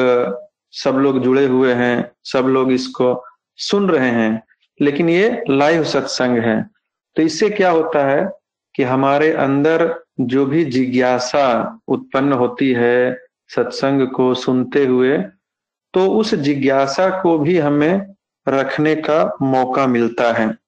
सब 0.71 0.97
लोग 0.97 1.23
जुड़े 1.23 1.47
हुए 1.47 1.73
हैं 1.73 2.11
सब 2.25 2.47
लोग 2.47 2.73
इसको 2.73 3.25
सुन 3.57 3.89
रहे 3.91 4.11
हैं 4.11 4.43
लेकिन 4.81 5.09
ये 5.09 5.45
लाइव 5.51 5.85
सत्संग 5.85 6.39
है। 6.39 6.63
तो 7.17 7.23
इससे 7.23 7.51
क्या 7.51 7.71
होता 7.71 8.07
है 8.07 8.31
कि 8.75 8.83
हमारे 8.83 9.33
अंदर 9.33 10.05
जो 10.21 10.47
भी 10.47 10.65
जिज्ञासा 10.65 11.81
उत्पन्न 11.89 12.33
होती 12.33 12.73
है 12.73 13.22
सत्संग 13.55 14.07
को 14.09 14.35
सुनते 14.35 14.85
हुए 14.87 15.19
तो 15.95 16.07
उस 16.11 16.35
जिज्ञासा 16.35 17.09
को 17.23 17.39
भी 17.39 17.59
हमें 17.59 18.15
रखने 18.49 18.95
का 18.97 19.37
मौका 19.43 19.87
मिलता 19.87 20.33
है। 20.33 20.59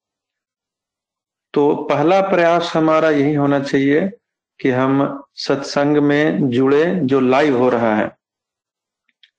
तो 1.55 1.75
पहला 1.91 2.21
प्रयास 2.21 2.73
हमारा 2.75 3.11
यही 3.11 3.35
होना 3.35 3.61
चाहिए 3.61 4.09
कि 4.61 4.71
हम 4.71 5.25
सत्संग 5.35 5.97
में 5.97 6.51
जुड़े 6.51 6.85
जो 6.95 7.21
लाइव 7.21 7.59
हो 7.59 7.69
रहा 7.69 7.95
है। 7.97 8.11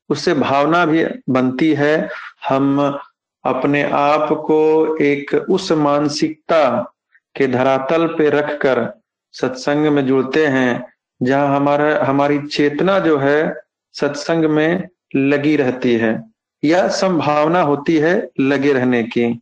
उससे 0.09 0.33
भावना 0.33 0.85
भी 0.85 1.05
बनती 1.29 1.73
है, 1.73 2.09
हम 2.47 2.99
अपने 3.45 3.83
आप 3.91 4.29
को 4.47 4.97
एक 4.97 5.33
उस 5.49 5.71
मानसिकता 5.71 6.93
के 7.35 7.47
धरातल 7.47 8.07
पे 8.07 8.29
रखकर 8.29 9.01
सत्संग 9.33 9.87
में 9.87 10.05
जुड़ते 10.07 10.45
हैं 10.47 10.94
जहाँ 11.21 11.55
हमारा, 11.55 12.05
हमारी 12.05 12.39
चेतना 12.39 12.99
जो 12.99 13.17
है 13.17 13.55
सत्संग 13.93 14.45
में 14.45 14.87
लगी 15.15 15.55
रहती 15.55 15.93
है 15.93 16.23
या 16.63 16.87
संभावना 16.87 17.61
होती 17.61 17.97
है 17.97 18.29
लगे 18.39 18.73
रहने 18.73 19.03
की। 19.03 19.39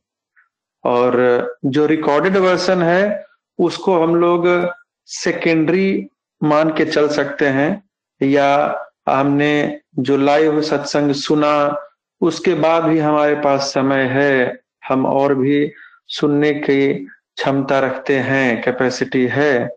और 0.84 1.58
जो 1.66 1.86
रिकॉर्डेड 1.86 2.38
वर्सन 2.38 2.82
है, 2.82 3.26
उसको 3.60 4.00
हम 4.00 4.16
लोग 4.16 4.74
सेकेंडरी 5.06 6.08
मान 6.44 6.70
के 6.70 6.86
चल 6.86 7.08
सकते 7.08 7.48
हैं 7.48 7.84
या 8.22 8.80
हमने 9.10 9.80
जो 10.00 10.18
लाइव 10.18 10.62
सत्संग 10.62 11.12
सुना, 11.12 11.78
उसके 12.22 12.54
बाद 12.54 12.84
भी 12.84 13.00
हमारे 13.00 13.36
पास 13.36 13.62
समय 13.62 14.04
है, 14.04 14.60
हम 14.88 15.06
और 15.06 15.36
भी 15.36 15.72
सुनने 16.08 16.54
की 16.54 16.94
क्षमता 16.94 17.80
रखते 17.80 18.18
हैं 18.20 18.62
कैपेसिटी 18.62 19.28
है। 19.28 19.70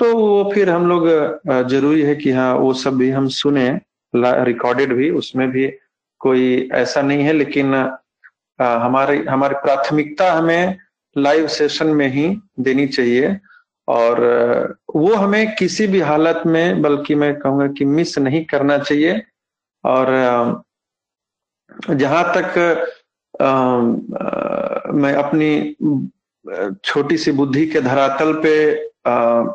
तो 0.00 0.12
वो 0.16 0.50
फिर 0.54 0.70
हम 0.70 0.86
लोग 0.88 1.06
ज़रूरी 1.68 2.02
है 2.02 2.14
कि 2.16 2.30
हाँ 2.32 2.54
वो 2.54 2.72
सब 2.74 2.96
भी 2.96 3.10
हम 3.10 3.28
सुने 3.28 3.68
रिकॉर्डेड 4.14 4.92
भी 4.96 5.10
उसमें 5.10 5.50
भी 5.50 5.66
कोई 6.20 6.68
ऐसा 6.74 7.02
नहीं 7.02 7.24
है 7.24 7.32
लेकिन 7.32 7.74
हमारी 8.58 9.18
हमारी 9.24 9.54
प्राथमिकता 9.54 10.32
हमें 10.32 10.76
लाइव 11.16 11.46
सेशन 11.48 11.86
में 11.86 12.08
ही 12.08 12.26
देनी 12.60 12.86
चाहिए। 12.86 13.38
और 13.88 14.20
वो 14.96 15.14
हमें 15.14 15.54
किसी 15.56 15.86
भी 15.86 16.00
हालत 16.00 16.42
में 16.46 16.82
बल्कि 16.82 17.14
मैं 17.14 17.34
कहूँगा 17.38 17.66
कि 17.68 17.84
मिस 17.84 18.18
नहीं 18.18 18.44
करना 18.44 18.78
चाहिए। 18.78 19.22
और 19.84 20.62
जहाँ 21.90 22.24
तक 22.36 22.58
आ, 23.40 23.46
आ, 23.46 24.92
मैं 24.92 25.14
अपनी 25.14 25.50
छोटी 26.84 27.16
सी 27.16 27.32
बुद्धि 27.32 27.66
के 27.66 27.80
धरातल 27.80 28.32
पे 28.42 28.54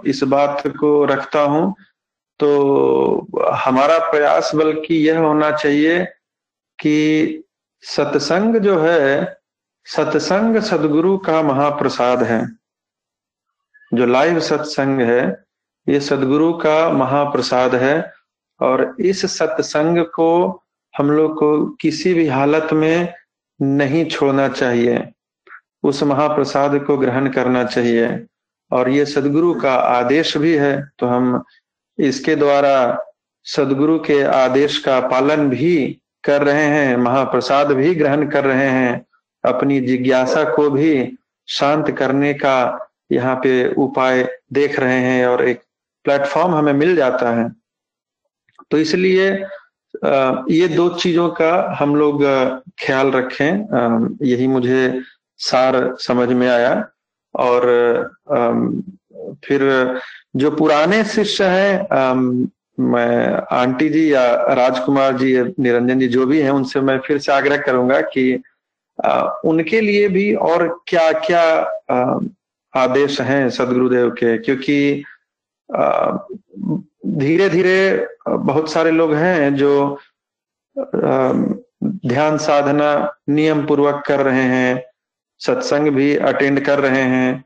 इस 0.10 0.24
बात 0.24 0.64
को 0.68 1.06
रखता 1.06 1.42
हूँ। 1.42 1.76
तो 2.40 3.28
हमारा 3.54 3.98
प्रयास 4.00 4.52
बल्कि 4.56 4.96
यह 4.96 5.20
होना 5.20 5.52
चाहिए 5.52 6.06
कि 6.80 7.44
सत्संग 7.82 8.56
जो 8.56 8.80
है, 8.80 9.38
सत्संग 9.86 10.58
सदगुरु 10.58 11.18
का 11.18 11.42
महाप्रसाद 11.42 12.24
है। 12.24 12.48
जो 13.94 14.06
लाइव 14.06 14.40
सत्संग 14.40 15.02
है, 15.02 15.46
ये 15.90 16.00
सदगुरु 16.00 16.54
का 16.54 16.90
महाप्रसाद 16.90 17.76
है 17.76 18.14
और 18.60 18.96
इस 19.00 19.26
सत्संग 19.38 20.06
को 20.06 20.62
हम 20.98 21.12
लोग 21.12 21.40
को 21.40 21.66
किसी 21.66 22.14
भी 22.14 22.28
हालत 22.28 22.74
में 22.74 23.14
नहीं 23.62 24.06
छोड़ना 24.06 24.48
चाहिए। 24.48 25.12
उस 25.84 26.04
महाप्रसाद 26.04 26.80
को 26.80 26.98
ग्रहण 26.98 27.30
करना 27.30 27.64
चाहिए। 27.64 28.28
और 28.72 28.90
ये 28.90 29.06
सदगुरु 29.06 29.54
का 29.54 29.74
आदेश 29.74 30.38
भी 30.38 30.54
है 30.56 30.76
तो 31.00 31.08
हम 31.08 31.44
इसके 31.98 32.36
द्वारा 32.36 32.76
सदगुरु 33.46 33.98
के 34.00 34.22
आदेश 34.24 34.78
का 34.78 35.00
पालन 35.08 35.50
भी 35.50 36.02
कर 36.24 36.44
रहे 36.44 36.66
हैं, 36.66 36.96
महाप्रसाद 36.98 37.72
भी 37.72 37.94
ग्रहण 37.96 38.28
कर 38.30 38.46
रहे 38.46 38.70
हैं, 38.70 39.06
अपनी 39.44 39.80
जिज्ञासा 39.82 40.44
को 40.56 40.70
भी 40.70 41.18
शांत 41.48 41.92
करने 41.98 42.34
का 42.34 42.88
यहाँ 43.12 43.36
पे 43.36 43.74
उपाय 43.76 44.24
देख 44.54 44.80
रहे 44.80 45.00
हैं 45.00 45.26
और 45.28 45.44
एक 45.48 45.62
प्लेटफॉर्म 46.06 46.56
हमें 46.56 46.74
मिल 46.74 46.96
जाता 46.96 47.30
है। 47.32 47.50
तो 48.72 48.78
इसलिए 48.78 49.30
ये 50.52 50.68
दो 50.68 50.90
चीज़ों 50.96 51.30
का 51.30 51.76
हम 51.80 51.96
लोग 51.96 52.24
ख्याल 52.80 53.12
रखें। 53.12 54.18
यही 54.26 54.48
मुझे 54.48 55.02
सार 55.40 55.96
समझ 56.00 56.28
में 56.30 56.48
आया। 56.48 56.74
और 57.36 57.62
फिर 59.46 59.62
जो 60.36 60.52
पुराने 60.52 61.04
शिष्य 61.04 61.46
हैं 61.46 62.50
मैं, 62.80 63.46
आंटी 63.58 63.90
जी 63.90 64.14
या 64.14 64.26
राजकुमार 64.54 65.18
जी 65.18 65.34
निरंजन 65.60 66.00
जी 66.00 66.08
जो 66.08 66.26
भी 66.26 66.40
हैं, 66.42 66.52
उनसे 66.52 66.82
मैं 66.82 66.98
फिर 67.00 67.18
से 67.18 67.32
आग्रह 67.32 67.58
करूँगा 67.58 68.02
कि 68.16 68.34
उनके 69.50 69.82
लिए 69.82 70.08
भी 70.10 70.34
और 70.36 70.68
क्या 70.88 71.12
क्या 71.20 71.44
आदेश 72.74 73.20
हैं 73.22 73.50
सदगुरुदेव 73.50 74.10
के? 74.10 74.38
क्योंकि 74.38 75.04
धीरे 77.18 77.50
धीरे 77.50 78.08
बहुत 78.28 78.72
सारे 78.72 78.92
लोग 78.92 79.14
हैं 79.14 79.56
जो 79.56 80.00
ध्यान 80.76 82.38
साधना 82.38 82.90
नियम 83.30 83.66
पूर्वक 83.66 84.04
कर 84.08 84.22
रहे 84.22 84.44
हैं। 84.44 84.84
सत्संग 85.40 85.88
भी 85.88 86.16
अटेंड 86.16 86.66
कर 86.66 86.80
रहे 86.80 87.02
हैं 87.02 87.46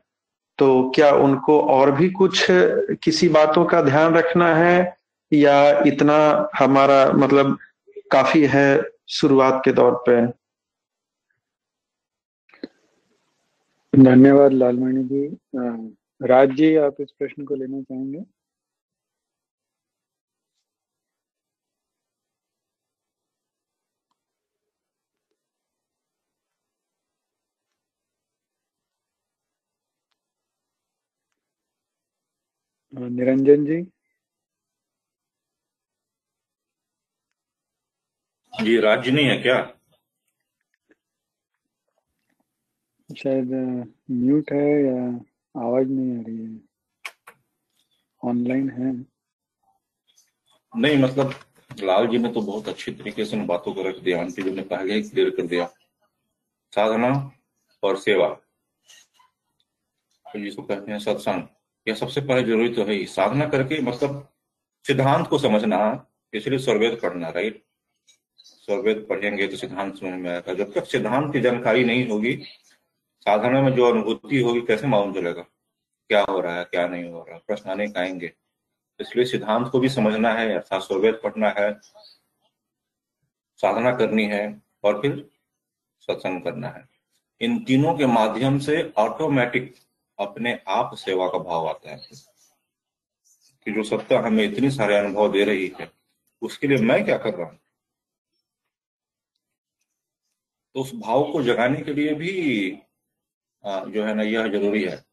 तो 0.58 0.92
क्या 0.94 1.10
उनको 1.12 1.60
और 1.60 1.90
भी 1.92 2.10
कुछ 2.10 2.46
किसी 3.02 3.28
बातों 3.28 3.64
का 3.64 3.82
ध्यान 3.82 4.14
रखना 4.14 4.54
है? 4.54 4.96
या 5.32 5.82
इतना 5.86 6.48
हमारा 6.58 7.12
मतलब 7.12 7.58
काफ़ी 8.12 8.46
है 8.46 8.82
शुरुआत 9.08 9.62
के 9.64 9.72
दौर 9.72 10.04
पे? 10.08 10.26
धन्यवाद 13.98 14.52
लालमणि 14.52 15.02
जी। 15.04 15.26
राज 16.26 16.50
जी, 16.50 16.76
आप 16.76 16.96
इस 17.00 17.10
प्रश्न 17.18 17.44
को 17.44 17.54
लेना 17.54 17.82
चाहेंगे? 17.82 18.22
निरंजन 33.08 33.64
जी। 33.64 33.82
जी 38.62 38.80
राज्य 38.80 39.10
नहीं 39.10 39.26
है 39.26 39.36
क्या? 39.36 39.76
शायद 43.16 43.50
म्यूट 44.10 44.52
है 44.52 44.84
या 44.84 45.04
आवाज़ 45.60 45.88
नहीं 45.88 46.18
आ 46.18 46.22
रही 46.22 46.54
है। 46.54 46.60
ऑनलाइन 48.24 48.70
है। 48.70 48.92
नहीं 50.76 50.98
मतलब 50.98 51.34
लाल 51.82 52.06
जी 52.06 52.18
ने 52.18 52.32
तो 52.32 52.40
बहुत 52.40 52.68
अच्छी 52.68 52.92
तरीके 52.92 53.24
से 53.24 53.36
बातों 53.36 53.74
को 53.74 53.82
रख 53.82 53.96
दिया। 53.96 54.20
आंटी 54.20 54.42
जी 54.42 54.50
ने 54.50 54.62
पहले 54.62 54.94
ही 54.94 55.02
क्लियर 55.02 55.30
कर 55.30 55.46
दिया। 55.46 55.66
साधना 56.74 57.32
और 57.82 57.96
सेवा। 57.96 58.28
तो 60.26 60.38
जिसको 60.38 60.62
कहते 60.62 60.92
हैं 60.92 60.98
सत्संग। 60.98 61.42
यह 61.88 61.94
सबसे 61.94 62.20
पहले 62.20 62.42
ज़रूरी 62.42 62.68
तो 62.68 62.84
है 62.84 62.92
ही 62.92 63.06
साधना 63.06 63.46
करके 63.46 63.80
मतलब 63.82 64.32
सिद्धांत 64.86 65.26
को 65.28 65.38
समझना, 65.38 66.06
इसलिए 66.34 66.58
स्वर्वेद 66.58 67.00
पढ़ना 67.02 67.28
राइट 67.28 67.62
स्वर्वेद 68.38 69.06
पढ़ेंगे 69.08 69.48
तो 69.48 69.56
सिद्धांत 69.56 69.94
समझ 69.94 70.20
में। 70.20 70.30
आएगा 70.30 70.54
जब 70.54 70.72
तक 70.72 70.84
सिद्धांत 70.84 71.32
की 71.32 71.40
जानकारी 71.40 71.84
नहीं 71.84 72.08
होगी, 72.08 72.36
साधना 73.20 73.62
में 73.62 73.74
जो 73.74 73.84
अनुभूति 73.84 74.40
होगी, 74.40 74.60
कैसे 74.60 74.86
मालूम 74.86 75.14
चलेगा? 75.14 75.42
क्या 76.08 76.24
हो 76.30 76.40
रहा 76.40 76.58
है, 76.58 76.64
क्या 76.64 76.86
नहीं 76.88 77.04
हो 77.04 77.20
रहा? 77.20 77.34
है 77.34 77.42
प्रश्न 77.46 77.70
आने 77.70 77.92
आएँगे। 77.96 78.32
इसलिए 79.00 79.24
सिद्धांत 79.24 79.68
को 79.68 79.78
भी 79.78 79.88
समझना 79.88 80.32
है, 80.32 80.54
अर्थात 80.54 80.82
स्वर्वेद 80.82 81.14
पढ़ना 81.14 81.48
है, 81.48 81.80
साधना 83.56 83.96
करनी 83.96 84.24
है, 84.24 84.62
और 84.84 85.02
फिर 85.02 85.30
सत्संग 86.00 86.42
करना 86.42 86.68
है। 86.68 86.88
इन 87.40 87.64
तीनों 87.64 87.94
के 87.94 88.06
माध्यम 88.06 88.58
से 88.58 88.92
ऑटोमेटिक 88.96 89.74
अपने 90.20 90.58
आप 90.68 90.94
सेवा 90.96 91.28
का 91.28 91.38
भाव 91.40 91.68
आता 91.68 91.90
है। 91.90 92.00
कि 93.66 93.72
जो 93.72 93.82
सत्ता 93.84 94.18
हमें 94.26 94.44
इतनी 94.44 94.70
सारे 94.70 94.96
अनुभव 94.98 95.32
दे 95.32 95.44
रही 95.44 95.72
है 95.80 95.90
उसके 96.42 96.66
लिए 96.66 96.78
मैं 96.82 97.04
क्या 97.04 97.16
कर 97.18 97.34
रहा 97.34 97.48
हूँ? 97.48 97.58
तो 100.74 100.80
उस 100.80 100.94
भाव 100.96 101.30
को 101.32 101.42
जगाने 101.42 101.80
के 101.82 101.92
लिए 101.94 102.14
भी 102.14 102.32
जो 103.64 104.04
है 104.04 104.14
ना 104.14 104.22
यह 104.22 104.48
ज़रूरी 104.48 104.82
है। 104.84 105.04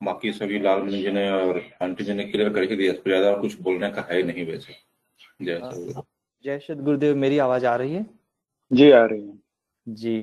बाकी 0.00 0.32
सभी 0.32 0.58
लाल 0.58 0.82
मणि 0.82 1.02
जी 1.02 1.10
ने 1.12 1.28
और 1.30 1.60
आंटी 1.82 2.04
जी 2.04 2.12
ने 2.14 2.24
क्लियर 2.24 2.52
करके 2.54 2.76
दिया 2.76 2.92
पर 2.94 3.10
ज़्यादा 3.10 3.36
कुछ 3.40 3.58
बोलने 3.60 3.90
का 3.90 4.06
है 4.10 4.22
नहीं 4.22 4.46
वैसे। 4.46 4.74
जय 5.42 5.58
सदगुरु 5.60 6.02
जय 6.44 6.58
श्री 6.58 6.76
गुरुदेव 6.76 7.16
मेरी 7.16 7.38
आवाज़ 7.38 7.66
आ 7.66 7.74
रही 7.76 7.94
है? 7.94 8.06
जी 8.70 8.90
आ 8.90 9.04
रही 9.04 9.26
है। 9.26 9.38
जी 9.86 10.18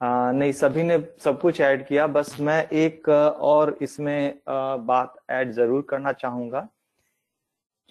आ, 0.00 0.32
नहीं 0.32 0.52
सभी 0.52 0.82
ने 0.82 0.98
सब 1.24 1.40
कुछ 1.40 1.60
ऐड 1.60 1.86
किया। 1.86 2.06
बस 2.06 2.36
मैं 2.40 2.62
एक 2.68 3.08
और 3.08 3.76
इसमें 3.82 4.38
बात 4.48 5.14
ऐड 5.30 5.52
ज़रूर 5.52 5.86
करना 5.90 6.12
चाहूँगा 6.12 6.60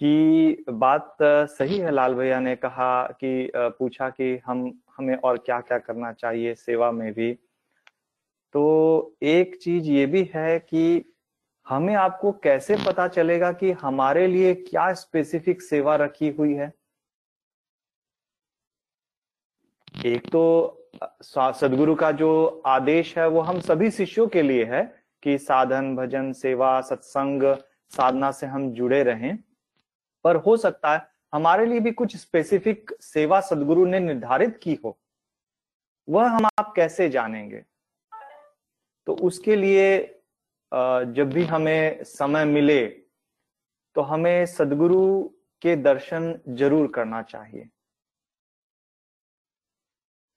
कि 0.00 0.64
बात 0.70 1.16
सही 1.22 1.78
है 1.78 1.90
लाल 1.90 2.14
भैया 2.14 2.38
ने 2.40 2.54
कहा 2.56 3.02
कि 3.20 3.50
पूछा 3.56 4.08
कि 4.10 4.36
हम 4.46 4.62
हमें 4.98 5.14
और 5.16 5.38
क्या 5.38 5.60
क्या 5.60 5.78
करना 5.78 6.12
चाहिए 6.12 6.54
सेवा 6.54 6.90
में 6.92 7.12
भी। 7.12 7.32
तो 8.54 9.16
एक 9.22 9.56
चीज़ 9.62 9.84
ये 9.84 10.06
भी 10.06 10.30
है 10.34 10.58
कि 10.60 11.12
हमें 11.66 11.94
आपको 11.94 12.32
कैसे 12.42 12.76
पता 12.86 13.06
चलेगा 13.08 13.52
कि 13.52 13.70
हमारे 13.72 14.26
लिए 14.26 14.54
क्या 14.54 14.92
स्पेसिफिक 14.94 15.62
सेवा 15.62 15.96
रखी 15.96 16.28
हुई 16.28 16.54
है? 16.54 16.72
एक 20.06 20.28
तो 20.32 20.42
सदगुरु 21.02 21.94
का 21.94 22.10
जो 22.12 22.62
आदेश 22.66 23.16
है, 23.18 23.26
वो 23.28 23.40
हम 23.40 23.60
सभी 23.60 23.90
शिष्यों 23.90 24.26
के 24.28 24.42
लिए 24.42 24.64
है 24.64 24.82
कि 25.22 25.36
साधन, 25.38 25.94
भजन, 25.96 26.32
सेवा, 26.32 26.80
सत्संग, 26.80 27.42
साधना 27.92 28.30
से 28.32 28.46
हम 28.46 28.70
जुड़े 28.72 29.02
रहें। 29.02 29.36
पर 30.24 30.36
हो 30.36 30.56
सकता 30.56 30.94
है, 30.94 31.06
हमारे 31.32 31.66
लिए 31.66 31.80
भी 31.80 31.92
कुछ 31.92 32.16
स्पेसिफिक 32.16 32.92
सेवा 33.02 33.40
सदगुरु 33.42 33.86
ने 33.86 34.00
निर्धारित 34.00 34.58
की 34.62 34.78
हो। 34.84 34.96
वह 36.08 36.28
हम 36.28 36.46
आप 36.48 36.72
कैसे 36.76 37.08
जानेंगे? 37.08 37.62
तो 39.06 39.14
उसके 39.16 39.56
लिए 39.56 39.98
जब 40.72 41.30
भी 41.32 41.44
हमें 41.44 42.04
समय 42.04 42.44
मिले 42.44 42.84
तो 43.96 44.00
हमें 44.02 44.46
सदगुरु 44.46 45.22
के 45.62 45.76
दर्शन 45.76 46.38
ज़रूर 46.50 46.86
करना 46.86 47.20
चाहिए। 47.22 47.68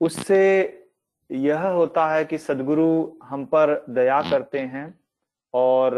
उससे 0.02 0.42
यह 1.30 1.62
होता 1.62 2.08
है 2.10 2.24
कि 2.26 2.38
सदगुरु 2.38 2.88
हम 3.24 3.46
पर 3.46 3.74
दया 3.90 4.22
करते 4.30 4.60
हैं 4.60 4.94
और 5.54 5.96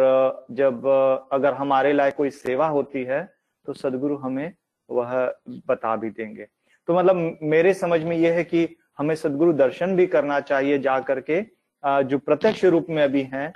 जब 0.52 0.88
अगर 1.34 1.54
हमारे 1.54 1.93
लायक 1.93 2.16
कोई 2.16 2.30
सेवा 2.32 2.68
होती 2.70 3.04
है 3.04 3.24
तो 3.66 3.74
सदगुरु 3.74 4.18
हमें 4.18 4.52
वह 4.89 5.14
बता 5.68 5.95
भी 5.95 6.10
देंगे। 6.10 6.47
तो 6.88 6.93
मतलब 6.93 7.38
मेरे 7.43 7.74
समझ 7.74 8.02
में 8.04 8.16
यह 8.18 8.34
है 8.34 8.43
कि 8.43 8.68
हमें 8.99 9.16
सदगुरु 9.16 9.54
दर्शन 9.56 9.95
भी 9.95 10.08
करना 10.08 10.39
चाहिए 10.41 10.78
जा 10.80 10.99
करके। 11.02 11.41
जो 11.84 12.18
प्रत्यक्ष 12.20 12.64
रूप 12.66 12.88
में 12.89 13.04
अभी 13.04 13.22
हैं 13.24 13.52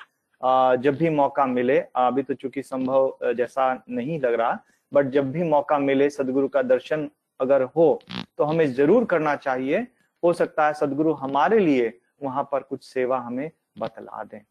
जब 0.81 0.95
भी 0.97 1.09
मौका 1.11 1.45
मिले, 1.47 1.77
अभी 1.79 2.23
तो 2.23 2.33
चूँकि 2.33 2.61
संभव 2.63 3.33
जैसा 3.33 3.73
नहीं 3.89 4.19
लग 4.19 4.33
रहा, 4.33 4.59
बट 4.91 5.09
जब 5.09 5.31
भी 5.31 5.43
मौका 5.45 5.77
मिले, 5.79 6.09
सदगुरु 6.09 6.47
का 6.47 6.61
दर्शन 6.63 7.09
अगर 7.39 7.61
हो 7.65 8.01
तो 8.37 8.43
हमें 8.43 8.73
ज़रूर 8.73 9.05
करना 9.05 9.35
चाहिए। 9.37 9.85
हो 10.25 10.33
सकता 10.33 10.67
है 10.67 10.73
सदगुरु 10.73 11.13
हमारे 11.15 11.59
लिए 11.59 11.93
वहाँ 12.23 12.43
पर 12.51 12.63
कुछ 12.63 12.83
सेवा 12.83 13.19
हमें 13.19 13.49
बतला 13.79 14.23
दें। 14.23 14.41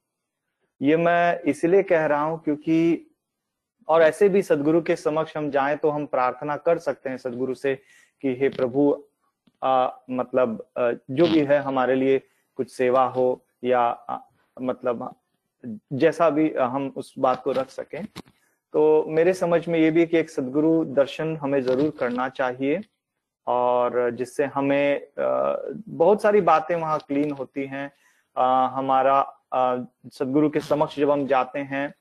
ये 0.81 0.97
मैं 0.97 1.41
इसलिए 1.43 1.83
कह 1.83 2.07
रहा 2.07 2.22
हूँ 2.22 2.39
क्योंकि 2.45 3.11
और 3.89 4.03
ऐसे 4.03 4.29
भी 4.29 4.43
सदगुरु 4.43 4.81
के 4.83 4.97
समक्ष 4.97 5.37
हम 5.37 5.51
जाएँ 5.51 5.77
तो 5.77 5.91
हम 5.91 6.07
प्रार्थना 6.07 6.57
कर 6.59 6.79
सकते 6.79 7.11
हैं 7.11 7.16
सदगुरु 7.18 7.55
से 7.55 7.75
कि 8.22 8.35
हे 8.41 8.49
प्रभु 8.51 8.93
आ, 9.62 9.89
मतलब 10.11 10.66
जो 11.11 11.27
भी 11.27 11.41
है 11.41 11.59
हमारे 11.62 11.95
लिए 11.95 12.18
कुछ 12.59 12.70
सेवा 12.70 13.05
हो 13.09 13.45
या 13.64 13.81
आ, 13.81 14.18
मतलब 14.57 15.14
जैसा 15.64 16.31
भी 16.31 16.51
हम 16.53 16.93
उस 16.97 17.14
बात 17.18 17.43
को 17.43 17.53
रख 17.53 17.70
सकें। 17.70 18.05
तो 18.75 19.05
मेरे 19.09 19.33
समझ 19.35 19.66
में 19.68 19.79
ये 19.79 19.91
भी 19.91 20.07
कि 20.07 20.18
एक 20.18 20.31
सदगुरु 20.31 20.85
दर्शन 20.95 21.37
हमें 21.37 21.61
ज़रूर 21.62 21.91
करना 21.99 22.29
चाहिए। 22.31 22.81
और 23.47 24.11
जिससे 24.11 24.45
हमें 24.45 25.07
बहुत 25.18 26.22
सारी 26.22 26.40
बातें 26.40 26.74
वहाँ 26.76 26.99
क्लीन 26.99 27.30
होती 27.30 27.66
हैं। 27.66 27.90
हमारा 28.66 29.22
सदगुरु 29.55 30.51
के 30.51 30.61
समक्ष 30.61 30.97
जब 30.97 31.11
हम 31.11 31.26
जाते 31.26 31.59
हैं 31.59 31.95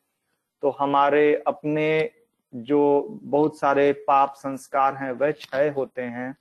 तो 0.64 0.70
हमारे 0.70 1.44
अपने 1.48 2.10
जो 2.54 3.08
बहुत 3.24 3.58
सारे 3.60 3.91
पाप 4.08 4.34
संस्कार 4.38 4.96
हैं 4.96 5.12
वह 5.12 5.32
क्षय 5.32 5.70
होते 5.70 6.02
हैं। 6.02 6.36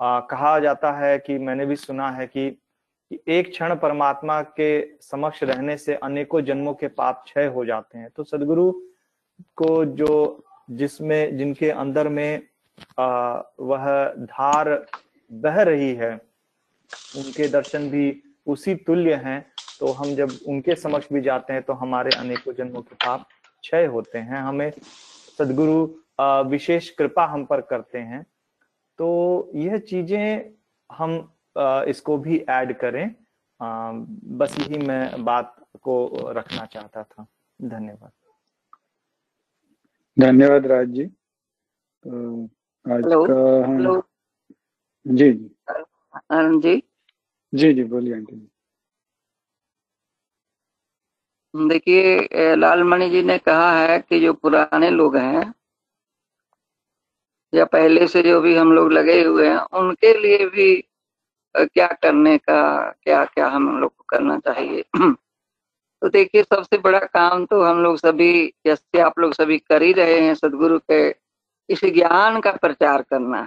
आ, 0.00 0.20
कहा 0.20 0.58
जाता 0.58 0.92
है 0.92 1.18
कि 1.18 1.38
मैंने 1.38 1.66
भी 1.66 1.76
सुना 1.76 2.10
है 2.10 2.26
कि, 2.26 2.50
कि 2.50 3.18
एक 3.28 3.50
क्षण 3.50 3.74
परमात्मा 3.76 4.40
के 4.42 4.98
समक्ष 5.02 5.42
रहने 5.42 5.76
से 5.76 5.94
अनेकों 5.94 6.40
जन्मों 6.40 6.74
के 6.74 6.88
पाप 6.88 7.22
क्षय 7.24 7.46
हो 7.46 7.64
जाते 7.64 7.98
हैं। 7.98 8.10
तो 8.16 8.24
सदगुरु 8.24 8.70
को 9.56 9.84
जो 9.84 10.44
जिसमें 10.70 11.36
जिनके 11.36 11.70
अंदर 11.70 12.08
में 12.08 12.42
वह 12.98 13.86
धार 14.20 14.68
बह 15.30 15.62
रही 15.62 15.92
है। 15.94 16.12
उनके 17.16 17.48
दर्शन 17.48 17.88
भी 17.90 18.22
उसी 18.46 18.74
तुल्य 18.86 19.14
हैं। 19.16 19.44
तो 19.80 19.86
हम 19.92 20.14
जब 20.14 20.30
उनके 20.48 20.74
समक्ष 20.76 21.12
भी 21.12 21.20
जाते 21.20 21.52
हैं 21.52 21.62
तो 21.62 21.72
हमारे 21.74 22.10
अनेकों 22.18 22.52
जन्मों 22.54 22.82
के 22.82 22.94
पाप 22.96 23.26
क्षय 23.64 23.86
होते 23.86 24.18
हैं। 24.18 24.38
हमें 24.38 24.70
सदगुरु 25.38 26.48
विशेष 26.50 26.88
कृपा 26.90 27.24
हम 27.26 27.44
पर 27.44 27.60
करते 27.62 27.98
हैं। 28.00 28.22
तो 28.98 29.50
यह 29.54 29.78
चीज़ें 29.80 30.50
हम 30.90 31.18
इसको 31.88 32.16
भी 32.18 32.38
ऐड 32.50 32.76
करें। 32.78 33.14
बस 34.38 34.56
यही 34.60 34.78
मैं 34.78 35.24
बात 35.24 35.54
को 35.82 36.32
रखना 36.32 36.64
चाहता 36.66 37.02
था। 37.02 37.26
धन्यवाद। 37.60 38.10
धन्यवाद 40.16 40.66
राज 40.66 40.88
जी। 40.88 41.04
तो 41.04 42.48
आज 42.86 43.04
हेलो 43.04 43.24
का 43.26 43.34
हम 43.66 43.76
हेलो 43.76 44.02
जी 45.06 45.32
जी। 45.32 45.48
अरुण 46.30 46.60
जी? 46.60 46.82
जी 47.52 47.72
जी 47.74 47.84
बोलिए 47.84 48.14
आंटी 48.14 48.36
जी। 48.36 48.48
देखिए 51.54 52.54
लालमणि 52.56 53.10
जी 53.10 53.22
ने 53.22 53.38
कहा 53.38 53.70
है 53.78 53.98
कि 53.98 54.20
जो 54.20 54.32
पुराने 54.32 54.90
लोग 54.90 55.16
हैं 55.16 55.54
या 57.54 57.64
पहले 57.64 58.06
से 58.08 58.22
जो 58.22 58.40
भी 58.40 58.56
हम 58.56 58.72
लोग 58.72 58.92
लगे 58.92 59.22
हुए 59.22 59.48
हैं 59.48 59.58
उनके 59.58 60.12
लिए 60.20 60.46
भी 60.46 60.84
क्या 61.54 61.86
करने 61.86 62.38
का 62.38 62.90
क्या 63.02 63.24
क्या 63.24 63.48
हम 63.48 63.78
लोग 63.80 63.96
को 63.96 64.04
करना 64.08 64.38
चाहिए? 64.38 64.84
तो 66.02 66.08
देखिए 66.08 66.42
सबसे 66.42 66.78
बड़ा 66.78 66.98
काम 66.98 67.44
तो 67.46 67.62
हम 67.62 67.78
लोग 67.78 67.96
सभी 67.96 68.46
जैसे 68.66 69.00
आप 69.00 69.18
लोग 69.18 69.32
सभी 69.32 69.58
कर 69.58 69.82
ही 69.82 69.92
रहे 69.92 70.20
हैं 70.20 70.34
सदगुरु 70.34 70.78
के 70.78 71.25
इस 71.68 71.84
ज्ञान 71.84 72.40
का 72.40 72.52
प्रचार 72.52 73.02
करना। 73.02 73.46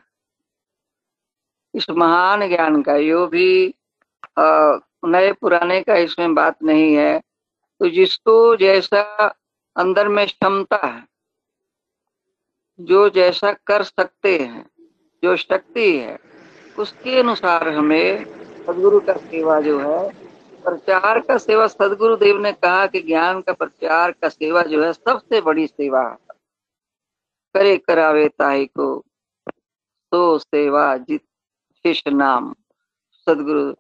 इस 1.76 1.90
महान 1.90 2.48
ज्ञान 2.48 2.82
का, 2.82 2.96
यो 2.96 3.28
भी 3.28 3.76
नए 5.06 5.32
पुराने 5.32 5.82
का 5.82 5.96
इसमें 5.96 6.36
बात 6.36 6.64
नहीं 6.64 6.96
है। 6.96 7.20
तो 7.80 7.90
जिसको 7.90 8.56
जैसा 8.56 9.02
अंदर 9.76 10.08
में 10.08 10.26
क्षमता 10.28 10.86
है, 10.88 11.04
जो 12.82 13.10
जैसा 13.10 13.52
कर 13.68 13.84
सकते 13.84 14.38
हैं, 14.38 14.70
जो 15.24 15.36
शक्ति 15.36 15.98
है, 15.98 16.18
उसके 16.80 17.20
अनुसार 17.20 17.68
हमें 17.70 18.26
सदगुरु 18.66 19.00
का 19.00 19.14
सेवा 19.14 19.60
जो 19.62 19.80
है, 19.80 20.10
प्रचार 20.64 21.20
का 21.20 21.38
सेवा। 21.38 21.68
सदगुरु 21.68 22.16
देव 22.16 22.40
ने 22.40 22.52
कहा 22.52 22.86
कि 22.86 23.00
ज्ञान 23.02 23.42
का 23.42 23.54
प्रचार 23.54 24.12
का 24.12 24.30
सेवा 24.30 24.62
जो 24.62 24.84
है 24.84 24.94
सबसे 24.94 25.42
बड़ी 25.42 25.68
सेवा 25.68 26.02
है। 26.02 26.29
करे 27.56 27.78
करावे 27.78 28.28
ताई 28.30 28.66
को। 28.66 29.04
तो 30.12 30.38
सेवा 30.40 30.98
जित 30.98 31.22
शिष्य 31.84 32.12
नाम। 32.12 32.54
सदगुरु 33.28 33.72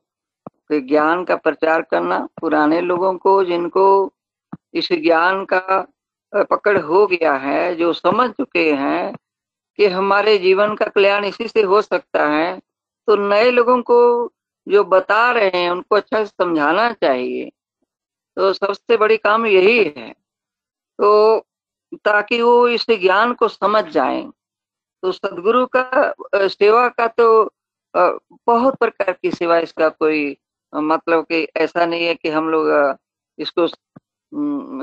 के 0.69 0.79
ज्ञान 0.81 1.23
का 1.25 1.35
प्रचार 1.35 1.81
करना 1.81 2.19
पुराने 2.41 2.81
लोगों 2.81 3.13
को 3.17 3.43
जिनको 3.43 3.85
इस 4.73 4.91
ज्ञान 4.93 5.45
का 5.45 5.87
पकड़ 6.33 6.79
हो 6.79 7.05
गया 7.07 7.33
है, 7.33 7.75
जो 7.75 7.93
समझ 7.93 8.29
चुके 8.31 8.71
हैं 8.73 9.13
कि 9.79 9.85
हमारे 9.87 10.37
जीवन 10.37 10.75
का 10.75 10.85
कल्याण 10.85 11.25
इसी 11.25 11.47
से 11.47 11.61
हो 11.61 11.81
सकता 11.81 12.27
है 12.27 12.59
तो 13.07 13.15
नए 13.15 13.49
लोगों 13.51 13.81
को 13.81 13.99
जो 14.67 14.83
बता 14.83 15.31
रहे 15.31 15.49
हैं, 15.53 15.69
उनको 15.69 15.95
अच्छा 15.95 16.23
से 16.23 16.31
समझाना 16.37 16.91
चाहिए। 16.93 17.49
तो 18.37 18.53
सबसे 18.53 18.97
बड़ी 18.97 19.17
काम 19.17 19.45
यही 19.45 19.83
है। 19.97 20.11
तो 20.99 21.37
ताकि 21.95 22.41
वो 22.41 22.67
इस 22.69 22.85
ज्ञान 22.91 23.33
को 23.33 23.47
समझ 23.47 23.83
जाए। 23.85 24.21
तो 25.03 25.11
सदगुरु 25.11 25.65
का 25.75 26.47
सेवा 26.47 26.87
का 26.89 27.07
तो 27.09 27.49
बहुत 27.93 28.75
प्रकार 28.75 29.11
की 29.13 29.31
सेवा 29.31 29.57
इसका 29.59 29.89
कोई 29.89 30.37
मतलब 30.73 31.23
कि 31.23 31.47
ऐसा 31.57 31.85
नहीं 31.85 32.05
है 32.05 32.15
कि 32.15 32.29
हम 32.29 32.49
लोग 32.49 32.97
इसको 33.39 33.67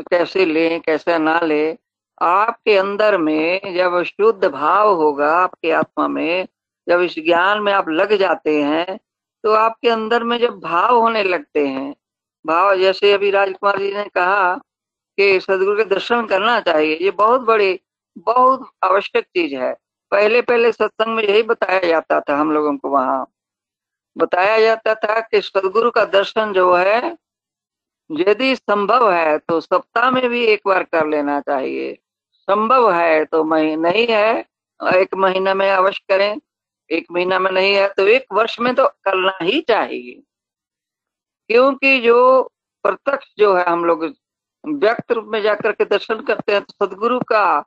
कैसे 0.02 0.44
लें, 0.44 0.80
कैसे 0.80 1.18
ना 1.18 1.38
ले। 1.40 1.76
आपके 2.20 2.76
अंदर 2.76 3.16
में 3.18 3.74
जब 3.74 4.02
शुद्ध 4.04 4.44
भाव 4.44 4.94
होगा 4.94 5.30
आपके 5.34 5.70
आत्मा 5.72 6.06
में, 6.08 6.46
जब 6.86 7.00
इस 7.00 7.14
ज्ञान 7.16 7.60
में 7.60 7.72
आप 7.72 7.88
लग 7.90 8.16
जाते 8.16 8.60
हैं 8.62 8.98
तो 9.44 9.52
आपके 9.54 9.88
अंदर 9.88 10.24
में 10.24 10.38
जब 10.38 10.58
भाव 10.60 10.96
होने 10.96 11.22
लगते 11.24 11.66
हैं, 11.66 11.94
भाव 12.44 12.76
जैसे 12.76 13.12
अभी 13.12 13.30
राजकुमार 13.30 13.78
जी 13.78 13.92
ने 13.94 14.04
कहा 14.04 14.54
कि 15.18 15.40
सदगुरु 15.40 15.76
के 15.76 15.84
दर्शन 15.84 16.26
करना 16.26 16.60
चाहिए, 16.60 16.98
ये 17.00 17.10
बहुत 17.10 17.40
बड़ी, 17.40 17.80
बहुत 18.18 18.70
आवश्यक 18.82 19.24
चीज़ 19.24 19.54
है। 19.54 19.74
पहले 20.10 20.42
पहले 20.42 20.72
सत्संग 20.72 21.16
में 21.16 21.22
यही 21.24 21.42
बताया 21.42 21.80
जाता 21.80 22.20
था 22.20 22.36
हम 22.36 22.52
लोगों 22.52 22.76
को 22.76 22.88
वहाँ। 22.88 23.26
बताया 24.18 24.60
जाता 24.60 24.94
था 24.94 25.20
कि 25.20 25.40
सदगुरु 25.40 25.90
का 25.90 26.04
दर्शन 26.04 26.52
जो 26.52 26.74
है, 26.74 27.16
यदि 28.10 28.56
संभव 28.56 29.12
है 29.12 29.38
तो 29.38 29.60
सप्ताह 29.60 30.10
में 30.10 30.28
भी 30.28 30.44
एक 30.46 30.60
बार 30.66 30.82
कर 30.82 31.06
लेना 31.06 31.40
चाहिए। 31.40 31.98
संभव 32.34 32.92
है 32.92 33.24
तो 33.24 33.44
नहीं 33.76 34.06
है, 34.06 34.44
एक 34.94 35.14
महीना 35.14 35.54
में 35.54 35.70
अवश्य 35.70 36.04
करें, 36.08 36.40
एक 36.90 37.06
महीना 37.12 37.38
में 37.38 37.50
नहीं 37.50 37.74
है 37.74 37.88
तो 37.88 38.06
एक 38.06 38.26
वर्ष 38.32 38.60
में 38.60 38.74
तो 38.74 38.88
करना 39.04 39.38
ही 39.42 39.60
चाहिए। 39.60 40.22
क्योंकि 41.50 42.00
जो 42.00 42.42
प्रत्यक्ष 42.84 43.26
जो 43.38 43.54
है 43.54 43.64
हम 43.64 43.84
लोग 43.84 44.04
व्यक्त 44.66 45.12
रूप 45.12 45.24
में 45.24 45.40
जाकर 45.42 45.72
के 45.72 45.84
दर्शन 45.84 46.20
करते 46.20 46.52
हैं 46.52 46.62
तो 46.62 46.86
सदगुरु 46.86 47.18
का 47.32 47.58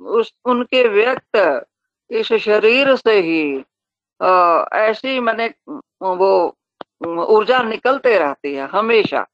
उस, 0.00 0.32
उनके 0.44 0.82
व्यक्त 0.88 1.66
इस 2.10 2.32
शरीर 2.32 2.94
से 2.96 3.18
ही 3.20 3.64
ऐसी 4.78 5.18
मैंने, 5.20 5.48
वो, 6.02 6.56
ऊर्जा 7.06 7.62
निकलते 7.62 8.18
रहती 8.18 8.54
है 8.54 8.66
हमेशा। 8.68 9.26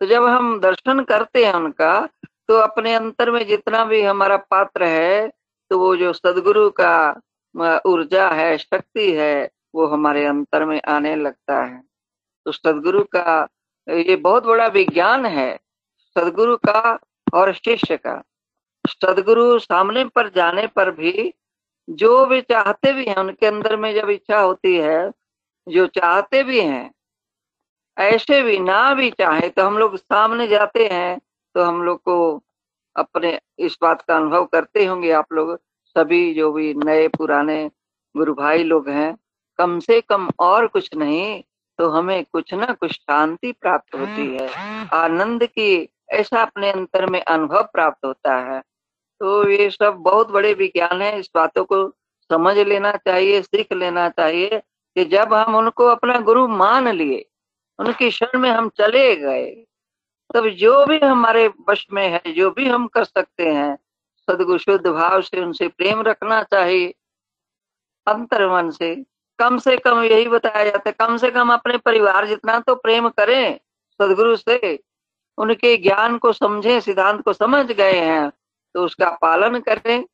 तो 0.00 0.06
जब 0.06 0.24
हम 0.24 0.58
दर्शन 0.60 1.02
करते 1.04 1.44
हैं 1.44 1.52
उनका 1.54 2.08
तो 2.48 2.54
अपने 2.54 2.94
अंतर 2.94 3.30
में 3.30 3.44
जितना 3.46 3.84
भी 3.84 4.02
हमारा 4.02 4.36
पात्र 4.50 4.84
है 4.84 5.28
तो 5.70 5.78
वो 5.78 5.94
जो 5.96 6.12
सदगुरु 6.12 6.70
का 6.70 7.20
ऊर्जा 7.86 8.28
है, 8.30 8.56
शक्ति 8.58 9.12
है, 9.12 9.50
वो 9.74 9.86
हमारे 9.86 10.24
अंतर 10.26 10.64
में 10.64 10.80
आने 10.88 11.14
लगता 11.16 11.62
है। 11.64 11.82
तो 12.46 12.52
सदगुरु 12.52 13.02
का 13.04 13.48
ये 13.86 14.16
बहुत 14.16 14.44
बड़ा 14.44 14.66
विज्ञान 14.66 15.26
है, 15.26 15.58
सदगुरु 16.16 16.56
का 16.56 16.98
और 17.34 17.52
शिष्य 17.54 17.96
का। 17.96 18.22
सदगुरु 18.84 19.58
सामने 19.58 20.04
पर 20.04 20.28
जाने 20.28 20.66
पर 20.66 20.90
भी 20.90 21.32
जो 21.88 22.24
भी 22.26 22.40
चाहते 22.40 22.92
भी 22.92 23.04
हैं, 23.04 23.16
उनके 23.16 23.46
अंदर 23.46 23.76
में 23.76 23.94
जब 23.94 24.10
इच्छा 24.10 24.40
होती 24.40 24.76
है, 24.76 25.10
जो 25.66 25.86
चाहते 25.86 26.42
भी 26.42 26.60
हैं, 26.60 26.90
ऐसे 27.96 28.42
भी 28.42 28.58
ना 28.58 28.94
भी 28.94 29.10
चाहे 29.10 29.48
तो 29.48 29.64
हम 29.64 29.78
लोग 29.78 29.96
सामने 29.96 30.46
जाते 30.46 30.86
हैं 30.88 31.18
तो 31.54 31.62
हम 31.62 31.82
लोग 31.82 32.02
को 32.02 32.42
अपने 32.96 33.38
इस 33.58 33.76
बात 33.82 34.02
का 34.02 34.16
अनुभव 34.16 34.44
करते 34.44 34.84
होंगे 34.84 35.10
आप 35.12 35.32
लोग 35.32 35.56
सभी, 35.96 36.32
जो 36.34 36.52
भी 36.52 36.72
नए 36.74 37.08
पुराने 37.08 37.70
गुरु 38.14 38.34
भाई 38.34 38.62
लोग 38.64 38.88
हैं, 38.88 39.16
कम 39.58 39.78
से 39.80 40.00
कम 40.00 40.28
और 40.40 40.66
कुछ 40.66 40.94
नहीं 40.94 41.42
तो 41.78 41.88
हमें 41.88 42.24
कुछ 42.24 42.54
ना 42.54 42.66
कुछ 42.66 42.92
शांति 42.92 43.52
प्राप्त 43.52 43.94
होती 43.94 44.36
है। 44.36 44.48
आनंद 44.92 45.46
की 45.46 45.88
ऐसा 46.10 46.42
अपने 46.42 46.70
अंतर 46.70 47.06
में 47.06 47.22
अनुभव 47.22 47.62
प्राप्त 47.62 48.04
होता 48.04 48.36
है। 48.36 48.62
तो 49.20 49.48
ये 49.48 49.70
सब 49.70 49.94
बहुत 49.94 50.30
बड़े 50.30 50.54
विज्ञान 50.54 51.02
है, 51.02 51.20
इस 51.20 51.30
बातों 51.34 51.64
को 51.64 51.88
समझ 52.32 52.58
लेना 52.58 52.92
चाहिए, 52.92 53.42
सीख 53.42 53.72
लेना 53.72 54.08
चाहिए 54.08 54.62
कि 54.96 55.04
जब 55.04 55.34
हम 55.34 55.56
उनको 55.56 55.84
अपना 55.86 56.18
गुरु 56.18 56.48
मान 56.48 56.88
लिए, 56.88 57.28
उनकी 57.78 58.10
शरण 58.10 58.38
में 58.38 58.50
हम 58.50 58.68
चले 58.68 59.16
गए, 59.16 59.64
तब 60.34 60.48
जो 60.48 60.86
भी 60.86 60.98
हमारे 60.98 61.50
वश 61.68 61.86
में 61.92 62.08
है, 62.08 62.32
जो 62.32 62.50
भी 62.50 62.68
हम 62.68 62.86
कर 62.86 63.04
सकते 63.04 63.52
हैं, 63.52 63.78
सदगुरु 64.30 64.58
शुद्ध 64.58 64.86
भाव 64.86 65.22
से 65.22 65.40
उनसे 65.40 65.68
प्रेम 65.68 66.02
रखना 66.02 66.42
चाहिए, 66.42 66.94
अंतर 68.06 68.48
मन 68.48 68.70
से। 68.70 69.04
कम 69.42 69.58
से 69.58 69.76
कम 69.78 70.02
यही 70.02 70.28
बताया 70.28 70.64
जाता 70.64 70.88
है। 70.88 70.94
कम 70.98 71.16
से 71.16 71.30
कम 71.30 71.52
अपने 71.52 71.78
परिवार 71.80 72.26
जितना 72.26 72.58
तो 72.60 72.74
प्रेम 72.76 73.08
करें 73.10 73.58
सदगुरु 74.00 74.36
से, 74.36 74.78
उनके 75.38 75.76
ज्ञान 75.78 76.16
को 76.18 76.32
समझें, 76.32 76.80
सिद्धांत 76.80 77.20
को 77.22 77.32
समझ 77.32 77.66
गए 77.66 77.98
हैं 78.00 78.30
तो 78.74 78.84
उसका 78.84 79.08
पालन 79.22 79.58
करें 79.60 80.04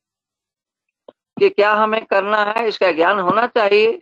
कि 1.37 1.49
क्या 1.51 1.73
हमें 1.73 2.05
करना 2.05 2.43
है, 2.45 2.67
इसका 2.69 2.91
ज्ञान 2.93 3.19
होना 3.19 3.47
चाहिए। 3.49 3.99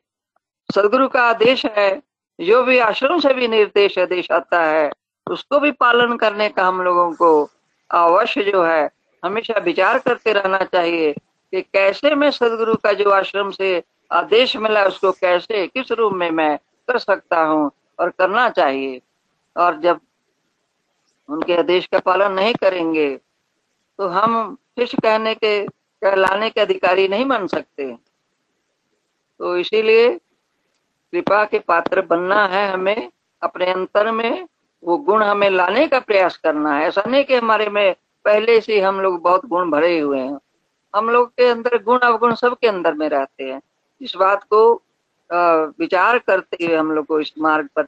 सदगुरु 0.68 1.08
का 1.08 1.22
आदेश 1.22 1.64
है, 1.66 1.90
जो 2.38 2.62
भी 2.62 2.78
आश्रम 2.78 3.18
से 3.20 3.32
भी 3.34 3.48
निर्देश 3.48 3.98
आदेश 3.98 4.30
आता 4.30 4.62
है, 4.62 4.90
उसको 5.26 5.60
भी 5.60 5.70
पालन 5.72 6.16
करने 6.16 6.48
का 6.48 6.66
हम 6.66 6.80
लोगों 6.82 7.10
को 7.12 7.28
अवश्य 7.90 8.42
जो 8.42 8.62
है, 8.64 8.88
हमेशा 9.22 9.58
विचार 9.60 9.98
करते 9.98 10.32
रहना 10.32 10.58
चाहिए 10.64 11.12
कि 11.12 11.62
कैसे 11.62 12.14
मैं 12.14 12.30
सदगुरु 12.30 12.74
का 12.74 12.92
जो 12.92 13.10
आश्रम 13.10 13.50
से 13.50 13.78
आदेश 14.10 14.56
मिला 14.56 14.84
उसको 14.84 15.12
कैसे, 15.12 15.66
किस 15.66 15.92
रूप 15.92 16.12
में 16.12 16.30
मैं 16.30 16.56
कर 16.88 16.98
सकता 16.98 17.42
हूँ 17.42 17.70
और 17.98 18.10
करना 18.10 18.48
चाहिए? 18.50 19.00
और 19.56 19.80
जब 19.80 20.00
उनके 21.28 21.56
आदेश 21.56 21.86
का 21.86 21.98
पालन 22.00 22.32
नहीं 22.32 22.54
करेंगे 22.54 23.08
तो 23.98 24.06
हम 24.08 24.56
शिष्य 24.78 24.98
कहने 25.02 25.34
के, 25.34 25.62
कहलाने 25.66 26.50
के 26.50 26.60
अधिकारी 26.60 27.06
नहीं 27.08 27.24
बन 27.24 27.46
सकते। 27.46 27.92
तो 29.40 29.56
इसीलिए 29.56 30.08
कृपा 31.12 31.44
के 31.44 31.58
पात्र 31.58 32.02
बनना 32.02 32.46
है 32.46 32.66
हमें, 32.70 33.10
अपने 33.42 33.66
अंतर 33.66 34.10
में 34.12 34.46
वो 34.82 34.96
गुण 34.98 35.22
हमें 35.22 35.48
लाने 35.50 35.86
का 35.88 35.98
प्रयास 36.00 36.36
करना 36.36 36.74
है। 36.74 36.86
ऐसा 36.86 37.02
नहीं 37.06 37.24
कि 37.24 37.34
हमारे 37.34 37.68
में 37.68 37.94
पहले 38.24 38.60
से 38.60 38.80
हम 38.80 39.00
लोग 39.00 39.20
बहुत 39.22 39.46
गुण 39.46 39.70
भरे 39.70 39.98
हुए 39.98 40.18
हैं। 40.18 40.38
हम 40.94 41.08
लोग 41.10 41.28
के 41.30 41.48
अंदर 41.48 41.82
गुण, 41.82 41.98
अवगुण 41.98 42.34
सबके 42.34 42.68
अंदर 42.68 42.94
में 42.94 43.08
रहते 43.08 43.44
हैं। 43.44 43.60
इस 44.00 44.14
बात 44.16 44.42
को 44.44 44.82
विचार 45.78 46.18
करते 46.18 46.64
हुए 46.64 46.76
हम 46.76 46.92
लोग 46.92 47.06
को 47.06 47.20
इस 47.20 47.32
मार्ग 47.38 47.68
पर 47.76 47.82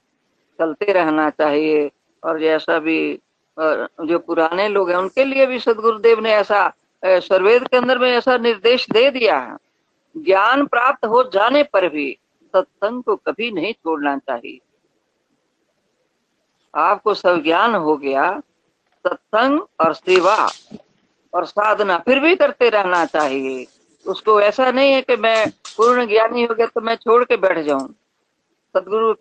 चलते 0.58 0.92
रहना 0.92 1.28
चाहिए। 1.30 1.90
और 2.22 2.38
जैसा 2.40 2.78
भी 2.78 2.98
जो 3.56 4.18
पुराने 4.18 4.68
लोग 4.68 4.90
हैं, 4.90 4.96
उनके 4.96 5.24
लिए 5.24 5.46
भी 5.46 5.58
सदगुरुदेव 5.58 6.20
ने 6.20 6.32
ऐसा 6.32 6.72
सर्वेद 7.02 7.66
के 7.68 7.76
अंदर 7.76 7.98
में 7.98 8.10
ऐसा 8.10 8.36
निर्देश 8.36 8.86
दे 8.90 9.10
दिया 9.10 9.38
है। 9.38 9.56
ज्ञान 10.14 10.66
प्राप्त 10.66 11.04
हो 11.04 11.22
जाने 11.24 11.62
पर 11.62 11.88
भी 11.88 12.10
सत्संग 12.54 13.02
को 13.02 13.16
कभी 13.16 13.50
नहीं 13.52 13.72
छोड़ना 13.72 14.16
चाहिए। 14.18 14.58
आपको 16.74 17.14
सब 17.14 17.42
ज्ञान 17.42 17.74
हो 17.74 17.96
गया, 17.96 18.30
सत्संग 19.04 19.60
और 19.80 19.92
सेवा 19.94 20.36
और 21.32 21.44
साधना 21.46 21.98
फिर 21.98 22.20
भी 22.20 22.34
करते 22.36 22.68
रहना 22.70 23.04
चाहिए। 23.06 23.66
उसको 24.08 24.40
ऐसा 24.40 24.70
नहीं 24.70 24.92
है 24.92 25.00
कि 25.02 25.16
मैं 25.16 25.48
पूर्ण 25.76 26.06
ज्ञानी 26.06 26.42
हो 26.42 26.54
गया 26.54 26.66
तो 26.66 26.80
मैं 26.80 26.94
छोड़ 26.96 27.22
के 27.24 27.36
बैठ 27.38 27.58
जाऊँ। 27.58 27.88
सदगुरु 28.74 29.12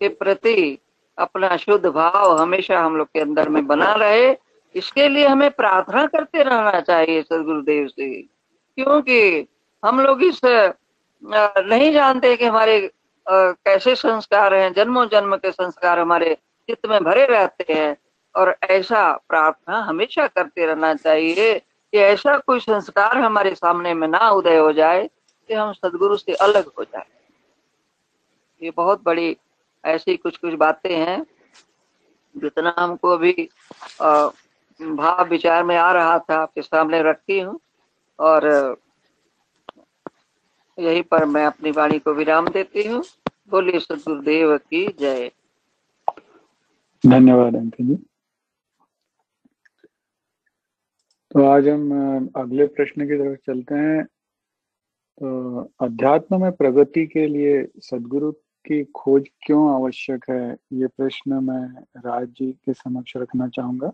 के 0.00 0.08
प्रति 0.10 0.78
अपना 1.18 1.56
शुद्ध 1.56 1.86
भाव 1.86 2.36
हमेशा 2.38 2.80
हम 2.80 2.96
लोग 2.96 3.06
के 3.08 3.20
अंदर 3.20 3.48
में 3.48 3.66
बना 3.66 3.92
रहे। 3.94 4.36
इसके 4.74 5.08
लिए 5.08 5.26
हमें 5.26 5.50
प्रार्थना 5.52 6.04
करते 6.06 6.42
रहना 6.42 6.80
चाहिए 6.80 7.22
सदगुरुदेव 7.22 7.86
से, 7.88 8.10
क्योंकि 8.78 9.46
हम 9.82 10.00
लोग 10.00 10.22
इस 10.24 10.40
नहीं 11.22 11.92
जानते 11.92 12.36
कि 12.36 12.44
हमारे 12.44 12.90
कैसे 13.26 13.94
संस्कार 13.96 14.54
हैं। 14.54 14.72
जन्मों 14.72 15.06
जन्म 15.08 15.36
के 15.36 15.50
संस्कार 15.52 15.98
हमारे 15.98 16.34
चित्त 16.68 16.86
में 16.86 17.02
भरे 17.04 17.24
रहते 17.26 17.72
हैं 17.72 17.96
और 18.34 18.54
ऐसा 18.62 19.10
प्रार्थना 19.28 19.78
हमेशा 19.80 20.26
करते 20.26 20.66
रहना 20.66 20.92
चाहिए। 20.96 21.54
कि 21.96 22.00
ऐसा 22.02 22.36
कोई 22.38 22.60
संस्कार 22.60 23.18
हमारे 23.18 23.54
सामने 23.54 23.94
में 23.94 24.08
ना 24.08 24.30
उदय 24.30 24.56
हो 24.58 24.72
जाए 24.72 25.10
कि 25.48 25.54
हम 25.54 25.72
सदगुरु 25.72 26.16
से 26.16 26.34
अलग 26.34 26.66
हो 26.78 26.84
जाए। 26.84 27.04
ये 28.62 28.70
बहुत 28.70 29.02
बड़ी 29.04 29.36
ऐसी 29.84 30.16
कुछ 30.16 30.36
कुछ 30.36 30.54
बातें 30.54 30.96
हैं, 30.96 31.26
जितना 32.36 32.74
हमको 32.78 33.10
अभी 33.10 33.48
भाव 34.80 35.24
विचार 35.28 35.64
में 35.64 35.76
आ 35.76 35.92
रहा 35.92 36.18
था 36.18 36.36
आपके 36.36 36.62
सामने 36.62 37.02
रखती 37.02 37.40
हूँ। 37.40 37.58
और, 38.18 38.76
यही 40.78 41.02
पर 41.02 41.24
मैं 41.24 41.46
अपनी 41.46 41.70
वाणी 41.70 41.98
को 41.98 42.12
विराम 42.12 42.48
देती 42.48 42.88
हूँ। 42.88 43.02
बोलिए 43.50 43.80
सदगुरुदेव 43.80 44.56
की 44.58 44.86
जय। 45.00 45.30
धन्यवाद, 47.06 47.56
अंकित 47.56 47.86
जी। 47.86 48.06
तो 51.36 51.44
आज 51.44 51.66
हम 51.68 52.30
अगले 52.36 52.66
प्रश्न 52.66 53.06
की 53.08 53.16
तरफ़ 53.18 53.40
चलते 53.46 53.74
हैं। 53.74 54.04
तो 54.04 55.60
अध्यात्म 55.84 56.40
में 56.42 56.52
प्रगति 56.52 57.06
के 57.06 57.26
लिए 57.26 57.62
सदगुरु 57.84 58.30
की 58.66 58.82
खोज 58.96 59.28
क्यों 59.46 59.68
आवश्यक 59.74 60.24
है, 60.30 60.56
ये 60.72 60.86
प्रश्न 60.86 61.42
मैं 61.44 61.84
राज 62.06 62.28
जी 62.28 62.50
के 62.64 62.74
समक्ष 62.74 63.16
रखना 63.16 63.48
चाहूँगा। 63.48 63.92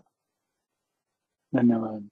धन्यवाद। 1.53 2.09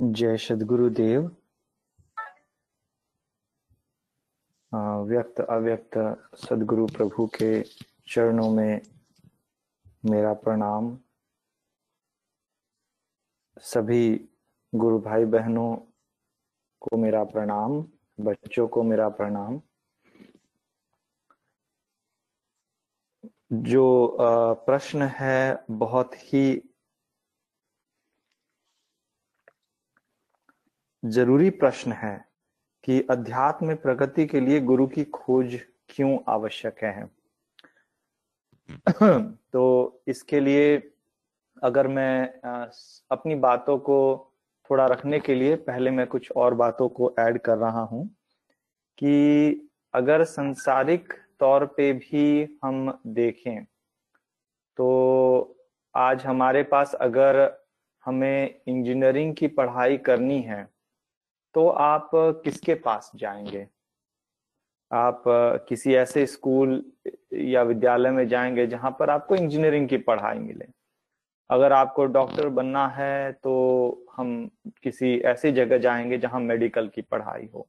जय 0.00 0.36
सदगुरुदेव। 0.38 1.30
व्यक्त 5.06 5.40
अव्यक्त 5.40 5.98
सदगुरु 6.38 6.86
प्रभु 6.86 7.26
के 7.34 7.60
चरणों 7.62 8.50
में 8.50 8.80
मेरा 10.04 10.32
प्रणाम। 10.34 10.98
सभी 13.56 14.28
गुरु 14.74 14.98
भाई 14.98 15.24
बहनों 15.24 15.74
को 16.80 16.96
मेरा 16.96 17.22
प्रणाम, 17.24 17.80
बच्चों 18.20 18.66
को 18.68 18.82
मेरा 18.82 19.08
प्रणाम। 19.08 19.60
जो 23.52 24.16
प्रश्न 24.66 25.02
है, 25.02 25.64
बहुत 25.70 26.14
ही 26.14 26.62
ज़रूरी 31.02 31.50
प्रश्न 31.50 31.92
है 31.92 32.16
कि 32.84 33.00
अध्यात्म 33.10 33.74
प्रगति 33.76 34.26
के 34.26 34.40
लिए 34.40 34.60
गुरु 34.60 34.86
की 34.86 35.04
खोज 35.04 35.60
क्यों 35.88 36.18
आवश्यक 36.28 36.84
है? 36.84 37.21
तो 39.52 40.02
इसके 40.08 40.40
लिए 40.40 40.92
अगर 41.62 41.88
मैं 41.88 42.26
अपनी 43.10 43.34
बातों 43.34 43.78
को 43.78 44.28
थोड़ा 44.70 44.86
रखने 44.86 45.20
के 45.20 45.34
लिए 45.34 45.56
पहले 45.56 45.90
मैं 45.90 46.06
कुछ 46.06 46.32
और 46.32 46.54
बातों 46.54 46.88
को 46.88 47.14
ऐड 47.18 47.38
कर 47.38 47.58
रहा 47.58 47.80
हूँ 47.80 48.16
कि 48.98 49.70
अगर 49.94 50.24
संसारिक 50.24 51.12
तौर 51.40 51.66
पे 51.66 51.92
भी 51.92 52.58
हम 52.64 53.00
देखें 53.06 53.64
तो 54.76 55.58
आज 55.96 56.26
हमारे 56.26 56.62
पास 56.62 56.94
अगर 56.94 57.58
हमें 58.04 58.60
इंजीनियरिंग 58.68 59.34
की 59.34 59.48
पढ़ाई 59.48 59.96
करनी 59.96 60.42
है 60.42 60.68
तो 61.54 61.68
आप 61.68 62.10
किसके 62.14 62.74
पास 62.74 63.12
जाएँगे? 63.14 63.68
आप 64.92 65.22
किसी 65.68 65.94
ऐसे 65.94 66.26
स्कूल 66.26 66.82
या 67.34 67.62
विद्यालय 67.62 68.10
में 68.10 68.26
जाएँगे 68.28 68.66
जहाँ 68.66 68.96
पर 69.00 69.10
आपको 69.10 69.36
इंजीनियरिंग 69.36 69.88
की 69.88 69.96
पढ़ाई 69.98 70.38
मिले। 70.38 70.66
अगर 71.50 71.72
आपको 71.72 72.04
डॉक्टर 72.06 72.48
बनना 72.48 72.86
है 72.88 73.32
तो 73.32 74.06
हम 74.16 74.50
किसी 74.82 75.16
ऐसी 75.18 75.52
जगह 75.52 75.78
जाएँगे 75.78 76.18
जहाँ 76.18 76.40
मेडिकल 76.40 76.88
की 76.88 77.02
पढ़ाई 77.02 77.48
हो। 77.54 77.66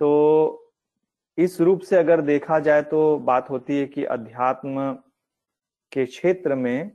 तो 0.00 0.72
इस 1.38 1.60
रूप 1.60 1.80
से 1.80 1.96
अगर 1.96 2.20
देखा 2.20 2.58
जाए 2.58 2.82
तो 2.82 3.16
बात 3.18 3.50
होती 3.50 3.78
है 3.78 3.86
कि 3.86 4.04
अध्यात्म 4.04 4.92
के 5.92 6.04
क्षेत्र 6.06 6.54
में 6.54 6.90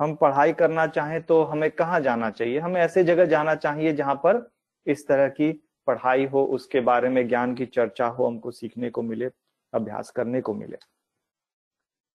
हम 0.00 0.14
पढ़ाई 0.14 0.52
करना 0.52 0.86
चाहें 0.86 1.22
तो 1.22 1.42
हमें 1.44 1.70
कहाँ 1.70 2.00
जाना 2.00 2.30
चाहिए? 2.30 2.58
हमें 2.58 2.80
ऐसे 2.80 3.04
जगह 3.04 3.24
जाना 3.24 3.54
चाहिए 3.54 3.92
जहाँ 3.92 4.14
पर 4.14 4.48
इस 4.86 5.06
तरह 5.08 5.28
की 5.28 5.65
पढ़ाई 5.86 6.24
हो, 6.26 6.44
उसके 6.44 6.80
बारे 6.80 7.08
में 7.08 7.28
ज्ञान 7.28 7.54
की 7.54 7.66
चर्चा 7.66 8.06
हो, 8.06 8.26
हमको 8.26 8.50
सीखने 8.50 8.90
को 8.90 9.02
मिले, 9.02 9.30
अभ्यास 9.72 10.10
करने 10.10 10.40
को 10.40 10.54
मिले। 10.54 10.78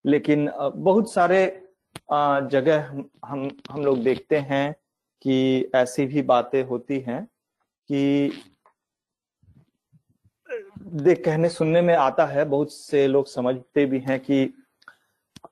लेकिन 0.06 0.50
बहुत 0.76 1.14
सारे 1.14 1.68
जगह 2.14 3.04
हम 3.26 3.50
हम 3.72 3.86
लोग 3.86 4.04
देखते 4.04 4.38
हैं 4.38 4.74
कि 5.22 5.66
ऐसी 5.76 6.06
भी 6.06 6.22
बातें 6.22 6.64
होती 6.64 7.00
हैं 7.00 7.26
कि, 7.90 8.32
देख, 10.80 11.24
कहने 11.26 11.50
सुनने 11.50 11.82
में 11.82 11.96
आता 11.96 12.26
है, 12.26 12.46
बहुत 12.46 12.74
से 12.74 13.08
लोग 13.08 13.28
समझते 13.28 13.86
भी 13.86 14.00
हैं 14.00 14.20
कि 14.20 14.54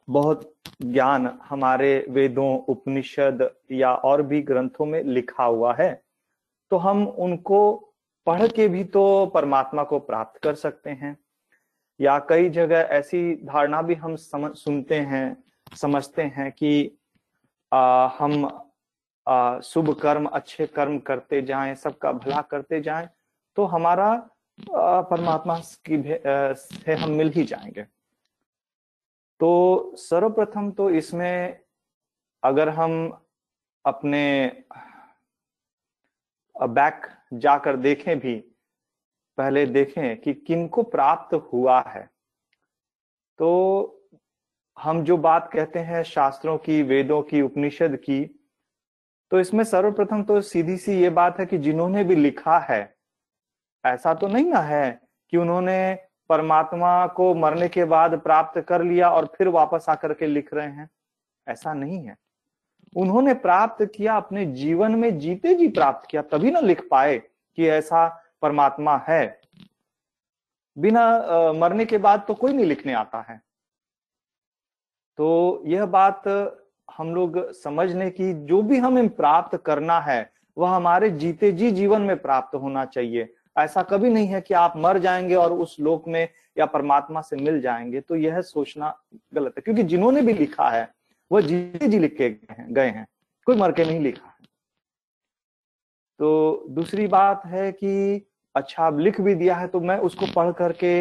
बहुत 0.09 0.53
ज्ञान 0.81 1.39
हमारे 1.43 2.05
वेदों, 2.09 2.59
उपनिषद 2.59 3.49
या 3.71 3.93
और 3.93 4.21
भी 4.21 4.41
ग्रंथों 4.41 4.85
में 4.85 5.03
लिखा 5.03 5.43
हुआ 5.43 5.75
है। 5.79 6.01
तो 6.71 6.77
हम 6.77 7.07
उनको 7.07 7.88
पढ़ 8.25 8.47
के 8.47 8.67
भी 8.67 8.83
तो 8.83 9.25
परमात्मा 9.25 9.83
को 9.83 9.99
प्राप्त 9.99 10.41
कर 10.43 10.55
सकते 10.55 10.89
हैं 10.89 11.17
या 12.01 12.19
कई 12.19 12.49
जगह 12.49 12.77
ऐसी 12.77 13.35
धारणा 13.35 13.81
भी 13.81 13.93
हम 13.93 14.15
समझ 14.15 14.55
सुनते 14.55 14.95
हैं 14.95 15.43
समझते 15.75 16.21
हैं 16.23 16.51
कि 16.51 16.91
आ, 17.73 18.07
हम 18.07 18.47
शुभ 19.63 19.99
कर्म 20.01 20.25
अच्छे 20.25 20.67
कर्म 20.67 20.99
करते 20.99 21.41
जाएँ 21.41 21.75
सबका 21.75 22.11
भला 22.11 22.41
करते 22.41 22.81
जाएँ 22.81 23.09
तो 23.55 23.65
हमारा 23.65 24.29
आ, 24.75 25.01
परमात्मा 25.01 25.59
की 25.59 26.03
से 26.55 26.93
हम 26.93 27.09
मिल 27.09 27.29
ही 27.29 27.43
जाएँगे। 27.43 27.83
तो 29.39 29.91
सर्वप्रथम 29.95 30.71
तो 30.71 30.89
इसमें 30.89 31.59
अगर 32.43 32.69
हम 32.69 33.21
अपने 33.85 34.47
बैक 36.59 37.07
जाकर 37.33 37.75
देखें 37.75 38.19
भी, 38.19 38.35
पहले 39.37 39.65
देखें 39.65 40.19
कि 40.21 40.33
किनको 40.33 40.83
प्राप्त 40.83 41.33
हुआ 41.53 41.79
है। 41.87 42.09
तो 43.39 43.95
हम 44.77 45.03
जो 45.03 45.17
बात 45.17 45.49
कहते 45.53 45.79
हैं 45.79 46.03
शास्त्रों 46.03 46.57
की, 46.57 46.81
वेदों 46.83 47.21
की, 47.21 47.41
उपनिषद 47.41 47.95
की 47.97 48.23
तो 49.31 49.39
इसमें 49.39 49.63
सर्वप्रथम 49.63 50.23
तो 50.23 50.39
सीधी 50.41 50.77
सी 50.77 50.93
ये 50.93 51.09
बात 51.09 51.39
है 51.39 51.45
कि 51.45 51.57
जिन्होंने 51.57 52.03
भी 52.03 52.15
लिखा 52.15 52.57
है, 52.59 52.95
ऐसा 53.83 54.13
तो 54.13 54.27
नहीं 54.27 54.45
ना 54.45 54.59
है 54.59 55.01
कि 55.29 55.37
उन्होंने 55.37 55.93
परमात्मा 56.29 57.05
को 57.07 57.33
मरने 57.35 57.67
के 57.69 57.85
बाद 57.85 58.17
प्राप्त 58.19 58.59
कर 58.61 58.83
लिया 58.83 59.09
और 59.09 59.25
फिर 59.37 59.47
वापस 59.47 59.85
आकर 59.89 60.13
के 60.13 60.27
लिख 60.27 60.53
रहे 60.53 60.67
हैं। 60.67 60.89
ऐसा 61.47 61.73
नहीं 61.73 62.03
है। 62.05 62.15
उन्होंने 62.95 63.33
प्राप्त 63.33 63.83
किया, 63.95 64.15
अपने 64.15 64.45
जीवन 64.45 64.95
में 64.95 65.19
जीते 65.19 65.53
जी 65.55 65.67
प्राप्त 65.67 66.09
किया, 66.09 66.21
तभी 66.21 66.51
ना 66.51 66.59
लिख 66.59 66.87
पाए 66.91 67.17
कि 67.57 67.67
ऐसा 67.67 68.07
परमात्मा 68.41 68.97
है। 69.07 69.39
बिना 70.77 71.53
मरने 71.53 71.85
के 71.85 71.97
बाद 71.97 72.23
तो 72.27 72.33
कोई 72.33 72.53
नहीं 72.53 72.65
लिखने 72.65 72.93
आता 72.93 73.21
है। 73.21 73.41
तो 75.19 75.63
यह 75.65 75.85
बात 75.85 76.27
हम 76.97 77.13
लोग 77.15 77.51
समझने 77.53 78.09
की, 78.09 78.33
जो 78.33 78.61
भी 78.61 78.77
हमें 78.77 79.09
प्राप्त 79.09 79.57
करना 79.57 79.99
है, 79.99 80.31
वह 80.57 80.69
हमारे 80.69 81.09
जीते 81.09 81.51
जी 81.51 81.71
जीवन 81.71 82.01
में 82.01 82.17
प्राप्त 82.17 82.55
होना 82.55 82.85
चाहिए। 82.85 83.33
ऐसा 83.57 83.81
कभी 83.83 84.09
नहीं 84.09 84.27
है 84.27 84.41
कि 84.41 84.53
आप 84.53 84.73
मर 84.77 84.97
जाएँगे 84.97 85.35
और 85.35 85.53
उस 85.53 85.75
लोक 85.79 86.07
में 86.07 86.27
या 86.57 86.65
परमात्मा 86.65 87.21
से 87.21 87.35
मिल 87.35 87.59
जाएँगे 87.61 88.01
तो 88.01 88.15
यह 88.15 88.41
सोचना 88.41 88.95
गलत 89.33 89.53
है। 89.57 89.61
क्योंकि 89.61 89.83
जिन्होंने 89.83 90.21
भी 90.21 90.33
लिखा 90.33 90.69
है 90.69 90.87
वह 91.31 91.41
जीते 91.41 91.87
जी 91.87 91.99
लिख 91.99 92.17
के 92.17 92.29
गए 92.73 92.89
हैं। 92.89 93.07
कोई 93.45 93.55
मर 93.55 93.71
के 93.71 93.85
नहीं 93.85 93.99
लिखा 93.99 94.27
है। 94.27 94.47
तो 96.19 96.65
दूसरी 96.69 97.07
बात 97.07 97.45
है 97.45 97.71
कि 97.71 98.25
अच्छा 98.55 98.87
अब 98.87 98.99
लिख 98.99 99.21
भी 99.21 99.35
दिया 99.35 99.55
है 99.55 99.67
तो 99.67 99.79
मैं 99.79 99.97
उसको 99.97 100.25
पढ़ 100.35 100.51
करके 100.51 100.93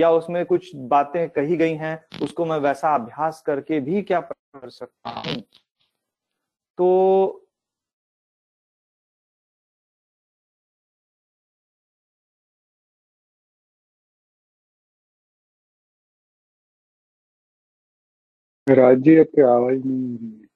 या 0.00 0.10
उसमें 0.10 0.44
कुछ 0.46 0.70
बातें 0.74 1.28
कही 1.30 1.56
गई 1.56 1.74
हैं, 1.74 2.04
उसको 2.22 2.44
मैं 2.44 2.56
वैसा 2.58 2.94
अभ्यास 2.94 3.42
करके 3.46 3.80
भी 3.80 4.02
क्या 4.02 4.20
कर 4.20 4.70
सकता 4.70 5.10
हूँ? 5.10 5.34
तो 6.78 7.41
राज्य 18.66 19.20
आपकी 19.20 19.42
आवाज़ 19.42 19.78
नहीं 19.86 20.06
आ 20.06 20.16
रही 20.16 20.30
है 20.32 20.46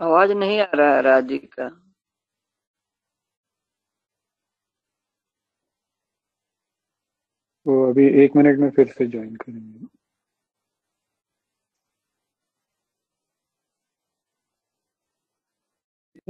आवाज़ 0.00 0.32
नहीं 0.32 0.58
आ 0.60 0.66
रहा 0.74 0.94
है 0.96 1.02
राज़ी 1.02 1.38
का 1.38 1.68
वो 7.66 7.74
अभी 7.90 8.06
एक 8.24 8.36
मिनट 8.36 8.58
में 8.58 8.70
फिर 8.70 8.86
से 8.88 9.06
ज्वाइन 9.06 9.34
करेंगे 9.36 9.86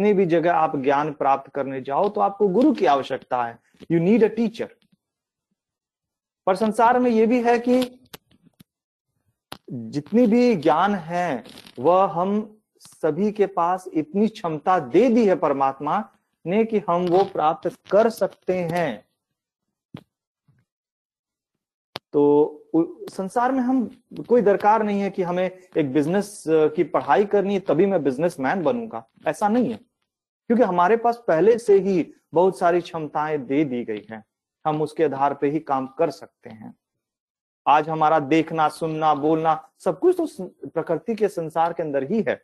जितनी 0.00 0.12
भी 0.14 0.24
जगह 0.26 0.52
आप 0.54 0.76
ज्ञान 0.76 1.10
प्राप्त 1.12 1.50
करने 1.54 1.80
जाओ 1.80 2.08
तो 2.08 2.20
आपको 2.20 2.46
गुरु 2.48 2.72
की 2.72 2.86
आवश्यकता 2.86 3.42
है। 3.44 3.58
यू 3.90 3.98
नीड 4.00 4.22
अ 4.24 4.28
टीचर 4.28 4.68
पर 6.46 6.56
संसार 6.56 6.98
में 6.98 7.10
यह 7.10 7.26
भी 7.26 7.40
है 7.42 7.58
कि 7.58 7.80
जितनी 9.70 10.26
भी 10.26 10.54
ज्ञान 10.56 10.94
है, 10.94 11.44
वह 11.78 12.04
हम 12.12 12.32
सभी 12.80 13.30
के 13.32 13.46
पास 13.48 13.84
इतनी 13.94 14.28
क्षमता 14.28 14.78
दे 14.88 15.08
दी 15.08 15.26
है 15.26 15.36
परमात्मा 15.36 15.98
ने 16.44 16.64
कि 16.64 16.82
हम 16.88 17.06
वो 17.08 17.22
प्राप्त 17.32 17.70
कर 17.90 18.10
सकते 18.10 18.56
हैं। 18.72 19.04
तो 22.12 22.22
संसार 23.10 23.52
में 23.52 23.60
हम, 23.60 23.84
कोई 24.28 24.42
दरकार 24.42 24.82
नहीं 24.82 25.00
है 25.00 25.10
कि 25.10 25.22
हमें 25.22 25.44
एक 25.44 25.92
बिज़नेस 25.92 26.42
की 26.48 26.84
पढ़ाई 26.86 27.24
करनी 27.26 27.54
है, 27.54 27.60
तभी 27.60 27.86
मैं 27.86 28.02
बिजनेसमैन 28.04 28.62
बनूँगा। 28.62 29.06
ऐसा 29.26 29.48
नहीं 29.48 29.72
है। 29.72 29.78
क्योंकि 30.50 30.64
हमारे 30.64 30.96
पास 30.96 31.22
पहले 31.28 31.56
से 31.58 31.74
ही 31.78 32.14
बहुत 32.34 32.58
सारी 32.58 32.80
क्षमताएँ 32.80 33.36
दे 33.38 33.64
दी 33.64 33.84
गई 33.84 34.06
हैं। 34.10 34.24
हम 34.64 34.82
उसके 34.82 35.04
आधार 35.04 35.34
पे 35.34 35.48
ही 35.50 35.58
काम 35.60 35.86
कर 35.98 36.10
सकते 36.10 36.50
हैं। 36.50 36.74
आज 37.66 37.88
हमारा 37.88 38.18
देखना, 38.18 38.68
सुनना, 38.68 39.14
बोलना 39.14 39.68
सब 39.78 39.98
कुछ 39.98 40.16
तो 40.16 40.26
प्रकृति 40.68 41.14
के 41.14 41.28
संसार 41.28 41.72
के 41.72 41.82
अंदर 41.82 42.10
ही 42.12 42.24
है 42.28 42.34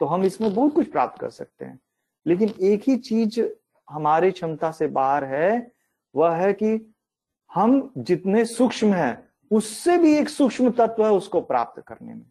तो 0.00 0.06
हम 0.06 0.24
इसमें 0.24 0.54
बहुत 0.54 0.74
कुछ 0.74 0.90
प्राप्त 0.92 1.20
कर 1.20 1.30
सकते 1.30 1.64
हैं। 1.64 1.80
लेकिन 2.26 2.54
एक 2.62 2.88
ही 2.88 2.96
चीज़ 2.96 3.40
हमारी 3.88 4.30
क्षमता 4.30 4.70
से 4.70 4.86
बाहर 4.86 5.24
है, 5.24 5.72
वह 6.14 6.36
है 6.36 6.52
कि 6.52 6.94
हम 7.50 7.92
जितने 7.98 8.44
सूक्ष्म 8.44 8.92
हैं, 8.94 9.28
उससे 9.50 9.98
भी 9.98 10.16
एक 10.16 10.28
सूक्ष्म 10.28 10.70
तत्व 10.70 11.04
है 11.04 11.12
उसको 11.12 11.40
प्राप्त 11.40 11.82
करने 11.86 12.14
में। 12.14 12.30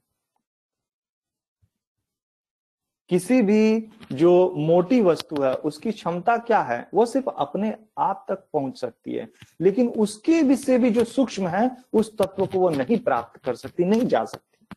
किसी 3.10 3.41
भी 3.41 3.89
जो 4.12 4.53
मोटी 4.58 5.01
वस्तु 5.01 5.41
है, 5.41 5.53
उसकी 5.53 5.91
क्षमता 5.91 6.38
क्या 6.38 6.62
है, 6.62 6.89
वो 6.93 7.05
सिर्फ़ 7.05 7.30
अपने 7.30 7.76
आप 7.97 8.26
तक 8.30 8.45
पहुँच 8.53 8.80
सकती 8.80 9.14
है। 9.14 9.30
लेकिन 9.62 9.88
उसके 9.89 10.43
भी 10.43 10.55
से 10.55 10.78
भी 10.78 10.89
जो 10.89 11.03
सूक्ष्म 11.03 11.47
है, 11.47 11.78
उस 11.93 12.18
तत्व 12.18 12.45
को 12.45 12.60
वो 12.60 12.70
नहीं 12.70 12.99
प्राप्त 12.99 13.43
कर 13.43 13.55
सकती, 13.55 13.86
नहीं 13.86 14.01
जा 14.01 14.26
सकती। 14.26 14.68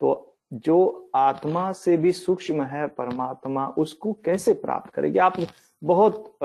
तो 0.00 0.36
जो 0.52 1.10
आत्मा 1.14 1.72
से 1.72 1.96
भी 1.96 2.12
सूक्ष्म 2.12 2.62
है, 2.62 2.86
परमात्मा, 2.86 3.66
उसको 3.68 4.12
कैसे 4.12 4.54
प्राप्त 4.54 4.94
करेगी 4.94 5.18
आप 5.18 5.36
बहुत 5.84 6.38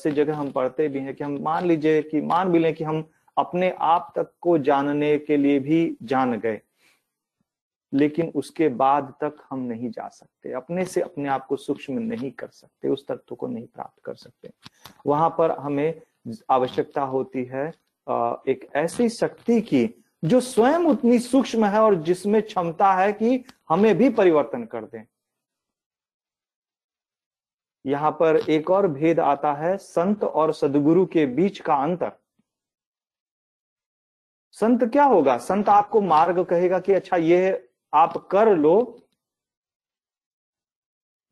से 0.00 0.12
जगह 0.12 0.36
हम 0.36 0.50
पढ़ते 0.50 0.88
भी 0.88 0.98
हैं 0.98 1.14
कि 1.14 1.24
हम 1.24 1.38
मान 1.40 1.66
लीजिए 1.66 2.02
कि, 2.02 2.20
मान 2.20 2.52
भी 2.52 2.58
लें 2.58 2.74
कि 2.74 2.84
हम 2.84 3.04
अपने 3.38 3.70
आप 3.80 4.12
तक 4.16 4.32
को 4.40 4.58
जानने 4.58 5.18
के 5.18 5.36
लिए 5.36 5.58
भी 5.58 5.96
जान 6.02 6.38
गए। 6.38 6.60
लेकिन 7.92 8.32
उसके 8.34 8.68
बाद 8.68 9.12
तक 9.20 9.36
हम 9.50 9.58
नहीं 9.60 9.90
जा 9.90 10.08
सकते। 10.08 10.52
अपने 10.52 10.84
से 10.84 11.00
अपने 11.00 11.28
आप 11.28 11.46
को 11.46 11.56
सूक्ष्म 11.56 11.94
नहीं 11.94 12.30
कर 12.30 12.48
सकते, 12.48 12.88
उस 12.88 13.06
तत्व 13.06 13.34
को 13.34 13.46
नहीं 13.46 13.66
प्राप्त 13.66 14.02
कर 14.04 14.14
सकते। 14.14 14.50
वहाँ 15.06 15.28
पर 15.38 15.50
हमें 15.50 16.00
आवश्यकता 16.50 17.02
होती 17.02 17.44
है 17.44 17.66
एक 18.48 18.68
ऐसी 18.76 19.08
शक्ति 19.08 19.60
की 19.60 19.88
जो 20.22 20.40
स्वयं 20.40 20.84
उतनी 20.86 21.18
सूक्ष्म 21.18 21.64
है 21.64 21.80
और 21.80 21.94
जिसमें 22.02 22.40
क्षमता 22.42 22.92
है 22.94 23.12
कि 23.12 23.44
हमें 23.68 23.94
भी 23.98 24.08
परिवर्तन 24.10 24.64
कर 24.64 24.84
दे। 24.84 25.04
यहाँ 27.84 28.10
पर 28.10 28.36
एक 28.36 28.70
और 28.70 28.86
भेद 28.88 29.20
आता 29.20 29.52
है, 29.52 29.76
संत 29.76 30.24
और 30.24 30.52
सदगुरु 30.54 31.04
के 31.06 31.26
बीच 31.26 31.58
का 31.60 31.74
अंतर। 31.74 32.12
संत 34.56 34.84
क्या 34.84 35.04
होगा? 35.04 35.36
संत 35.38 35.68
आपको 35.68 36.00
मार्ग 36.00 36.42
कहेगा 36.44 36.78
कि 36.78 36.92
अच्छा 36.92 37.16
ये 37.16 37.68
आप 37.94 38.16
कर 38.16 38.56
लो, 38.56 39.08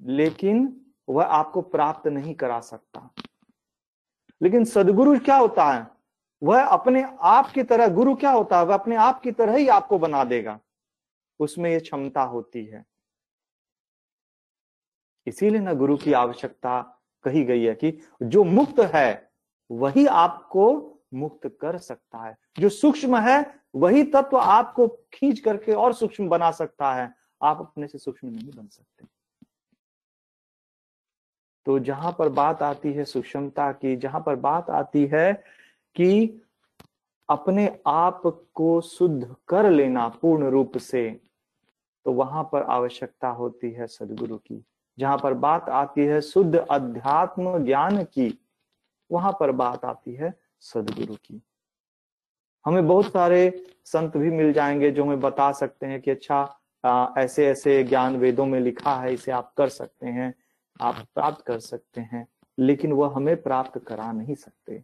लेकिन 0.02 0.86
वह 1.08 1.24
आपको 1.24 1.62
प्राप्त 1.62 2.08
नहीं 2.08 2.34
करा 2.34 2.60
सकता। 2.60 3.14
लेकिन 4.42 4.64
सदगुरु 4.64 5.18
क्या 5.18 5.36
होता 5.36 5.72
है? 5.72 5.90
वह 6.42 6.64
अपने 6.64 7.16
आप 7.20 7.50
की 7.50 7.62
तरह, 7.62 7.88
गुरु 7.88 8.14
क्या 8.14 8.30
होता 8.30 8.58
है? 8.58 8.64
वह 8.64 8.74
अपने 8.74 8.96
आप 8.96 9.20
की 9.20 9.32
तरह 9.32 9.56
ही 9.56 9.68
आपको 9.68 9.98
बना 9.98 10.24
देगा। 10.24 10.60
उसमें 11.40 11.70
यह 11.70 11.80
क्षमता 11.80 12.22
होती 12.22 12.66
है। 12.66 12.86
इसीलिए 15.26 15.60
ना 15.60 15.72
गुरु 15.72 15.96
की 15.96 16.12
आवश्यकता 16.12 17.02
कही 17.22 17.44
गई 17.44 17.64
है 17.64 17.74
कि 17.74 18.00
जो 18.22 18.44
मुक्त 18.44 18.80
है, 18.80 19.32
वही 19.70 20.06
आपको 20.06 20.96
मुक्त 21.14 21.46
कर 21.60 21.78
सकता 21.78 22.18
है। 22.18 22.36
जो 22.58 22.68
सूक्ष्म 22.68 23.18
है, 23.18 23.60
वही 23.74 24.02
तत्व 24.04 24.36
आपको 24.36 24.88
खींच 25.12 25.40
करके 25.40 25.72
और 25.72 25.92
सूक्ष्म 25.92 26.28
बना 26.28 26.50
सकता 26.50 26.92
है। 26.94 27.14
आप 27.42 27.58
अपने 27.60 27.86
से 27.86 27.98
सूक्ष्म 27.98 28.28
नहीं 28.28 28.50
बन 28.50 28.66
सकते। 28.66 29.06
तो 31.66 31.78
जहाँ 31.78 32.16
पर 32.18 32.28
बात 32.28 32.62
आती 32.62 32.92
है 32.92 33.04
सूक्ष्मता 33.04 33.72
की, 33.72 33.96
जहाँ 33.96 34.22
पर 34.26 34.36
बात 34.36 34.70
आती 34.70 35.06
है 35.06 35.32
कि 35.96 36.40
अपने 37.28 37.78
आप 37.86 38.22
को 38.54 38.80
शुद्ध 38.80 39.36
कर 39.48 39.70
लेना 39.70 40.08
पूर्ण 40.08 40.48
रूप 40.48 40.78
से 40.78 41.20
तो 42.06 42.12
वहाँ 42.12 42.42
पर 42.52 42.62
आवश्यकता 42.62 43.28
होती 43.28 43.70
है 43.70 43.86
सदगुरु 43.86 44.36
की। 44.36 44.64
जहाँ 44.98 45.18
पर 45.18 45.34
बात 45.34 45.68
आती 45.68 46.00
है 46.00 46.20
शुद्ध 46.20 46.56
अध्यात्म 46.56 47.64
ज्ञान 47.64 48.02
की, 48.04 48.38
वहाँ 49.10 49.32
पर 49.40 49.52
बात 49.52 49.84
आती 49.84 50.14
है 50.14 50.34
सदगुरु 50.60 51.14
की। 51.14 51.42
हमें 52.64 52.86
बहुत 52.86 53.12
सारे 53.12 53.64
संत 53.84 54.16
भी 54.16 54.30
मिल 54.30 54.52
जाएँगे 54.52 54.90
जो 54.90 55.04
हमें 55.04 55.20
बता 55.20 55.52
सकते 55.52 55.86
हैं 55.86 56.00
कि 56.00 56.10
अच्छा 56.10 56.56
आ, 56.84 57.06
ऐसे 57.18 57.46
ऐसे 57.46 57.82
ज्ञान 57.84 58.16
वेदों 58.16 58.46
में 58.46 58.60
लिखा 58.60 58.94
है 58.96 59.12
इसे 59.14 59.32
आप 59.32 59.52
कर 59.56 59.68
सकते 59.68 60.06
हैं 60.06 60.34
आप 60.80 60.96
प्राप्त 61.14 61.44
कर 61.46 61.58
सकते 61.58 62.00
हैं 62.00 62.26
लेकिन 62.58 62.92
वह 62.92 63.12
हमें 63.16 63.42
प्राप्त 63.42 63.78
करा 63.78 64.12
नहीं 64.12 64.34
सकते। 64.34 64.82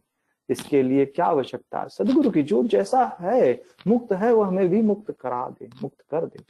इसके 0.48 0.82
लिए 0.82 1.06
क्या 1.06 1.26
आवश्यकता 1.26 1.80
है? 1.80 1.88
सदगुरु 1.88 2.30
की 2.30 2.42
जो 2.42 2.62
जैसा 2.64 3.04
है 3.20 3.62
मुक्त 3.86 4.12
है 4.12 4.32
वह 4.32 4.46
हमें 4.46 4.68
भी 4.68 4.82
मुक्त 4.82 5.10
करा 5.20 5.48
दे 5.50 5.68
मुक्त 5.82 6.00
कर 6.10 6.26
दे। 6.26 6.44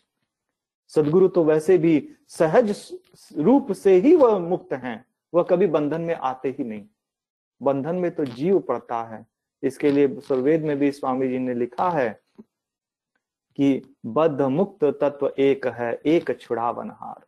सदगुरु 0.88 1.28
तो 1.28 1.44
वैसे 1.44 1.78
भी 1.78 2.08
सहज 2.28 2.92
रूप 3.38 3.72
से 3.72 3.94
ही 3.94 4.14
वह 4.16 4.38
मुक्त 4.38 4.72
हैं 4.72 5.04
वह 5.34 5.42
कभी 5.42 5.66
बंधन 5.66 6.00
में 6.00 6.14
आते 6.14 6.48
ही 6.48 6.64
नहीं। 6.64 6.84
बंधन 7.60 7.96
में 7.96 8.10
तो 8.14 8.24
जीव 8.24 8.58
पड़ता 8.60 9.02
है। 9.04 9.24
इसके 9.62 9.90
लिए 9.90 10.20
सुरवेद 10.20 10.62
में 10.62 10.76
भी 10.78 10.90
स्वामी 10.92 11.28
जी 11.28 11.38
ने 11.38 11.54
लिखा 11.54 11.90
है 11.90 12.08
कि 13.58 13.96
बद्ध 14.06 14.42
मुक्त 14.42 14.84
तत्व 15.00 15.32
एक 15.38 15.66
है, 15.66 15.92
एक 15.96 16.38
छुड़ावनहार 16.40 17.24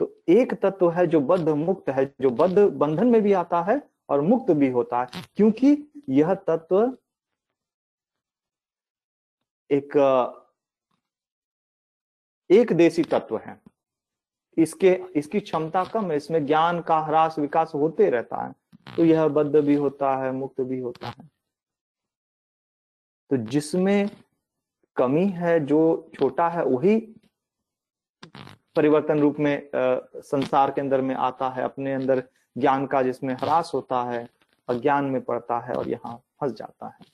तो 0.00 0.14
एक 0.28 0.54
तत्व 0.54 0.90
है 0.90 1.06
जो 1.06 1.20
बद्ध 1.20 1.48
मुक्त 1.48 1.88
है, 1.88 2.04
जो 2.20 2.30
बद्ध 2.30 2.58
बंधन 2.58 3.06
में 3.06 3.20
भी 3.22 3.32
आता 3.32 3.60
है 3.62 3.80
और 4.08 4.20
मुक्त 4.20 4.50
भी 4.52 4.68
होता 4.70 5.00
है, 5.00 5.22
क्योंकि 5.36 5.76
यह 6.08 6.34
तत्व 6.46 6.96
एक 9.70 9.96
एक 12.50 12.72
देशी 12.72 13.02
तत्व 13.02 13.36
है। 13.38 13.60
इसके, 14.56 14.90
इसकी 15.16 15.40
क्षमता 15.40 15.84
कम 15.84 16.10
है, 16.10 16.16
इसमें 16.16 16.44
ज्ञान 16.46 16.80
का 16.80 16.98
ह्रास, 16.98 17.38
विकास 17.38 17.72
होते 17.74 18.10
रहता 18.10 18.42
है। 18.42 18.54
तो 18.86 19.04
यह 19.04 19.28
बद्ध 19.28 19.56
भी 19.56 19.74
होता 19.74 20.16
है 20.16 20.32
मुक्त 20.32 20.60
भी 20.60 20.78
होता 20.80 21.08
है। 21.08 21.28
तो 23.30 23.36
जिसमें 23.36 24.10
कमी 24.96 25.26
है 25.26 25.58
जो 25.66 26.10
छोटा 26.14 26.48
है 26.48 26.64
वही 26.64 26.96
परिवर्तन 28.76 29.20
रूप 29.20 29.36
में 29.38 29.56
आ, 29.56 29.98
संसार 30.16 30.70
के 30.70 30.80
अंदर 30.80 31.00
में 31.00 31.14
आता 31.14 31.48
है 31.50 31.62
अपने 31.62 31.94
अंदर 31.94 32.22
ज्ञान 32.56 32.86
का 32.86 33.02
जिसमें 33.02 33.34
ह्रास 33.34 33.70
होता 33.74 34.02
है 34.02 34.28
अज्ञान 34.68 35.04
में 35.04 35.20
पड़ता 35.22 35.58
है 35.58 35.74
और 35.74 35.88
यहाँ 35.88 36.16
फंस 36.40 36.52
जाता 36.52 36.86
है। 36.86 37.06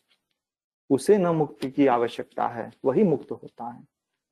उसे 0.91 1.19
न 1.19 1.27
मुक्ति 1.27 1.71
की 1.71 1.87
आवश्यकता 1.87 2.47
है 2.49 2.71
वही 2.85 3.03
मुक्त 3.05 3.31
होता 3.33 3.69
है। 3.69 3.83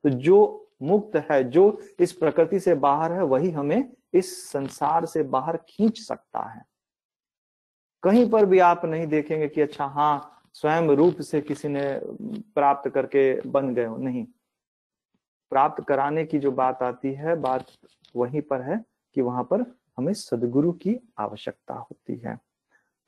तो 0.05 0.11
जो 0.11 0.69
मुक्त 0.83 1.17
है 1.31 1.43
जो 1.45 1.81
इस 2.01 2.13
प्रकृति 2.13 2.61
से 2.61 2.75
बाहर 2.75 3.13
है 3.13 3.23
वही 3.23 3.51
हमें 3.51 3.93
इस 4.15 4.51
संसार 4.51 5.07
से 5.07 5.23
बाहर 5.23 5.57
खींच 5.69 6.01
सकता 6.01 6.49
है। 6.49 6.65
कहीं 8.07 8.31
पर 8.31 8.47
भी 8.47 8.59
आप 8.59 8.85
नहीं 8.85 9.07
देखेंगे 9.07 9.49
कि 9.49 9.61
अच्छा 9.61 9.85
हाँ 9.85 10.43
स्वयं 10.53 10.89
रूप 10.89 11.21
से 11.21 11.41
किसी 11.41 11.69
ने 11.69 12.01
प्राप्त 12.55 12.91
करके 12.91 13.41
बन 13.41 13.75
गए 13.75 13.85
हो। 13.85 13.97
नहीं। 13.97 14.25
प्राप्त 15.51 15.85
कराने 15.85 16.25
की 16.25 16.39
जो 16.39 16.53
बात 16.53 16.83
आती 16.83 17.13
है 17.13 17.37
बात 17.37 17.67
वहीं 18.17 18.43
पर 18.43 18.63
है 18.63 18.85
कि 19.15 19.23
वहाँ 19.23 19.45
पर 19.45 19.75
हमें 19.99 20.13
सदगुरु 20.13 20.73
की 20.73 20.97
आवश्यकता 21.19 21.75
होती 21.75 22.17
है। 22.17 22.39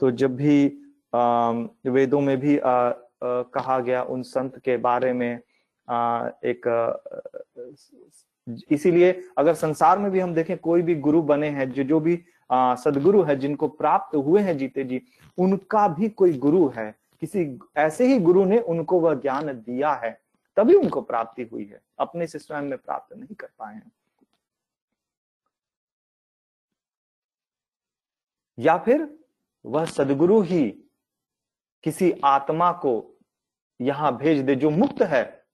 तो 0.00 0.10
जब 0.10 0.36
भी 0.36 0.82
आ, 1.14 1.50
वेदों 1.86 2.20
में 2.20 2.40
भी 2.40 2.58
आ, 2.58 2.70
आ, 2.70 2.94
कहा 3.22 3.78
गया 3.78 4.02
उन 4.02 4.22
संत 4.22 4.58
के 4.58 4.76
बारे 4.76 5.12
में 5.12 5.40
आ, 5.88 6.28
एक 6.44 6.66
इसीलिए 8.70 9.22
अगर 9.38 9.54
संसार 9.54 9.98
में 9.98 10.10
भी 10.10 10.20
हम 10.20 10.34
देखें 10.34 10.58
कोई 10.58 10.82
भी 10.82 10.94
गुरु 10.94 11.22
बने 11.22 11.48
हैं 11.48 11.70
जो 11.70 11.82
जो 11.82 12.00
भी 12.00 12.22
सदगुरु 12.52 13.22
है, 13.22 13.36
जिनको 13.36 13.68
प्राप्त 13.68 14.16
हुए 14.16 14.40
हैं 14.40 14.58
जीते 14.58 14.84
जी, 14.84 15.02
उनका 15.38 15.88
भी 15.88 16.08
कोई 16.08 16.38
गुरु 16.38 16.68
है। 16.68 16.98
किसी 17.20 17.58
ऐसे 17.76 18.06
ही 18.06 18.18
गुरु 18.18 18.44
ने 18.44 18.58
उनको 18.58 19.00
वह 19.00 19.14
ज्ञान 19.14 19.52
दिया 19.52 19.92
है, 19.94 20.20
तभी 20.56 20.74
उनको 20.74 21.00
प्राप्ति 21.02 21.42
हुई 21.42 21.64
है। 21.64 21.80
अपने 21.98 22.26
से 22.26 22.38
स्वयं 22.38 22.62
में 22.62 22.78
प्राप्त 22.78 23.16
नहीं 23.16 23.34
कर 23.34 23.48
पाए 23.58 23.74
हैं। 23.74 23.92
या 28.58 28.78
फिर 28.78 29.18
वह 29.66 29.84
सदगुरु 29.84 30.40
ही 30.40 30.70
किसी 31.82 32.12
आत्मा 32.24 32.72
को 32.72 33.18
यहाँ 33.80 34.16
भेज 34.16 34.40
दे, 34.40 34.54
जो 34.56 34.70
मुक्त 34.70 35.02
है। 35.02 35.44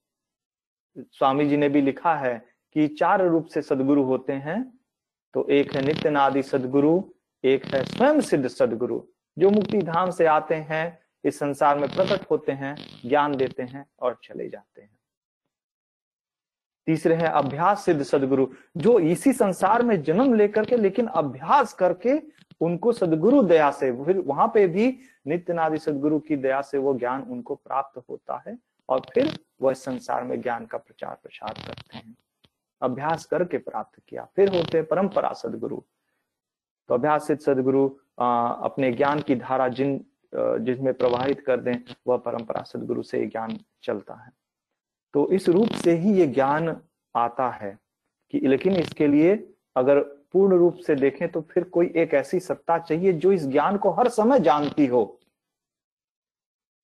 स्वामी 0.99 1.49
जी 1.49 1.57
ने 1.57 1.69
भी 1.69 1.81
लिखा 1.81 2.15
है 2.15 2.47
कि 2.73 2.89
चार 2.89 3.27
रूप 3.27 3.47
से 3.47 3.63
सदगुरु 3.63 4.03
होते 4.03 4.33
हैं 4.33 4.74
तो 5.35 5.49
एक 5.49 5.75
है 5.75 5.83
नित्य 5.83 6.11
नादि 6.11 6.43
सदगुरु, 6.43 7.03
एक 7.45 7.65
है 7.67 7.85
स्वयं 7.85 8.21
सिद्ध 8.21 8.49
सदगुरु, 8.49 9.03
जो 9.39 9.51
मुक्ति 9.51 9.79
धाम 9.79 10.11
से 10.11 10.27
आते 10.27 10.55
हैं, 10.55 10.99
इस 11.25 11.39
संसार 11.39 11.79
में 11.79 11.89
प्रकट 11.89 12.31
होते 12.31 12.53
हैं, 12.53 12.77
ज्ञान 13.07 13.37
देते 13.37 13.63
हैं 13.63 13.87
और 14.01 14.21
चले 14.25 14.49
जाते 14.49 14.83
हैं। 14.83 14.99
तीसरे 16.87 17.15
है 17.15 17.29
अभ्यास 17.29 17.85
सिद्ध 17.85 18.03
सदगुरु, 18.03 18.47
जो 18.77 18.99
इसी 18.99 19.33
संसार 19.33 19.83
में 19.83 20.03
जन्म 20.03 20.35
लेकर 20.35 20.65
के, 20.65 20.77
लेकिन 20.77 21.07
अभ्यास 21.07 21.73
करके 21.73 22.23
उनको 22.61 22.93
सदगुरु 22.93 23.43
दया 23.43 23.71
से, 23.71 24.05
फिर 24.05 24.19
वहाँ 24.19 24.51
पे 24.55 24.67
भी 24.67 24.99
नित्य 25.27 25.53
नादि 25.53 25.79
सदगुरु 25.79 26.19
की 26.19 26.37
दया 26.37 26.61
से 26.63 26.79
वो 26.79 26.95
ज्ञान 26.95 27.23
उनको 27.23 27.55
प्राप्त 27.55 28.03
होता 28.11 28.43
है 28.49 28.59
और 28.89 29.01
फिर 29.15 29.39
वह 29.63 29.73
संसार 29.73 30.25
में 30.25 30.41
ज्ञान 30.41 30.67
का 30.67 30.79
प्रचार 30.79 31.19
प्रसार 31.23 31.55
करते 31.67 31.97
हैं। 31.97 32.17
अभ्यास 32.83 33.25
करके 33.25 33.59
प्राप्त 33.59 34.01
किया। 34.09 34.25
फिर 34.37 34.55
होते 34.57 34.79
हैं 34.79 34.87
परंपरा 34.87 35.33
सदगुरु। 35.33 35.81
तो 36.89 36.95
अभ्यास 36.95 37.31
सदगुरु 37.33 37.89
अपने 38.19 38.93
ज्ञान 38.93 39.21
की 39.21 39.35
धारा 39.35 39.69
जिन 39.69 40.05
जिसमें 40.33 40.93
प्रवाहित 40.95 41.41
कर 41.41 41.61
दें, 41.61 41.75
वह 42.07 42.17
परंपरा 42.17 42.63
सदगुरु 42.63 43.03
से 43.03 43.25
ज्ञान 43.27 43.59
चलता 43.83 44.15
है। 44.15 44.33
तो 45.15 45.31
इस 45.33 45.49
रूप 45.49 45.69
से 45.75 45.93
ही 45.93 46.15
ये 46.15 46.27
ज्ञान 46.27 46.77
आता 47.15 47.49
है 47.51 47.79
कि 48.33 48.41
लेकिन 48.41 48.77
इसके 48.77 49.07
लिए 49.07 49.35
अगर 49.77 50.01
पूर्ण 50.33 50.57
रूप 50.59 50.77
से 50.77 50.95
देखें 50.95 51.29
तो 51.33 51.41
फिर 51.51 51.65
कोई 51.65 51.93
एक 51.97 52.15
ऐसी 52.15 52.41
सत्ता 52.41 52.79
चाहिए 52.79 53.13
जो 53.13 53.33
इस 53.33 53.47
ज्ञान 53.47 53.77
को 53.77 53.91
हर 53.91 54.09
समय 54.09 54.41
जानती 54.41 54.87
हो। 54.87 55.05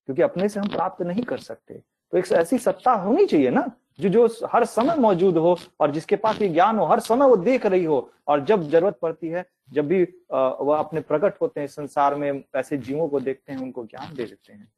क्योंकि 0.05 0.21
अपने 0.21 0.47
से 0.49 0.59
हम 0.59 0.67
प्राप्त 0.67 1.01
नहीं 1.01 1.23
कर 1.23 1.37
सकते। 1.39 1.73
तो 1.73 2.17
एक 2.17 2.31
ऐसी 2.31 2.57
सत्ता 2.57 2.93
होनी 2.93 3.25
चाहिए 3.25 3.49
ना 3.49 3.69
जो 3.99 4.09
जो 4.09 4.27
हर 4.53 4.65
समय 4.65 4.95
मौजूद 4.97 5.37
हो 5.37 5.57
और 5.79 5.91
जिसके 5.91 6.15
पास 6.15 6.41
ये 6.41 6.47
ज्ञान 6.49 6.77
हो, 6.77 6.85
हर 6.85 6.99
समय 7.01 7.27
वो 7.27 7.35
देख 7.37 7.65
रही 7.65 7.83
हो। 7.85 8.11
और 8.27 8.43
जब 8.45 8.61
ज़रूरत 8.63 8.97
पड़ती 9.01 9.27
है, 9.27 9.45
जब 9.69 9.87
भी 9.87 10.03
वह 10.31 10.77
अपने 10.77 11.01
प्रकट 11.01 11.41
होते 11.41 11.59
हैं 11.59 11.67
संसार 11.69 12.15
में, 12.15 12.43
ऐसे 12.55 12.77
जीवों 12.79 13.07
को 13.09 13.19
देखते 13.19 13.51
हैं, 13.53 13.59
उनको 13.59 13.85
ज्ञान 13.85 14.13
दे 14.15 14.25
देते 14.25 14.53
हैं। 14.53 14.71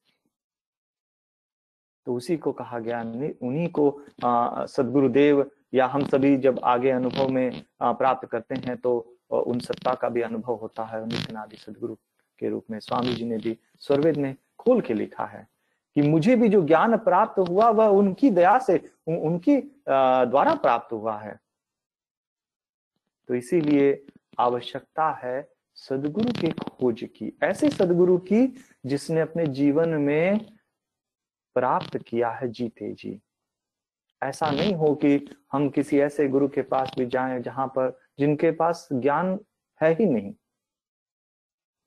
तो 2.08 2.16
उसी 2.16 2.38
को 2.38 2.52
कहा 2.52 2.80
गया, 2.80 3.02
उन्हीं 3.42 3.68
को 3.70 3.90
सदगुरुदेव 4.68 5.50
या 5.74 5.86
हम 5.88 6.06
सभी 6.06 6.36
जब 6.38 6.60
आगे 6.64 6.90
अनुभव 6.92 7.30
में 7.30 7.62
प्राप्त 7.82 8.28
करते 8.28 8.56
हैं 8.58 8.78
तो 8.78 8.98
उन 9.32 9.60
सत्ता 9.60 9.94
का 9.94 10.10
भी 10.10 10.22
अनुभव 10.22 10.56
होता 10.56 10.84
है। 10.86 11.06
नित्यनादि 11.06 11.58
सदगुरु 11.58 11.96
के 12.40 12.50
रूप 12.50 12.66
में, 12.72 12.80
स्वामी 12.80 13.14
जी 13.14 13.26
ने 13.26 13.38
भी 13.38 13.58
स्वर्वेद 13.82 14.18
में 14.18 14.36
खोल 14.60 14.82
के 14.82 14.94
लिखा 14.94 15.26
है। 15.26 15.48
कि 15.96 16.02
मुझे 16.02 16.36
भी 16.36 16.50
जो 16.50 16.62
ज्ञान 16.62 16.98
प्राप्त 16.98 17.40
हुआ 17.40 17.70
वह 17.70 17.88
उनकी 17.88 18.30
दया 18.32 18.58
से 18.60 18.78
उन, 19.08 19.16
उनकी 19.16 19.58
द्वारा 19.88 20.54
प्राप्त 20.56 20.94
हुआ 20.94 21.18
है। 21.18 21.40
तो 23.30 23.36
इसीलिए 23.36 24.06
आवश्यकता 24.40 25.10
है 25.24 25.48
सदगुरु 25.78 26.32
के 26.32 26.50
खोज 26.52 27.04
की। 27.16 27.32
ऐसे 27.44 27.70
सदगुरु 27.70 28.18
की 28.20 28.48
जिसने 28.86 29.22
अपने 29.22 29.46
जीवन 29.50 29.90
में 29.90 30.40
प्राप्त 31.56 31.98
किया 31.98 32.30
है 32.30 32.48
जीते 32.50 32.92
जी। 32.94 33.20
ऐसा 34.22 34.50
नहीं 34.52 34.74
हो 34.74 34.94
कि 34.96 35.30
हम 35.52 35.70
किसी 35.70 36.00
ऐसे 36.00 36.28
गुरु 36.28 36.48
के 36.48 36.62
पास 36.62 36.92
भी 36.98 37.06
जाएँ 37.06 37.40
जहाँ 37.42 37.68
पर 37.68 37.98
जिनके 38.20 38.52
पास 38.52 38.88
ज्ञान 38.94 39.40
है 39.82 39.94
ही 39.94 40.06
नहीं। 40.06 40.34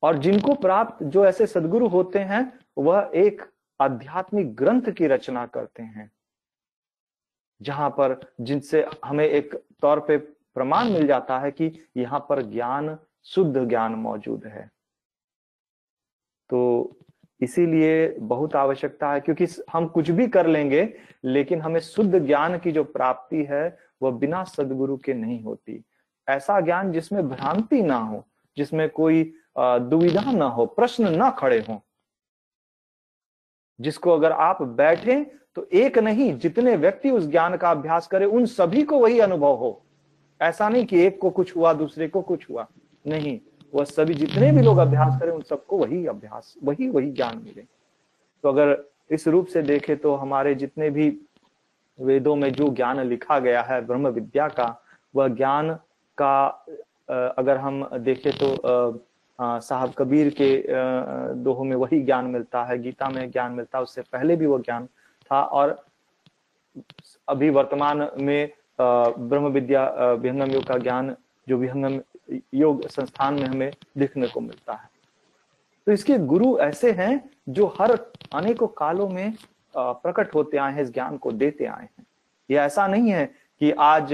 और 0.02 0.18
जिनको 0.18 0.54
प्राप्त 0.54 1.02
जो 1.04 1.24
ऐसे 1.26 1.46
सदगुरु 1.46 1.88
होते 1.88 2.18
हैं 2.18 2.42
वह 2.78 3.10
एक 3.14 3.42
आध्यात्मिक 3.80 4.54
ग्रंथ 4.56 4.90
की 4.90 5.06
रचना 5.06 5.46
करते 5.46 5.82
हैं, 5.82 6.10
जहाँ 7.60 7.90
पर 7.90 8.20
जिनसे 8.40 8.84
हमें 9.04 9.24
एक 9.24 9.54
तौर 9.82 10.00
पे 10.00 10.16
प्रमाण 10.16 10.90
मिल 10.90 11.06
जाता 11.06 11.38
है 11.38 11.50
कि 11.50 11.72
यहाँ 11.96 12.20
पर 12.28 12.42
ज्ञान, 12.42 12.96
शुद्ध 13.24 13.68
ज्ञान 13.68 13.94
मौजूद 13.94 14.46
है। 14.46 14.70
तो 16.50 16.96
इसीलिए 17.40 18.08
बहुत 18.10 18.54
आवश्यकता 18.56 19.12
है, 19.12 19.20
क्योंकि 19.20 19.46
हम 19.72 19.86
कुछ 19.86 20.10
भी 20.10 20.26
कर 20.28 20.46
लेंगे, 20.46 20.88
लेकिन 21.24 21.60
हमें 21.60 21.80
शुद्ध 21.80 22.18
ज्ञान 22.18 22.58
की 22.58 22.72
जो 22.72 22.84
प्राप्ति 22.84 23.42
है, 23.44 23.78
वह 24.02 24.10
बिना 24.10 24.42
सदगुरु 24.44 24.96
के 24.96 25.14
नहीं 25.14 25.42
होती। 25.42 25.82
ऐसा 26.28 26.60
ज्ञान 26.60 26.92
जिसमें 26.92 27.28
भ्रांति 27.28 27.82
ना 27.82 27.96
हो, 27.96 28.24
जिसमें 28.56 28.88
कोई 28.90 29.22
दुविधा 29.58 30.30
ना 30.32 30.46
हो, 30.46 30.66
प्रश्न 30.66 31.14
ना 31.16 31.30
खड़े 31.30 31.58
हों 31.68 31.78
जिसको 33.80 34.10
अगर 34.10 34.32
आप 34.32 34.62
बैठे 34.62 35.24
तो 35.56 35.66
एक 35.72 35.98
नहीं, 35.98 36.32
जितने 36.38 36.76
व्यक्ति 36.76 37.10
उस 37.10 37.26
ज्ञान 37.26 37.56
का 37.56 37.70
अभ्यास 37.70 38.06
करें, 38.06 38.26
उन 38.26 38.46
सभी 38.46 38.82
को 38.82 38.98
वही 38.98 39.20
अनुभव 39.20 39.54
हो। 39.54 39.82
ऐसा 40.40 40.68
नहीं 40.68 40.84
कि 40.86 41.00
एक 41.00 41.18
को 41.20 41.30
कुछ 41.30 41.54
हुआ, 41.56 41.72
दूसरे 41.72 42.08
को 42.08 42.22
कुछ 42.22 42.48
हुआ। 42.50 42.66
नहीं, 43.06 43.38
वह 43.74 43.84
सभी 43.84 44.14
जितने 44.14 44.50
भी 44.52 44.62
लोग 44.62 44.78
अभ्यास 44.78 45.18
करें, 45.20 45.32
उन 45.32 45.42
सबको 45.42 45.78
वही 45.78 46.06
अभ्यास, 46.06 46.54
वही 46.64 46.88
वही 46.88 47.10
ज्ञान 47.10 47.38
मिले। 47.38 47.62
तो 48.44 48.48
अगर 48.48 48.76
इस 49.10 49.26
रूप 49.28 49.46
से 49.46 49.62
देखे 49.62 49.96
तो 49.96 50.14
हमारे 50.14 50.54
जितने 50.54 50.90
भी 50.90 51.08
वेदों 51.98 52.36
में 52.36 52.52
जो 52.52 52.68
ज्ञान 52.68 53.00
लिखा 53.00 53.38
गया 53.38 53.62
है, 53.62 53.80
ब्रह्म 53.86 54.08
विद्या 54.08 54.48
का, 54.48 54.82
वह 55.14 55.28
ज्ञान 55.28 55.72
का 56.18 56.46
अगर 57.38 57.56
हम 57.56 57.88
देखें 57.94 58.32
तो 58.32 59.05
साहब 59.38 59.92
कबीर 59.98 60.28
के 60.40 60.50
दोहों 61.34 61.64
में 61.64 61.76
वही 61.76 62.00
ज्ञान 62.02 62.26
मिलता 62.26 62.62
है, 62.64 62.78
गीता 62.78 63.08
में 63.08 63.30
ज्ञान 63.30 63.52
मिलता 63.52 63.78
है, 63.78 63.82
उससे 63.82 64.02
पहले 64.02 64.36
भी 64.36 64.46
वो 64.46 64.58
ज्ञान 64.58 64.86
था 65.30 65.42
और 65.42 65.84
अभी 67.28 67.50
वर्तमान 67.50 68.08
में 68.18 68.50
ब्रह्म 68.78 69.46
विद्या 69.48 69.84
विहंगम 70.14 70.50
योग 70.50 70.64
का 70.64 70.76
ज्ञान 70.78 71.14
जो 71.46 71.56
विहंगम 71.56 72.00
योग 72.54 72.86
संस्थान 72.88 73.34
में 73.34 73.44
हमें 73.44 73.70
देखने 73.98 74.28
को 74.28 74.40
मिलता 74.40 74.72
है। 74.72 74.88
तो 75.86 75.92
इसके 75.92 76.18
गुरु 76.26 76.56
ऐसे 76.58 76.90
हैं 76.92 77.30
जो 77.48 77.66
हर 77.80 77.92
अनेकों 78.34 78.66
कालों 78.78 79.08
में 79.08 79.34
प्रकट 79.74 80.34
होते 80.34 80.56
आए 80.56 80.72
हैं, 80.72 80.82
इस 80.82 80.92
ज्ञान 80.92 81.16
को 81.16 81.32
देते 81.32 81.64
आए 81.64 81.82
हैं। 81.82 82.06
ये 82.50 82.58
ऐसा 82.58 82.86
नहीं 82.86 83.10
है 83.10 83.24
कि 83.60 83.70
आज 83.72 84.12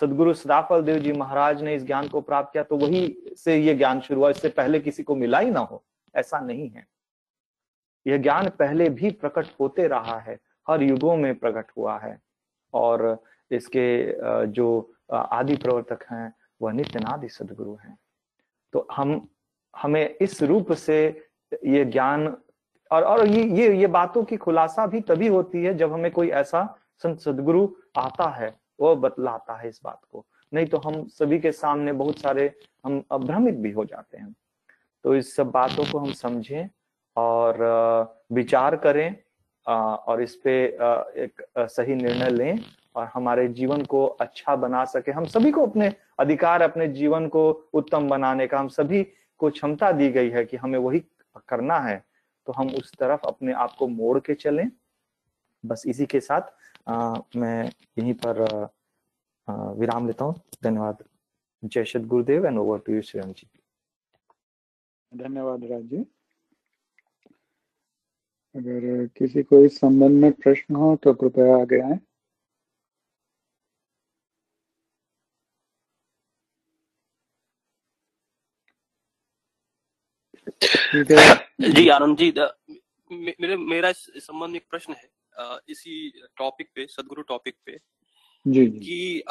सदगुरु 0.00 0.32
सदाफल 0.34 0.82
देव 0.82 0.98
जी 0.98 1.12
महाराज 1.12 1.62
ने 1.62 1.74
इस 1.74 1.84
ज्ञान 1.86 2.08
को 2.08 2.20
प्राप्त 2.20 2.52
किया 2.52 2.62
तो 2.64 2.76
वही 2.76 3.34
से 3.38 3.56
ये 3.56 3.74
ज्ञान 3.74 4.00
शुरू 4.00 4.20
हुआ, 4.20 4.30
इससे 4.30 4.48
पहले 4.50 4.80
किसी 4.80 5.02
को 5.02 5.14
मिला 5.16 5.38
ही 5.38 5.50
ना 5.50 5.60
हो, 5.60 5.82
ऐसा 6.14 6.40
नहीं 6.40 6.68
है। 6.70 6.86
यह 8.06 8.16
ज्ञान 8.18 8.48
पहले 8.58 8.88
भी 8.90 9.10
प्रकट 9.12 9.46
होते 9.60 9.86
रहा 9.88 10.18
है, 10.18 10.38
हर 10.66 10.82
युगों 10.82 11.16
में 11.16 11.34
प्रकट 11.38 11.70
हुआ 11.76 11.98
है, 11.98 12.18
और 12.74 13.18
इसके 13.50 14.46
जो 14.48 14.66
आदि 15.12 15.56
प्रवर्तक 15.56 16.04
हैं, 16.10 16.32
वह 16.60 16.72
नित्यनादि 16.72 17.28
सदगुरु 17.28 17.74
हैं। 17.76 17.96
तो 18.72 18.86
हम, 18.92 19.28
हमें 19.74 20.16
इस 20.16 20.42
रूप 20.42 20.72
से 20.74 20.98
ये 21.66 21.84
ज्ञान, 21.86 22.36
और 22.90 23.02
और 23.04 23.26
ये 23.26 23.42
ये 23.56 23.76
ये 23.76 23.86
बातों 23.88 24.22
की 24.24 24.36
खुलासा 24.36 24.86
भी 24.86 25.00
तभी 25.02 25.26
होती 25.28 25.64
है 25.64 25.74
जब 25.74 25.92
हमें 25.92 26.10
कोई 26.12 26.28
ऐसा 26.30 26.64
संत 27.02 27.20
सदगुरु 27.20 27.68
आता 27.98 28.28
है 28.30 28.54
वो 28.80 28.94
बतलाता 28.96 29.56
है 29.56 29.68
इस 29.68 29.80
बात 29.84 30.00
को। 30.12 30.24
नहीं 30.52 30.66
तो 30.66 30.78
हम 30.78 31.06
सभी 31.08 31.38
के 31.38 31.52
सामने 31.52 31.92
बहुत 31.92 32.18
सारे 32.18 32.52
हम 32.84 33.02
भ्रमित 33.14 33.54
भी 33.54 33.70
हो 33.70 33.84
जाते 33.84 34.18
हैं। 34.18 34.34
तो 35.04 35.14
इस 35.14 35.34
सब 35.36 35.50
बातों 35.50 35.84
को 35.84 35.98
हम 35.98 36.12
समझें 36.12 36.68
और 37.16 37.58
विचार 38.32 38.76
करें 38.76 39.16
और 39.66 40.22
इस 40.22 40.34
पे 40.36 40.64
एक 40.64 41.42
सही 41.58 41.94
निर्णय 41.94 42.30
लें 42.30 42.58
और 42.96 43.08
हमारे 43.14 43.46
जीवन 43.48 43.84
को 43.84 44.04
अच्छा 44.06 44.56
बना 44.56 44.84
सके। 44.84 45.12
हम 45.12 45.24
सभी 45.26 45.50
को 45.50 45.66
अपने 45.66 45.92
अधिकार, 46.18 46.62
अपने 46.62 46.88
जीवन 46.88 47.26
को 47.28 47.50
उत्तम 47.74 48.08
बनाने 48.08 48.46
का 48.46 48.58
हम 48.58 48.68
सभी 48.68 49.02
को 49.40 49.50
क्षमता 49.50 49.90
दी 49.92 50.08
गई 50.10 50.30
है 50.30 50.44
कि 50.44 50.56
हमें 50.56 50.78
वही 50.78 51.02
करना 51.48 51.78
है। 51.78 52.04
तो 52.46 52.52
हम 52.52 52.68
उस 52.68 52.92
तरफ़ 52.98 53.26
अपने 53.26 53.52
आप 53.52 53.74
को 53.78 53.88
मोड़ 53.88 54.18
के 54.20 54.34
चलें। 54.34 54.70
बस 55.64 55.82
इसी 55.86 56.06
के 56.06 56.20
साथ 56.20 56.40
मैं 56.86 57.64
यहीं 57.98 58.14
पर 58.26 58.42
विराम 59.78 60.06
लेता 60.06 60.24
हूँ। 60.24 60.34
धन्यवाद। 60.64 61.04
जय 61.62 61.84
Shri 61.84 62.02
Gurudev 62.04 62.46
and 62.46 62.58
over 62.58 62.78
to 62.86 62.92
you 62.94 63.02
Shriram 63.02 63.32
ji. 63.32 63.48
धन्यवाद 65.12 65.64
राज 65.70 65.82
जी। 65.90 66.04
अगर 68.54 69.06
किसी 69.18 69.42
को 69.42 69.64
इस 69.64 69.78
संबंध 69.80 70.20
में 70.22 70.32
प्रश्न 70.32 70.74
हो 70.76 70.94
तो 71.04 71.12
कृपया 71.14 71.56
आगे 71.56 71.80
आए। 71.82 71.98
जी 81.74 81.88
आनंद 81.90 82.16
जी 82.18 82.32
मेरे 83.10 83.56
मेरा 83.56 83.88
इस 83.88 84.06
संबंध 84.18 84.50
में 84.50 84.56
एक 84.56 84.66
प्रश्न 84.70 84.92
है। 84.92 85.08
इसी 85.68 86.22
टॉपिक 86.36 86.68
पे 86.74 86.86
सदगुरु 86.86 87.22
टॉपिक 87.22 87.54
पे 87.66 87.78
जी, 88.46 88.66
जी. 88.66 88.78
कि 88.78 89.22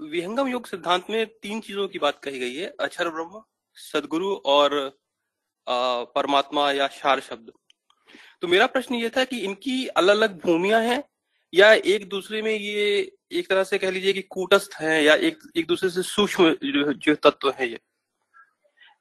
विहंगम 0.00 0.48
योग 0.48 0.66
सिद्धांत 0.66 1.06
में 1.10 1.26
तीन 1.26 1.60
चीज़ों 1.60 1.88
की 1.88 1.98
बात 1.98 2.20
कही 2.24 2.38
गई 2.38 2.54
है। 2.54 2.74
अक्षर 2.80 3.08
ब्रह्म 3.08 3.42
सदगुरु 3.74 4.34
और 4.34 4.98
परमात्मा 6.16 6.70
या 6.72 6.88
शार 6.88 7.20
शब्द। 7.20 7.52
तो 8.40 8.48
मेरा 8.48 8.66
प्रश्न 8.66 8.94
ये 8.94 9.10
था 9.10 9.24
कि 9.24 9.38
इनकी 9.40 9.86
अलग 9.86 10.16
अलग 10.16 10.40
भूमिया 10.42 10.78
हैं 10.78 11.02
या 11.54 11.72
एक 11.72 12.08
दूसरे 12.08 12.42
में 12.42 12.54
ये 12.54 13.12
एक 13.32 13.48
तरह 13.48 13.64
से 13.64 13.78
कह 13.78 13.90
लीजिए 13.90 14.12
कि 14.12 14.22
कूटस्थ 14.22 14.70
हैं 14.80 15.02
या 15.02 15.14
एक 15.14 15.38
एक 15.56 15.66
दूसरे 15.66 15.90
से 15.90 16.02
सूक्ष्म 16.02 16.56
जो 16.94 17.14
तत्व 17.14 17.50
है 17.50 17.68
ये? 17.68 17.80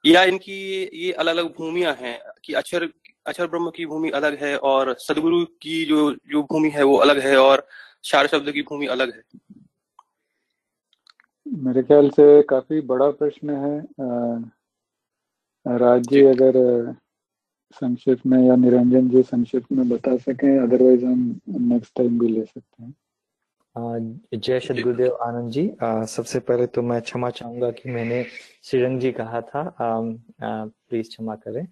या 0.06 0.24
इनकी 0.24 0.90
ये 0.94 1.12
अलग 1.12 1.36
अलग 1.36 1.54
भूमिया 1.56 1.92
हैं 1.94 2.20
कि 2.46 2.54
अक्षर 2.54 2.86
अक्षर 3.26 3.48
ब्रह्म 3.48 3.70
की 3.70 3.86
भूमि 3.86 4.10
अलग 4.10 4.44
है 4.44 4.58
और 4.58 4.94
सदगुरु 5.00 5.46
की 5.62 5.86
जो 5.86 6.12
जो 6.14 6.44
भूमि 6.44 6.70
है 6.70 6.84
वो 6.84 6.96
अलग 6.98 7.20
है 7.20 7.38
और 7.38 7.68
चार 8.04 8.28
शब्द 8.28 8.52
की 8.52 8.62
भूमि 8.62 8.86
अलग 8.86 9.14
है। 9.16 9.22
मेरे 11.48 11.84
ख्याल 11.84 12.10
से 12.10 12.42
काफ़ी 12.42 12.82
बड़ा 12.82 13.10
प्रश्न 13.12 13.50
है। 13.50 13.80
राज 15.66 16.08
जी। 16.08 16.22
अगर 16.22 16.54
संक्षिप्त 17.74 18.26
में 18.26 18.48
या 18.48 18.56
निरंजन 18.56 19.10
जी 19.10 19.24
संक्षिप्त 19.24 19.72
में 19.72 19.90
बता 19.90 20.16
सके 20.18 20.58
अदरवाइज़ 20.58 21.06
हम 21.06 21.40
नेक्स्ट 21.50 21.94
टाइम 21.96 22.20
भी 22.20 22.28
ले 22.28 22.46
सकते 22.46 22.84
हैं। 22.84 22.94
जय 23.76 24.60
सदगुरुदेव 24.60 25.14
आनंद 25.22 25.52
जी। 25.52 25.72
आ, 25.84 26.06
सबसे 26.06 26.40
पहले 26.40 26.66
तो 26.68 26.82
मैं 26.82 27.02
क्षमा 27.02 27.30
चाहूँगा 27.30 27.70
कि 27.72 27.90
मैंने 27.90 28.26
श्रीरंग 28.64 29.00
जी 29.00 29.12
कहा 29.12 29.42
था। 29.42 29.64
प्लीज़ 30.42 31.10
क्षमा 31.10 31.36
करें। 31.36 31.66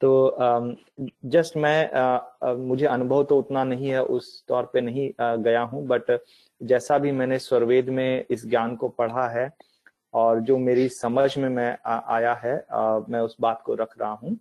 तो 0.00 0.36
जस्ट 1.24 1.56
मैं 1.56 1.90
आ, 1.92 2.02
आ, 2.42 2.52
मुझे 2.54 2.86
अनुभव 2.86 3.24
तो 3.24 3.38
उतना 3.38 3.64
नहीं 3.64 3.90
है 3.90 4.02
उस 4.04 4.44
तौर 4.48 4.70
पे 4.72 4.80
नहीं 4.80 5.10
आ, 5.20 5.36
गया 5.36 5.60
हूँ 5.62 5.86
बट 5.86 6.18
जैसा 6.60 6.98
भी 6.98 7.12
मैंने 7.12 7.38
स्वरवेद 7.38 7.88
में 7.88 8.24
इस 8.30 8.46
ज्ञान 8.46 8.76
को 8.76 8.88
पढ़ा 8.88 9.28
है 9.28 9.50
और 10.14 10.40
जो 10.40 10.58
मेरी 10.58 10.88
समझ 10.88 11.38
में 11.38 11.48
मैं 11.48 11.76
आ, 11.86 12.00
आया 12.16 12.34
है 12.34 12.66
आ, 12.70 12.98
मैं 13.08 13.20
उस 13.20 13.36
बात 13.40 13.62
को 13.62 13.74
रख 13.74 13.98
रहा 14.00 14.12
हूँ 14.12 14.34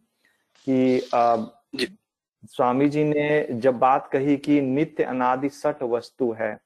कि 0.68 1.10
आ, 1.15 1.38
स्वामी 2.45 2.90
जी 2.90 3.03
ने 3.03 3.48
जब 3.52 3.80
बात 3.80 4.07
कही 4.07 4.38
कि 4.38 4.61
नित्य 4.61 5.03
अनादि 5.03 5.49
सट 5.49 5.84
वस्तु 5.84 6.31
है 6.40 6.57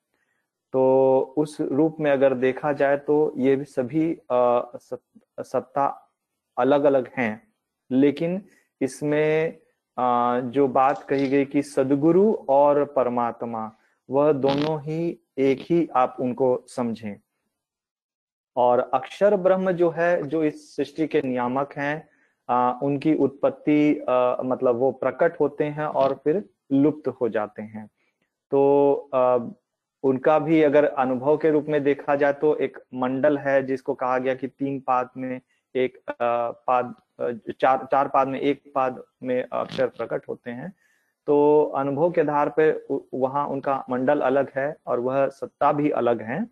तो 0.78 1.34
उस 1.38 1.58
रूप 1.62 1.96
में 2.00 2.10
अगर 2.12 2.34
देखा 2.34 2.72
जाए 2.74 2.98
तो 2.98 3.34
ये 3.38 3.56
भी 3.56 3.66
सभी 3.66 4.18
सत्ता 4.32 5.86
अलग 6.58 6.84
अलग 6.84 7.10
हैं। 7.18 7.32
लेकिन 7.92 8.42
इसमें 8.82 9.58
जो 10.52 10.68
बात 10.68 11.02
कही 11.04 11.28
गई 11.28 11.46
कि 11.46 11.62
सदगुरु 11.64 12.34
और 12.50 12.84
परमात्मा 12.96 13.72
वह 14.10 14.32
दोनों 14.34 14.80
ही 14.82 15.00
एक 15.40 15.66
ही 15.70 15.88
आप 15.96 16.18
उनको 16.20 16.56
समझें। 16.68 17.20
और 18.56 18.90
अक्षर 18.94 19.36
ब्रह्म 19.38 19.72
जो 19.72 19.90
है 19.90 20.24
जो 20.24 20.44
इस 20.44 20.76
सृष्टि 20.76 21.08
के 21.08 21.22
नियामक 21.22 21.74
हैं 21.78 22.80
उनकी 22.80 23.16
उत्पत्ति 23.16 23.92
मतलब 24.46 24.76
वो 24.76 24.92
प्रकट 24.92 25.40
होते 25.40 25.64
हैं 25.64 25.86
और 25.86 26.22
फिर 26.24 26.44
लुप्त 26.72 27.08
हो 27.22 27.30
जाते 27.30 27.62
हैं। 27.62 27.88
तो 28.52 29.10
आ, 29.14 29.38
उनका 30.04 30.38
भी 30.40 30.62
अगर 30.64 30.86
अनुभव 30.86 31.38
के 31.38 31.52
रूप 31.52 31.66
में 31.70 31.84
देखा 31.84 32.16
जाए 32.16 32.34
तो 32.34 32.56
एक 32.58 32.78
मंडल 32.94 33.38
है, 33.38 33.62
जिसको 33.66 33.94
कहा 33.96 34.18
गया 34.18 34.34
कि 34.36 34.48
तीन 34.48 34.80
पाद 34.80 35.10
में 35.18 35.40
एक 35.76 35.98
पाद 36.12 36.94
चार 37.52 37.88
चार 37.92 38.08
पाद 38.08 38.28
में 38.28 38.40
एक 38.40 38.62
पाद 38.76 39.02
में 39.24 39.44
अक्षर 39.44 39.88
प्रकट 39.88 40.28
होते 40.30 40.52
हैं। 40.52 40.74
तो 41.28 41.64
अनुभव 41.76 42.12
के 42.12 42.22
आधार 42.22 42.50
पर 42.50 43.08
वहाँ 43.14 43.48
उनका 43.48 43.84
मंडल 43.90 44.22
अलग 44.22 44.52
है 44.56 44.76
और 44.88 45.00
वह 45.00 45.28
सत्ता 45.30 45.72
भी 45.72 45.90
अलग 45.92 46.22
है। 46.22 46.46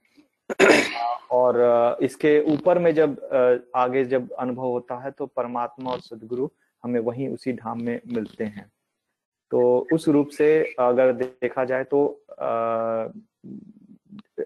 और 1.31 1.97
इसके 2.03 2.39
ऊपर 2.53 2.79
में 2.79 2.93
जब 2.93 3.69
आगे 3.75 4.03
जब 4.05 4.31
अनुभव 4.33 4.67
होता 4.67 4.95
है 4.95 5.11
तो 5.11 5.25
परमात्मा 5.27 5.91
और 5.91 5.99
सदगुरु 5.99 6.47
हमें 6.83 6.99
वहीं 6.99 7.27
उसी 7.29 7.53
धाम 7.53 7.81
में 7.81 7.99
मिलते 8.07 8.43
हैं। 8.43 8.71
तो 9.55 9.87
उस 9.93 10.07
रूप 10.07 10.27
से 10.27 10.75
अगर 10.79 11.11
देखा 11.13 11.63
जाए 11.65 11.83
तो 11.83 12.23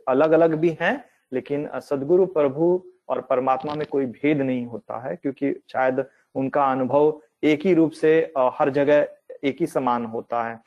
अलग 0.07 0.31
अलग 0.31 0.53
भी 0.55 0.77
हैं 0.81 1.05
लेकिन 1.33 1.69
सदगुरु 1.75 2.25
प्रभु 2.25 2.83
और 3.09 3.21
परमात्मा 3.21 3.75
में 3.75 3.87
कोई 3.87 4.05
भेद 4.05 4.41
नहीं 4.41 4.65
होता 4.65 4.99
है 4.99 5.15
क्योंकि 5.15 5.51
शायद 5.71 6.05
उनका 6.35 6.71
अनुभव 6.71 7.21
एक 7.43 7.65
ही 7.65 7.73
रूप 7.73 7.91
से 7.91 8.33
हर 8.37 8.69
जगह 8.69 9.07
एक 9.43 9.57
ही 9.59 9.67
समान 9.67 10.05
होता 10.05 10.43
है। 10.43 10.59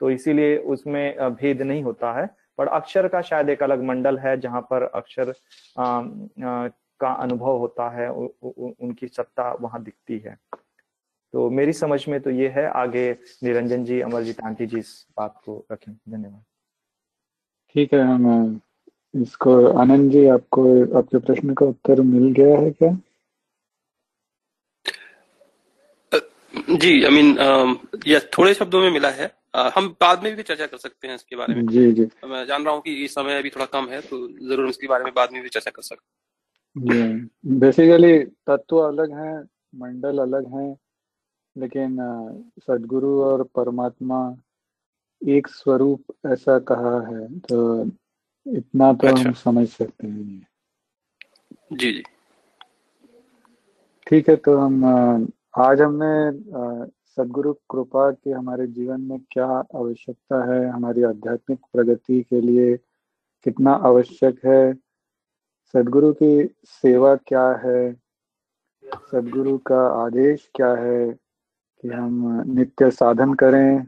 तो 0.00 0.10
इसीलिए 0.10 0.56
उसमें 0.56 1.34
भेद 1.34 1.62
नहीं 1.62 1.82
होता 1.82 2.12
है। 2.12 2.28
पर 2.58 2.66
अक्षर 2.66 3.08
का 3.08 3.22
शायद 3.22 3.50
एक 3.50 3.62
अलग 3.62 3.82
मंडल 3.82 4.18
है 4.18 4.40
जहाँ 4.40 4.60
पर 4.60 4.82
अक्षर 4.82 5.34
का 7.00 7.12
अनुभव 7.12 7.56
होता 7.56 7.90
है 7.90 8.12
उ, 8.12 8.28
उ, 8.42 8.72
उनकी 8.80 9.08
सत्ता 9.08 9.52
वहाँ 9.60 9.82
दिखती 9.82 10.18
है। 10.18 10.38
तो 11.34 11.48
मेरी 11.50 11.72
समझ 11.74 12.00
में 12.08 12.20
तो 12.20 12.30
ये 12.32 12.48
है। 12.48 12.66
आगे 12.70 13.10
निरंजन 13.44 13.84
जी 13.84 14.00
अमरजीत 14.02 14.40
आंटी 14.42 14.66
जी 14.66 14.78
इस 14.78 15.06
बात 15.16 15.40
को 15.44 15.64
रखें। 15.72 15.92
धन्यवाद। 15.92 16.42
ठीक 17.74 17.92
है 17.94 18.00
हम 18.02 18.60
इसको 19.14 19.54
आनंद 19.78 20.10
जी 20.12 20.26
आपको 20.28 20.62
आपके 20.98 21.18
प्रश्न 21.20 21.54
का 21.54 21.66
उत्तर 21.66 22.00
मिल 22.02 22.32
गया 22.32 22.58
है 22.58 22.70
क्या? 22.72 22.96
जी 26.72 27.02
आई 27.04 27.10
मीन 27.12 27.36
यस 28.06 28.28
थोड़े 28.36 28.54
शब्दों 28.54 28.80
में 28.80 28.90
मिला 28.90 29.10
है। 29.10 29.30
हम 29.74 29.88
बाद 30.00 30.22
में 30.24 30.34
भी 30.36 30.42
चर्चा 30.42 30.66
कर 30.66 30.76
सकते 30.78 31.08
हैं 31.08 31.14
इसके 31.14 31.36
बारे 31.36 31.54
में। 31.54 31.66
जी 31.66 31.92
जी। 31.92 32.06
मैं 32.26 32.44
जान 32.46 32.64
रहा 32.64 32.74
हूँ 32.74 32.82
कि 32.82 32.94
इस 33.04 33.14
समय 33.14 33.38
अभी 33.38 33.50
थोड़ा 33.50 33.66
कम 33.68 33.88
है 33.90 34.00
तो 34.02 34.26
ज़रूर 34.48 34.68
इसके 34.68 34.86
बारे 34.88 35.04
में 35.04 35.12
बाद 35.14 35.32
में 35.32 35.42
भी 35.42 35.48
चर्चा 35.48 35.70
कर 35.70 35.82
सकते 35.84 36.94
हैं। 36.94 37.58
बेसिकली 37.60 38.18
तत्व 38.46 38.78
अलग 38.78 39.18
हैं 39.18 39.34
मंडल 39.76 40.18
अलग 40.20 40.46
हैं 40.54 40.70
लेकिन 41.56 41.96
सदगुरु 42.60 43.20
और 43.22 43.42
परमात्मा 43.54 44.20
एक 45.22 45.48
स्वरूप 45.48 46.26
ऐसा 46.26 46.58
कहा 46.58 47.00
है 47.06 47.26
तो 47.40 47.60
इतना 48.46 48.92
तो 48.92 49.08
अच्छा। 49.08 49.22
हम 49.22 49.32
समझ 49.34 49.66
सकते 49.68 50.06
हैं 50.06 50.46
जी 51.72 51.92
जी 51.92 52.02
ठीक 54.06 54.28
है 54.28 54.36
तो 54.36 54.56
हम 54.58 55.28
आज 55.58 55.80
हमने 55.80 56.14
सदगुरु 57.16 57.52
कृपा 57.70 58.10
की 58.10 58.30
हमारे 58.30 58.66
जीवन 58.68 59.00
में 59.00 59.18
क्या 59.32 59.46
आवश्यकता 59.46 60.44
है 60.44 60.64
हमारी 60.68 61.02
आध्यात्मिक 61.02 61.58
प्रगति 61.72 62.20
के 62.22 62.40
लिए 62.40 62.76
कितना 63.46 63.72
आवश्यक 63.86 64.44
है 64.44 64.72
सदगुरु 65.74 66.12
की 66.12 66.32
सेवा 66.64 67.14
क्या 67.26 67.46
है 67.64 67.92
सदगुरु 69.04 69.56
का 69.66 69.86
आदेश 70.04 70.48
क्या 70.54 70.72
है 70.74 71.19
कि 71.82 71.88
हम 71.88 72.42
नित्य 72.46 72.90
साधन 72.90 73.34
करें 73.34 73.84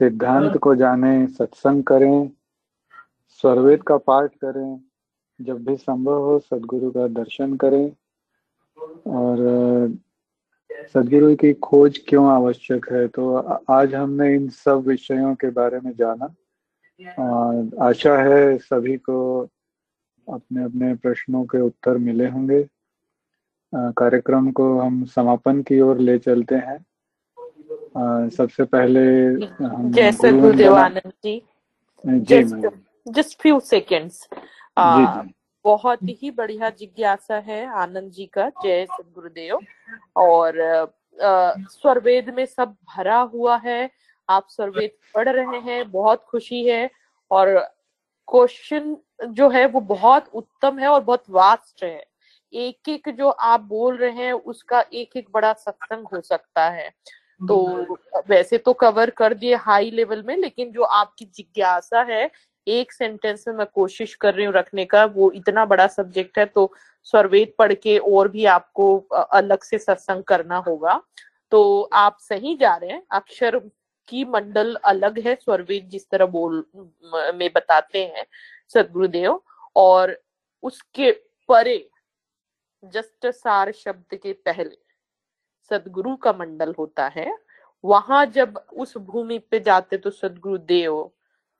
सिद्धांत 0.00 0.56
को 0.56 0.74
जाने 0.74 1.26
सत्संग 1.26 1.84
करें 1.84 2.30
स्वरवेद 3.28 3.82
का 3.82 3.96
पाठ 3.96 4.34
करें 4.44 4.80
जब 5.40 5.64
भी 5.64 5.76
संभव 5.76 6.24
हो 6.24 6.38
सदगुरु 6.38 6.90
का 6.90 7.06
दर्शन 7.08 7.56
करें। 7.56 7.92
और 9.06 9.38
सदगुरु 10.94 11.34
की 11.36 11.52
खोज 11.52 11.98
क्यों 12.08 12.26
आवश्यक 12.30 12.86
है? 12.92 13.06
तो 13.08 13.36
आज 13.70 13.94
हमने 13.94 14.34
इन 14.34 14.48
सब 14.48 14.84
विषयों 14.86 15.34
के 15.34 15.50
बारे 15.50 15.80
में 15.80 15.92
जाना। 15.96 16.34
और 17.18 17.70
आशा 17.80 18.16
है 18.18 18.58
सभी 18.58 18.96
को 18.96 19.18
अपने 20.28 20.64
अपने 20.64 20.94
प्रश्नों 20.94 21.44
के 21.44 21.60
उत्तर 21.60 21.96
मिले 21.98 22.28
होंगे। 22.28 22.62
कार्यक्रम 23.74 24.50
को 24.52 24.78
हम 24.80 25.04
समापन 25.04 25.62
की 25.62 25.80
ओर 25.80 25.98
ले 25.98 26.18
चलते 26.18 26.54
हैं। 26.54 26.84
सबसे 27.96 28.64
पहले 28.64 29.00
हम 29.56 29.90
जय 29.92 30.10
Gurudevanand 30.22 31.12
ji. 31.24 31.42
Just 33.08 33.40
few 33.42 33.60
seconds 33.60 34.28
बहुत 35.64 35.98
ही 36.02 36.30
बढ़िया 36.30 36.70
जिज्ञासा 36.70 37.36
है 37.46 37.64
आनंद 37.82 38.10
जी 38.12 38.26
का 38.26 38.48
जय 38.62 38.84
सदगुरुदेव 38.86 39.58
और 40.16 40.58
स्वरवेद 41.18 42.28
में 42.30 42.44
सब 42.46 42.76
भरा 42.96 43.18
हुआ 43.34 43.56
है 43.56 43.90
आप 44.28 44.46
स्वरवेद 44.50 44.90
पढ़ 45.14 45.28
रहे 45.28 45.60
हैं 45.60 45.90
बहुत 45.90 46.24
खुशी 46.24 46.64
है। 46.64 46.90
और 47.30 47.58
क्वेश्चन 48.28 48.96
जो 49.28 49.48
है 49.50 49.66
वो 49.66 49.80
बहुत 49.80 50.28
उत्तम 50.34 50.78
है 50.78 50.88
और 50.88 51.00
बहुत 51.04 51.24
वास्ट 51.30 51.84
है। 51.84 52.04
एक 52.52 52.88
एक 52.88 53.08
जो 53.18 53.28
आप 53.28 53.60
बोल 53.60 53.96
रहे 53.96 54.24
हैं 54.24 54.32
उसका 54.32 54.80
एक 54.92 55.16
एक 55.16 55.28
बड़ा 55.34 55.52
सत्संग 55.52 56.06
हो 56.12 56.20
सकता 56.20 56.68
है। 56.70 56.90
तो 57.40 57.96
वैसे 58.28 58.58
तो 58.58 58.72
कवर 58.72 59.10
कर 59.10 59.34
दिए 59.34 59.54
हाई 59.54 59.90
लेवल 59.90 60.22
में 60.22 60.36
लेकिन 60.36 60.70
जो 60.72 60.82
आपकी 60.82 61.24
जिज्ञासा 61.24 62.02
है 62.02 62.30
एक 62.66 62.92
सेंटेंस 62.92 63.44
में 63.48 63.54
मैं 63.54 63.66
कोशिश 63.66 64.14
कर 64.14 64.34
रही 64.34 64.44
हूँ 64.46 64.54
रखने 64.54 64.84
का 64.84 65.04
वो 65.04 65.30
इतना 65.32 65.64
बड़ा 65.64 65.86
सब्जेक्ट 65.86 66.38
है 66.38 66.44
तो 66.46 66.70
स्वरवेद 67.04 67.52
पढ़ 67.58 67.72
के 67.74 67.98
और 67.98 68.28
भी 68.28 68.44
आपको 68.44 68.96
अलग 69.12 69.62
से 69.62 69.78
सत्संग 69.78 70.22
करना 70.22 70.56
होगा। 70.58 71.00
तो 71.52 71.82
आप 71.92 72.16
सही 72.20 72.54
जा 72.56 72.74
रहे 72.76 72.90
हैं 72.90 73.02
अक्षर 73.12 73.58
की 74.08 74.24
मंडल 74.24 74.74
अलग 74.84 75.18
है 75.18 75.34
स्वरवेद 75.34 75.88
जिस 75.88 76.08
तरह 76.10 76.26
बोल 76.26 76.64
में 77.34 77.50
बताते 77.54 78.04
हैं 78.06 78.24
सदगुरुदेव 78.74 79.40
और 79.76 80.18
उसके 80.62 81.10
परे 81.48 81.78
जस्ट 82.92 83.26
सार 83.26 83.72
शब्द 83.72 84.14
के 84.14 84.32
पहले 84.32 84.76
सदगुरु 85.70 86.16
का 86.16 86.32
मंडल 86.32 86.74
होता 86.78 87.06
है 87.08 87.36
वहाँ 87.84 88.24
जब 88.26 88.58
उस 88.72 88.96
भूमि 88.98 89.38
पे 89.50 89.60
जाते 89.60 89.96
तो 89.96 90.10
सदगुरु 90.10 90.58
देव 90.58 91.10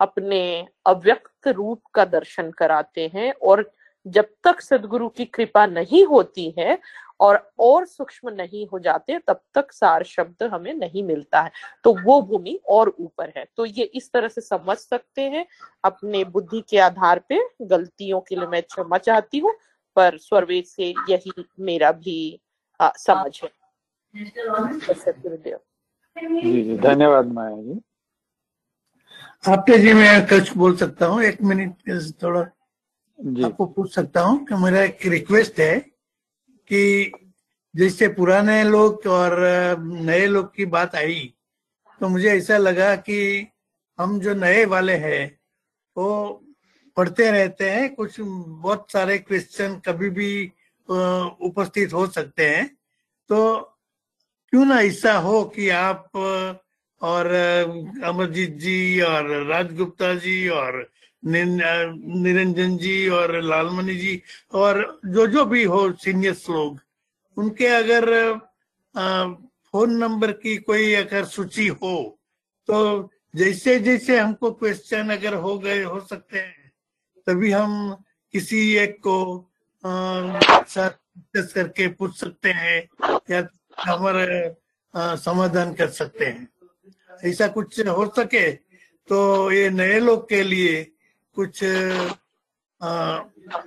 अपने 0.01 0.67
अव्यक्त 0.87 1.49
रूप 1.49 1.83
का 1.95 2.05
दर्शन 2.05 2.51
कराते 2.51 3.11
हैं 3.15 3.33
और 3.33 3.71
जब 4.07 4.29
तक 4.45 4.61
सदगुरु 4.61 5.09
की 5.09 5.25
कृपा 5.25 5.67
नहीं 5.67 6.05
होती 6.07 6.55
है 6.59 6.79
और 7.21 7.51
और 7.59 7.87
सूक्ष्म 7.87 8.31
नहीं 8.31 8.67
हो 8.67 8.79
जाते 8.79 9.19
तब 9.19 9.41
तक 9.55 9.73
सार 9.73 10.03
शब्द 10.05 10.43
हमें 10.43 10.75
नहीं 10.75 11.03
मिलता 11.03 11.41
है। 11.41 11.51
तो 11.85 11.95
वो 12.05 12.21
भूमि 12.23 12.59
और 12.69 12.89
ऊपर 13.01 13.33
है। 13.37 13.47
तो 13.57 13.67
ये 13.67 13.85
इस 13.85 14.11
तरह 14.13 14.29
से 14.29 14.41
समझ 14.41 14.77
सकते 14.77 15.23
हैं। 15.23 15.47
अपने 15.85 16.25
बुद्धि 16.25 16.61
के 16.71 16.79
आधार 16.79 17.19
पे 17.29 17.41
गलतियों 17.63 18.21
के 18.21 18.37
लिए 18.37 18.47
मैं 18.47 18.63
क्षमा 18.63 18.99
चाहती 18.99 19.39
हूँ 19.39 19.55
पर 19.97 20.19
स्वरवेद 20.19 20.65
से 20.65 20.95
यही 21.11 21.45
मेरा 21.61 21.93
भी 21.93 22.41
आ, 22.81 22.91
समझ 22.97 23.41
है। 23.45 23.66
जी 26.17 26.63
जी 26.63 26.77
धन्यवाद 26.79 27.33
माया 27.33 27.57
जी 27.63 27.81
आपके 29.45 29.79
जी 29.79 29.93
मैं 29.93 30.27
कुछ 30.27 30.57
बोल 30.57 30.77
सकता 30.77 31.07
हूँ 31.07 31.23
एक 31.23 31.43
मिनट 31.43 32.23
थोड़ा 32.23 32.45
जी। 33.19 33.43
आपको 33.43 33.67
पूछ 33.67 33.95
सकता 33.95 34.21
हूँ 34.21 34.45
कि 34.47 34.55
मेरा 34.55 34.83
एक 34.83 35.07
रिक्वेस्ट 35.07 35.61
है 35.61 35.79
कि 36.71 37.13
जैसे 37.75 38.09
पुराने 38.09 38.63
लोग 38.65 39.07
और 39.07 39.37
नए 39.81 40.27
लोग 40.27 40.55
की 40.55 40.65
बात 40.67 40.95
आई 40.97 41.35
तो 42.01 42.09
मुझे 42.09 42.29
ऐसा 42.31 42.57
लगा 42.59 42.95
कि 42.97 43.21
हम 43.99 44.19
जो 44.21 44.35
नए 44.35 44.65
वाले 44.65 44.97
हैं 44.97 45.25
वो 45.97 46.09
पढ़ते 46.97 47.31
रहते 47.31 47.71
हैं 47.71 47.95
कुछ 47.95 48.17
बहुत 48.21 48.91
सारे 48.93 49.19
क्वेश्चन 49.19 49.81
कभी 49.87 50.11
भी 50.11 50.31
उपस्थित 51.49 51.93
हो 51.93 52.07
सकते 52.07 52.49
हैं 52.49 52.67
तो 53.31 53.39
क्यों 54.57 54.65
ना 54.65 54.79
ऐसा 54.81 55.13
हो 55.21 55.43
कि 55.53 55.69
आप, 55.69 56.17
और, 57.01 57.27
अमरजीत 58.09 58.53
जी 58.57 59.01
और 59.05 59.27
राजगुप्ता 59.47 60.15
जी 60.17 60.37
और 60.49 60.79
निरंजन 61.23 62.77
जी 62.81 62.97
और 63.13 63.41
लालमणि 63.45 63.95
जी 63.95 64.15
और 64.57 64.81
जो 65.05 65.27
जो 65.27 65.45
भी 65.45 65.65
हो 65.65 65.81
सीनियर्स 66.01 66.49
लोग, 66.51 66.81
उनके 67.37 67.67
अगर 67.67 68.09
फ़ोन 68.95 69.93
नंबर 69.97 70.33
की 70.41 70.57
कोई 70.65 70.93
अगर 71.05 71.25
सूची 71.29 71.67
हो 71.77 71.95
तो 72.69 72.81
जैसे 73.37 73.79
जैसे 73.81 74.19
हमको 74.19 74.51
क्वेश्चन 74.57 75.11
अगर 75.13 75.35
हो 75.37 75.59
गए, 75.59 75.83
हो 75.83 76.01
सकते 76.01 76.39
हैं, 76.39 76.73
तभी 77.27 77.51
हम 77.53 77.97
किसी 78.35 78.61
एक 78.77 78.97
को 79.07 79.19
साथ 79.85 80.91
करके 81.37 81.89
पूछ 81.93 82.17
सकते 82.19 82.53
हैं, 82.53 82.81
या 83.31 83.47
हमारा 83.77 85.17
समाधान 85.17 85.73
कर 85.75 85.89
सकते 85.91 86.25
हैं। 86.25 86.49
ऐसा 87.25 87.47
कुछ 87.49 87.81
हो 87.89 88.07
सके 88.17 88.51
तो 89.09 89.51
ये 89.53 89.69
नए 89.71 89.99
लोग 90.01 90.29
के 90.29 90.43
लिए 90.43 90.83
कुछ 91.37 91.63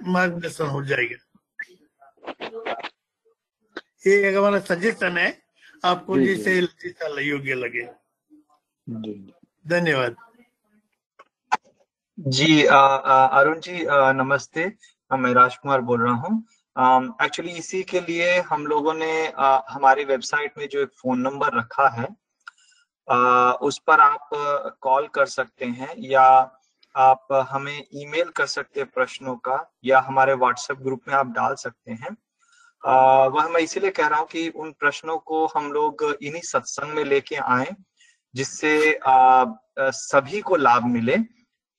मार्गदर्शन 0.08 0.66
हो 0.68 0.84
जाएगा। 0.86 1.18
ये 4.08 4.30
एक 4.30 4.36
हमारा 4.38 4.60
सजेशन 4.62 5.18
है। 5.18 5.30
आपको 5.84 6.20
जिसे 6.20 6.60
योग्य 7.22 7.54
लगे। 7.56 7.84
धन्यवाद। 9.66 10.16
जी 12.18 12.64
अरुण 12.66 13.60
जी 13.60 13.86
आ, 13.86 14.12
नमस्ते। 14.12 14.66
मैं 15.12 15.34
राजकुमार 15.34 15.82
बोल 15.82 16.02
रहा 16.04 16.14
हूँ। 16.14 16.44
एक्चुअली 16.80 17.52
um, 17.52 17.60
इसी 17.60 17.84
के 17.84 18.00
लिए 18.00 18.40
हम 18.40 18.66
लोगों 18.68 18.94
ने 18.94 19.28
आ, 19.28 19.62
हमारी 19.70 20.04
वेबसाइट 20.04 20.58
में 20.58 20.68
जो 20.68 20.82
एक 20.82 20.90
फ़ोन 20.90 21.20
नंबर 21.20 21.58
रखा 21.58 21.88
है 21.90 22.08
आ, 23.12 23.52
उस 23.52 23.80
पर 23.88 24.00
आप 24.00 24.30
कॉल 24.82 25.08
कर 25.08 25.26
सकते 25.26 25.66
हैं 25.66 25.94
या 25.98 26.52
आप 26.96 27.28
हमें 27.50 27.84
ईमेल 27.94 28.30
कर 28.30 28.46
सकते 28.46 28.80
हैं 28.80 28.90
प्रश्नों 28.90 29.36
का 29.36 29.74
या 29.86 30.00
हमारे 30.00 30.34
व्हाट्सएप 30.34 30.78
ग्रुप 30.78 31.02
में 31.08 31.16
आप 31.16 31.28
डाल 31.28 31.56
सकते 31.56 31.92
हैं। 31.92 32.16
आ, 32.88 33.26
वह 33.26 33.48
मैं 33.48 33.62
इसीलिए 33.62 33.92
कह 33.92 34.08
रहा 34.08 34.20
हूँ 34.20 34.28
कि 34.28 34.50
उन 34.50 34.72
प्रश्नों 34.72 35.18
को 35.18 35.46
हम 35.48 35.72
लोग 35.72 36.18
इन्हीं 36.22 36.42
सत्संग 36.42 36.94
में 36.94 37.04
लेके 37.06 37.36
आए 37.36 37.76
जिससे 38.36 39.00
सभी 39.80 40.42
को 40.42 40.56
लाभ 40.56 40.86
मिले। 40.86 41.18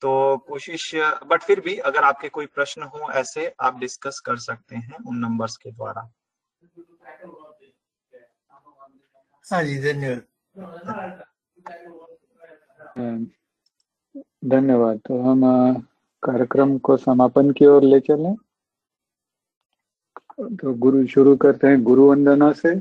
तो 0.03 0.37
कोशिश 0.49 0.95
बट 1.27 1.43
फिर 1.43 1.61
भी 1.61 1.77
अगर 1.79 2.05
आपके 2.05 2.29
कोई 2.29 2.47
प्रश्न 2.47 2.83
हो 2.83 3.11
ऐसे 3.13 3.55
आप 3.61 3.79
डिस्कस 3.79 4.21
कर 4.21 4.37
सकते 4.39 4.77
हैं 4.77 4.97
उन 5.09 5.17
नंबर्स 5.17 5.57
के 5.57 5.71
द्वारा। 5.71 6.11
हाँ 9.47 9.63
जी 9.65 9.79
धन्यवाद। 9.79 11.25
धन्यवाद। 14.45 14.99
तो 14.99 15.21
हम 15.23 15.43
कार्यक्रम 16.23 16.79
को 16.79 16.97
समापन 16.97 17.51
की 17.51 17.67
ओर 17.67 17.83
ले 17.83 18.01
चलें। 18.01 18.35
तो 20.57 20.75
गुरु 20.75 21.07
शुरू 21.07 21.37
करते 21.37 21.67
हैं 21.67 21.83
गुरु 21.83 22.09
वंदना 22.11 22.53
से। 22.53 22.75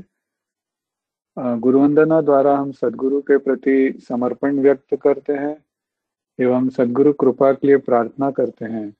गुरु 1.36 1.80
वंदना 1.80 2.20
द्वारा 2.20 2.56
हम 2.56 2.72
सदगुरु 2.72 3.20
के 3.20 3.38
प्रति 3.38 4.00
समर्पण 4.08 4.58
व्यक्त 4.60 4.94
करते 5.02 5.32
हैं। 5.32 5.56
एवं 6.40 6.68
सदगुरु 6.68 7.12
कृपा 7.12 7.52
के 7.52 7.66
लिए 7.66 7.76
प्रार्थना 7.76 8.30
करते 8.30 8.64
हैं। 8.64 8.94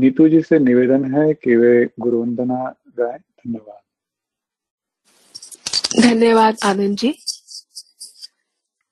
नीतू 0.00 0.28
जी 0.28 0.42
से 0.42 0.58
निवेदन 0.58 1.14
है 1.14 1.34
कि 1.34 1.56
वे 1.56 1.88
गुरु 2.00 2.20
वंदना 2.20 2.74
गाए। 2.98 3.18
धन्यवाद। 3.18 3.80
धन्यवाद 6.02 6.56
आनंद 6.64 6.96
जी। 6.96 7.14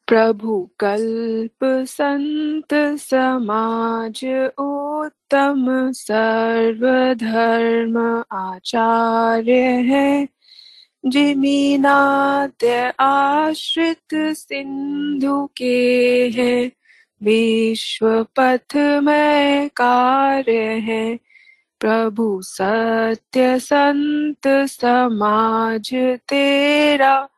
प्रभु 0.06 0.70
कल्प 0.78 1.58
संत 1.64 2.98
समाज 2.98 4.48
उत्तम 4.58 5.92
सर्वधर्म 5.92 8.24
आचार्य 8.32 9.62
है 9.62 10.28
जिमीनाद्य 11.06 12.92
आश्रित 13.00 14.14
सिंधु 14.14 15.50
के 15.56 16.28
हैं। 16.28 16.72
विश्व 17.22 18.26
पथ 18.38 18.76
में 18.76 19.68
कार्य 19.68 20.58
है। 20.58 21.16
प्रभु 21.80 22.40
सत्य 22.42 23.58
संत 23.58 24.46
समाज 24.46 25.90
तेरा, 26.28 27.28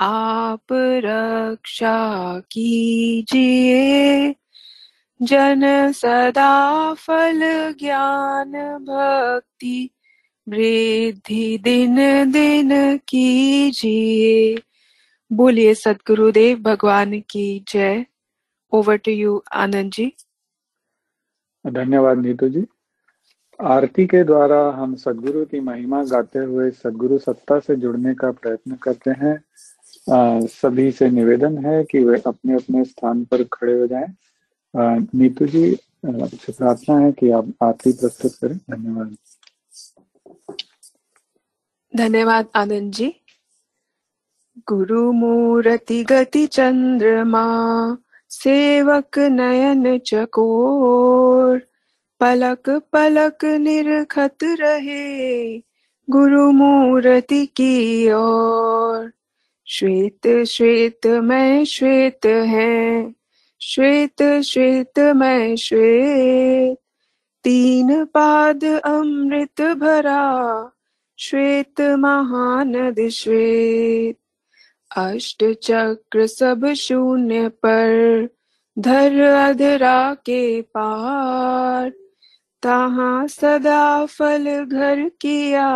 आप 0.00 0.64
रक्षा 0.72 2.38
कीजिए। 2.38 4.34
जन 5.22 5.92
सदा 5.92 6.94
फल 6.94 7.40
ज्ञान 7.78 8.52
भक्ति, 8.80 9.90
वृद्धि 10.48 11.58
दिन 11.58 11.96
दिन 12.32 12.98
कीजिए। 13.08 14.62
बोलिए 15.32 15.74
सदगुरुदेव 15.74 16.58
भगवान 16.58 17.20
की 17.20 17.64
जय। 17.68 18.04
Over 18.72 18.96
to 18.96 19.12
you 19.12 19.42
Anand 19.64 19.92
ji 19.92 20.12
धन्यवाद 21.64 22.18
नीतू 22.18 22.48
जी। 22.48 22.64
आरती 23.60 24.06
के 24.06 24.22
द्वारा 24.24 24.58
हम 24.70 24.94
सदगुरु 24.96 25.44
की 25.46 25.60
महिमा 25.60 26.02
गाते 26.04 26.38
हुए 26.38 26.70
सदगुरु 26.70 27.18
सत्ता 27.18 27.58
से 27.60 27.76
जुड़ने 27.76 28.14
का 28.14 28.30
प्रयत्न 28.32 28.76
करते 28.82 29.10
हैं। 29.10 29.34
आ, 30.12 30.40
सभी 30.46 30.90
से 30.92 31.10
निवेदन 31.10 31.58
है 31.66 31.82
कि 31.84 32.04
वे 32.04 32.20
अपने 32.26 32.54
अपने 32.54 32.84
स्थान 32.84 33.24
पर 33.24 33.44
खड़े 33.52 33.78
हो 33.80 33.86
जाएँ। 33.86 34.14
नीतू 35.14 35.46
जी 35.46 35.64
प्रार्थना 36.04 36.98
है 36.98 37.12
कि 37.12 37.30
आप 37.30 37.52
आरती 37.62 37.92
प्रस्तुत 37.92 38.34
करें। 38.34 38.56
धन्यवाद। 38.56 39.16
धन्यवाद 41.92 42.48
आनंद 42.56 42.92
जी। 42.92 43.14
गुरु 44.68 45.12
मूर्ति 45.12 46.02
गति 46.04 46.46
चंद्रमा 46.46 47.44
सेवक 48.30 49.18
नयन 49.18 49.98
चकोर, 49.98 51.58
पलक 52.20 52.70
पलक 52.92 53.44
निरखत 53.44 54.38
रहे 54.42 55.58
गुरु 56.10 56.50
मूर्ति 56.50 57.46
की 57.46 58.12
ओर। 58.12 59.12
श्वेत 59.66 60.44
श्वेत 60.44 61.06
मैं 61.06 61.64
श्वेत 61.64 62.26
है, 62.26 63.14
श्वेत 63.60 64.22
श्वेत 64.22 64.98
मैं 64.98 65.56
श्वेत। 65.56 66.78
तीन 67.44 68.04
पाद 68.04 68.64
अमृत 68.64 69.60
भरा, 69.60 70.70
श्वेत 71.18 71.80
महानद 71.80 73.08
श्वेत। 73.08 74.18
अष्ट 74.96 75.44
चक्र 75.62 76.26
सब 76.26 76.66
शून्य 76.72 77.48
पर 77.48 78.28
धर 78.78 79.20
अधरा 79.20 80.14
के 80.14 80.62
पार। 80.62 81.90
तहा 82.62 83.26
सदा 83.26 84.06
फल 84.06 84.64
घर 84.64 85.08
किया, 85.08 85.70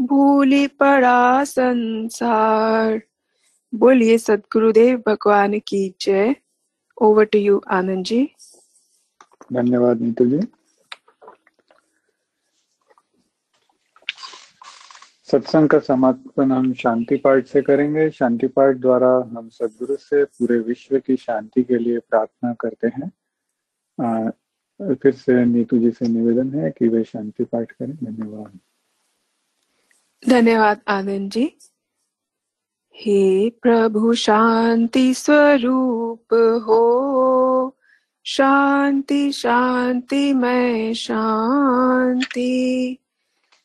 भूली 0.00 0.66
पड़ा 0.66 1.44
संसार। 1.44 3.00
बोलिए 3.74 4.18
सदगुरुदेव 4.18 5.02
भगवान 5.06 5.58
की 5.58 5.94
जय। 6.00 6.34
Over 7.02 7.24
to 7.24 7.38
you 7.38 7.62
Anand 7.70 8.04
ji. 8.04 8.28
धन्यवाद 9.52 10.00
नीतू 10.00 10.26
जी। 10.26 10.40
सत्संग 15.32 15.68
का 15.68 15.78
समापन 15.78 16.52
हम 16.52 16.74
शांति 16.74 17.16
पाठ 17.16 17.46
से 17.46 17.62
करेंगे। 17.62 18.10
शांति 18.10 18.46
पाठ 18.46 18.76
द्वारा 18.76 19.08
हम 19.08 19.48
सदगुरु 19.48 19.96
से 19.96 20.24
पूरे 20.24 20.58
विश्व 20.58 20.98
की 20.98 21.16
शांति 21.16 21.62
के 21.62 21.78
लिए 21.78 21.98
प्रार्थना 21.98 22.52
करते 22.52 22.88
हैं। 22.88 23.12
आ, 24.04 24.30
फिर 24.94 25.12
से 25.12 25.44
नीतू 25.44 25.78
जी 25.78 25.90
से 25.90 26.08
निवेदन 26.08 26.58
है 26.58 26.70
कि 26.70 26.88
वे 26.88 27.04
शांति 27.04 27.44
पाठ 27.44 27.72
करें। 27.72 27.96
धन्यवाद। 27.96 28.58
धन्यवाद 30.28 30.80
आनंद 30.88 31.30
जी। 31.30 31.52
हे 32.94 33.50
प्रभु 33.50 34.14
शांति 34.14 35.14
स्वरूप 35.14 36.64
हो। 36.68 37.76
शांति 38.24 39.32
शांति 39.32 40.34
मैं 40.34 40.94
शांति। 40.94 42.98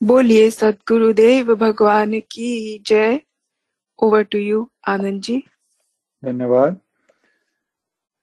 बोलिए, 0.00 0.48
सदगुरुदेव 0.50 1.54
भगवान 1.54 2.18
की 2.30 2.78
जय। 2.86 3.18
Over 3.98 4.22
to 4.22 4.38
you 4.38 4.68
Anand 4.88 5.20
ji. 5.22 5.36
धन्यवाद। 6.22 6.76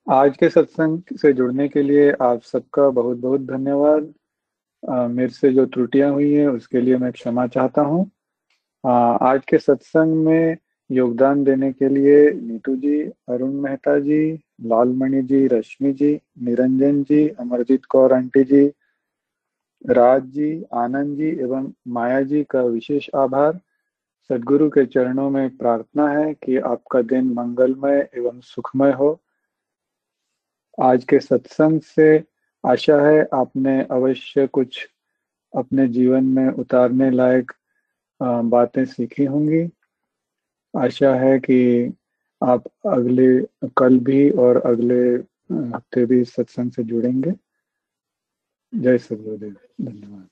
आज 0.06 0.36
के 0.36 0.48
सत्संग 0.48 1.16
से 1.18 1.32
जुड़ने 1.32 1.68
के 1.68 1.82
लिए 1.82 2.10
आप 2.22 2.42
सबका 2.42 2.88
बहुत 2.90 3.16
बहुत 3.18 3.40
धन्यवाद 3.40 4.12
मेरे 5.10 5.28
से 5.28 5.52
जो 5.52 5.64
त्रुटियाँ 5.66 6.10
हुई 6.12 6.32
हैं, 6.32 6.46
उसके 6.48 6.80
लिए 6.80 6.96
मैं 6.96 7.10
क्षमा 7.12 7.46
चाहता 7.46 7.82
हूँ। 7.82 8.04
आज 8.84 9.44
के 9.48 9.58
सत्संग 9.58 10.24
में 10.24 10.56
योगदान 10.90 11.42
देने 11.44 11.72
के 11.72 11.88
लिए 11.88 12.30
नीतू 12.32 12.76
जी, 12.76 13.02
अरुण 13.02 13.52
मेहता 13.54 13.98
जी, 13.98 14.32
लालमणि 14.62 15.22
जी, 15.22 15.46
रश्मि 15.46 15.92
जी, 15.92 16.12
निरंजन 16.42 17.02
जी, 17.02 17.26
अमरजीत 17.28 17.84
कौर 17.84 18.12
आंटी 18.12 18.44
जी 18.44 18.66
राज 19.84 20.22
जी, 20.24 20.62
आनंद 20.74 21.16
जी 21.16 21.28
एवं 21.42 21.72
माया 21.88 22.20
जी 22.22 22.42
का 22.50 22.62
विशेष 22.62 23.08
आभार। 23.16 23.60
सदगुरु 24.30 24.68
के 24.70 24.84
चरणों 24.86 25.28
में 25.30 25.56
प्रार्थना 25.56 26.08
है 26.08 26.32
कि 26.34 26.56
आपका 26.56 27.00
दिन 27.02 27.32
मंगलमय 27.34 28.08
एवं 28.16 28.40
सुखमय 28.40 28.92
हो। 28.92 29.18
आज 30.78 31.04
के 31.04 31.18
सत्संग 31.20 31.80
से 31.80 32.24
आशा 32.64 33.00
है 33.06 33.26
आपने 33.34 33.80
अवश्य 33.90 34.46
कुछ 34.46 34.86
अपने 35.54 35.86
जीवन 35.88 36.24
में 36.24 36.48
उतारने 36.48 37.10
लायक 37.10 37.52
बातें 38.20 38.84
सीखी 38.84 39.24
होंगी। 39.24 39.68
आशा 40.74 41.14
है 41.14 41.38
कि 41.38 41.92
आप 42.40 42.64
अगले 42.86 43.28
कल 43.76 43.98
भी 43.98 44.28
और 44.30 44.56
अगले 44.66 45.02
हफ़्ते 45.52 46.04
भी 46.06 46.24
सत्संग 46.24 46.70
से 46.70 46.82
जुड़ेंगे। 46.82 47.32
जय 48.72 48.98
सद्गुरुदेव 48.98 49.54
धन्यवाद. 49.80 50.28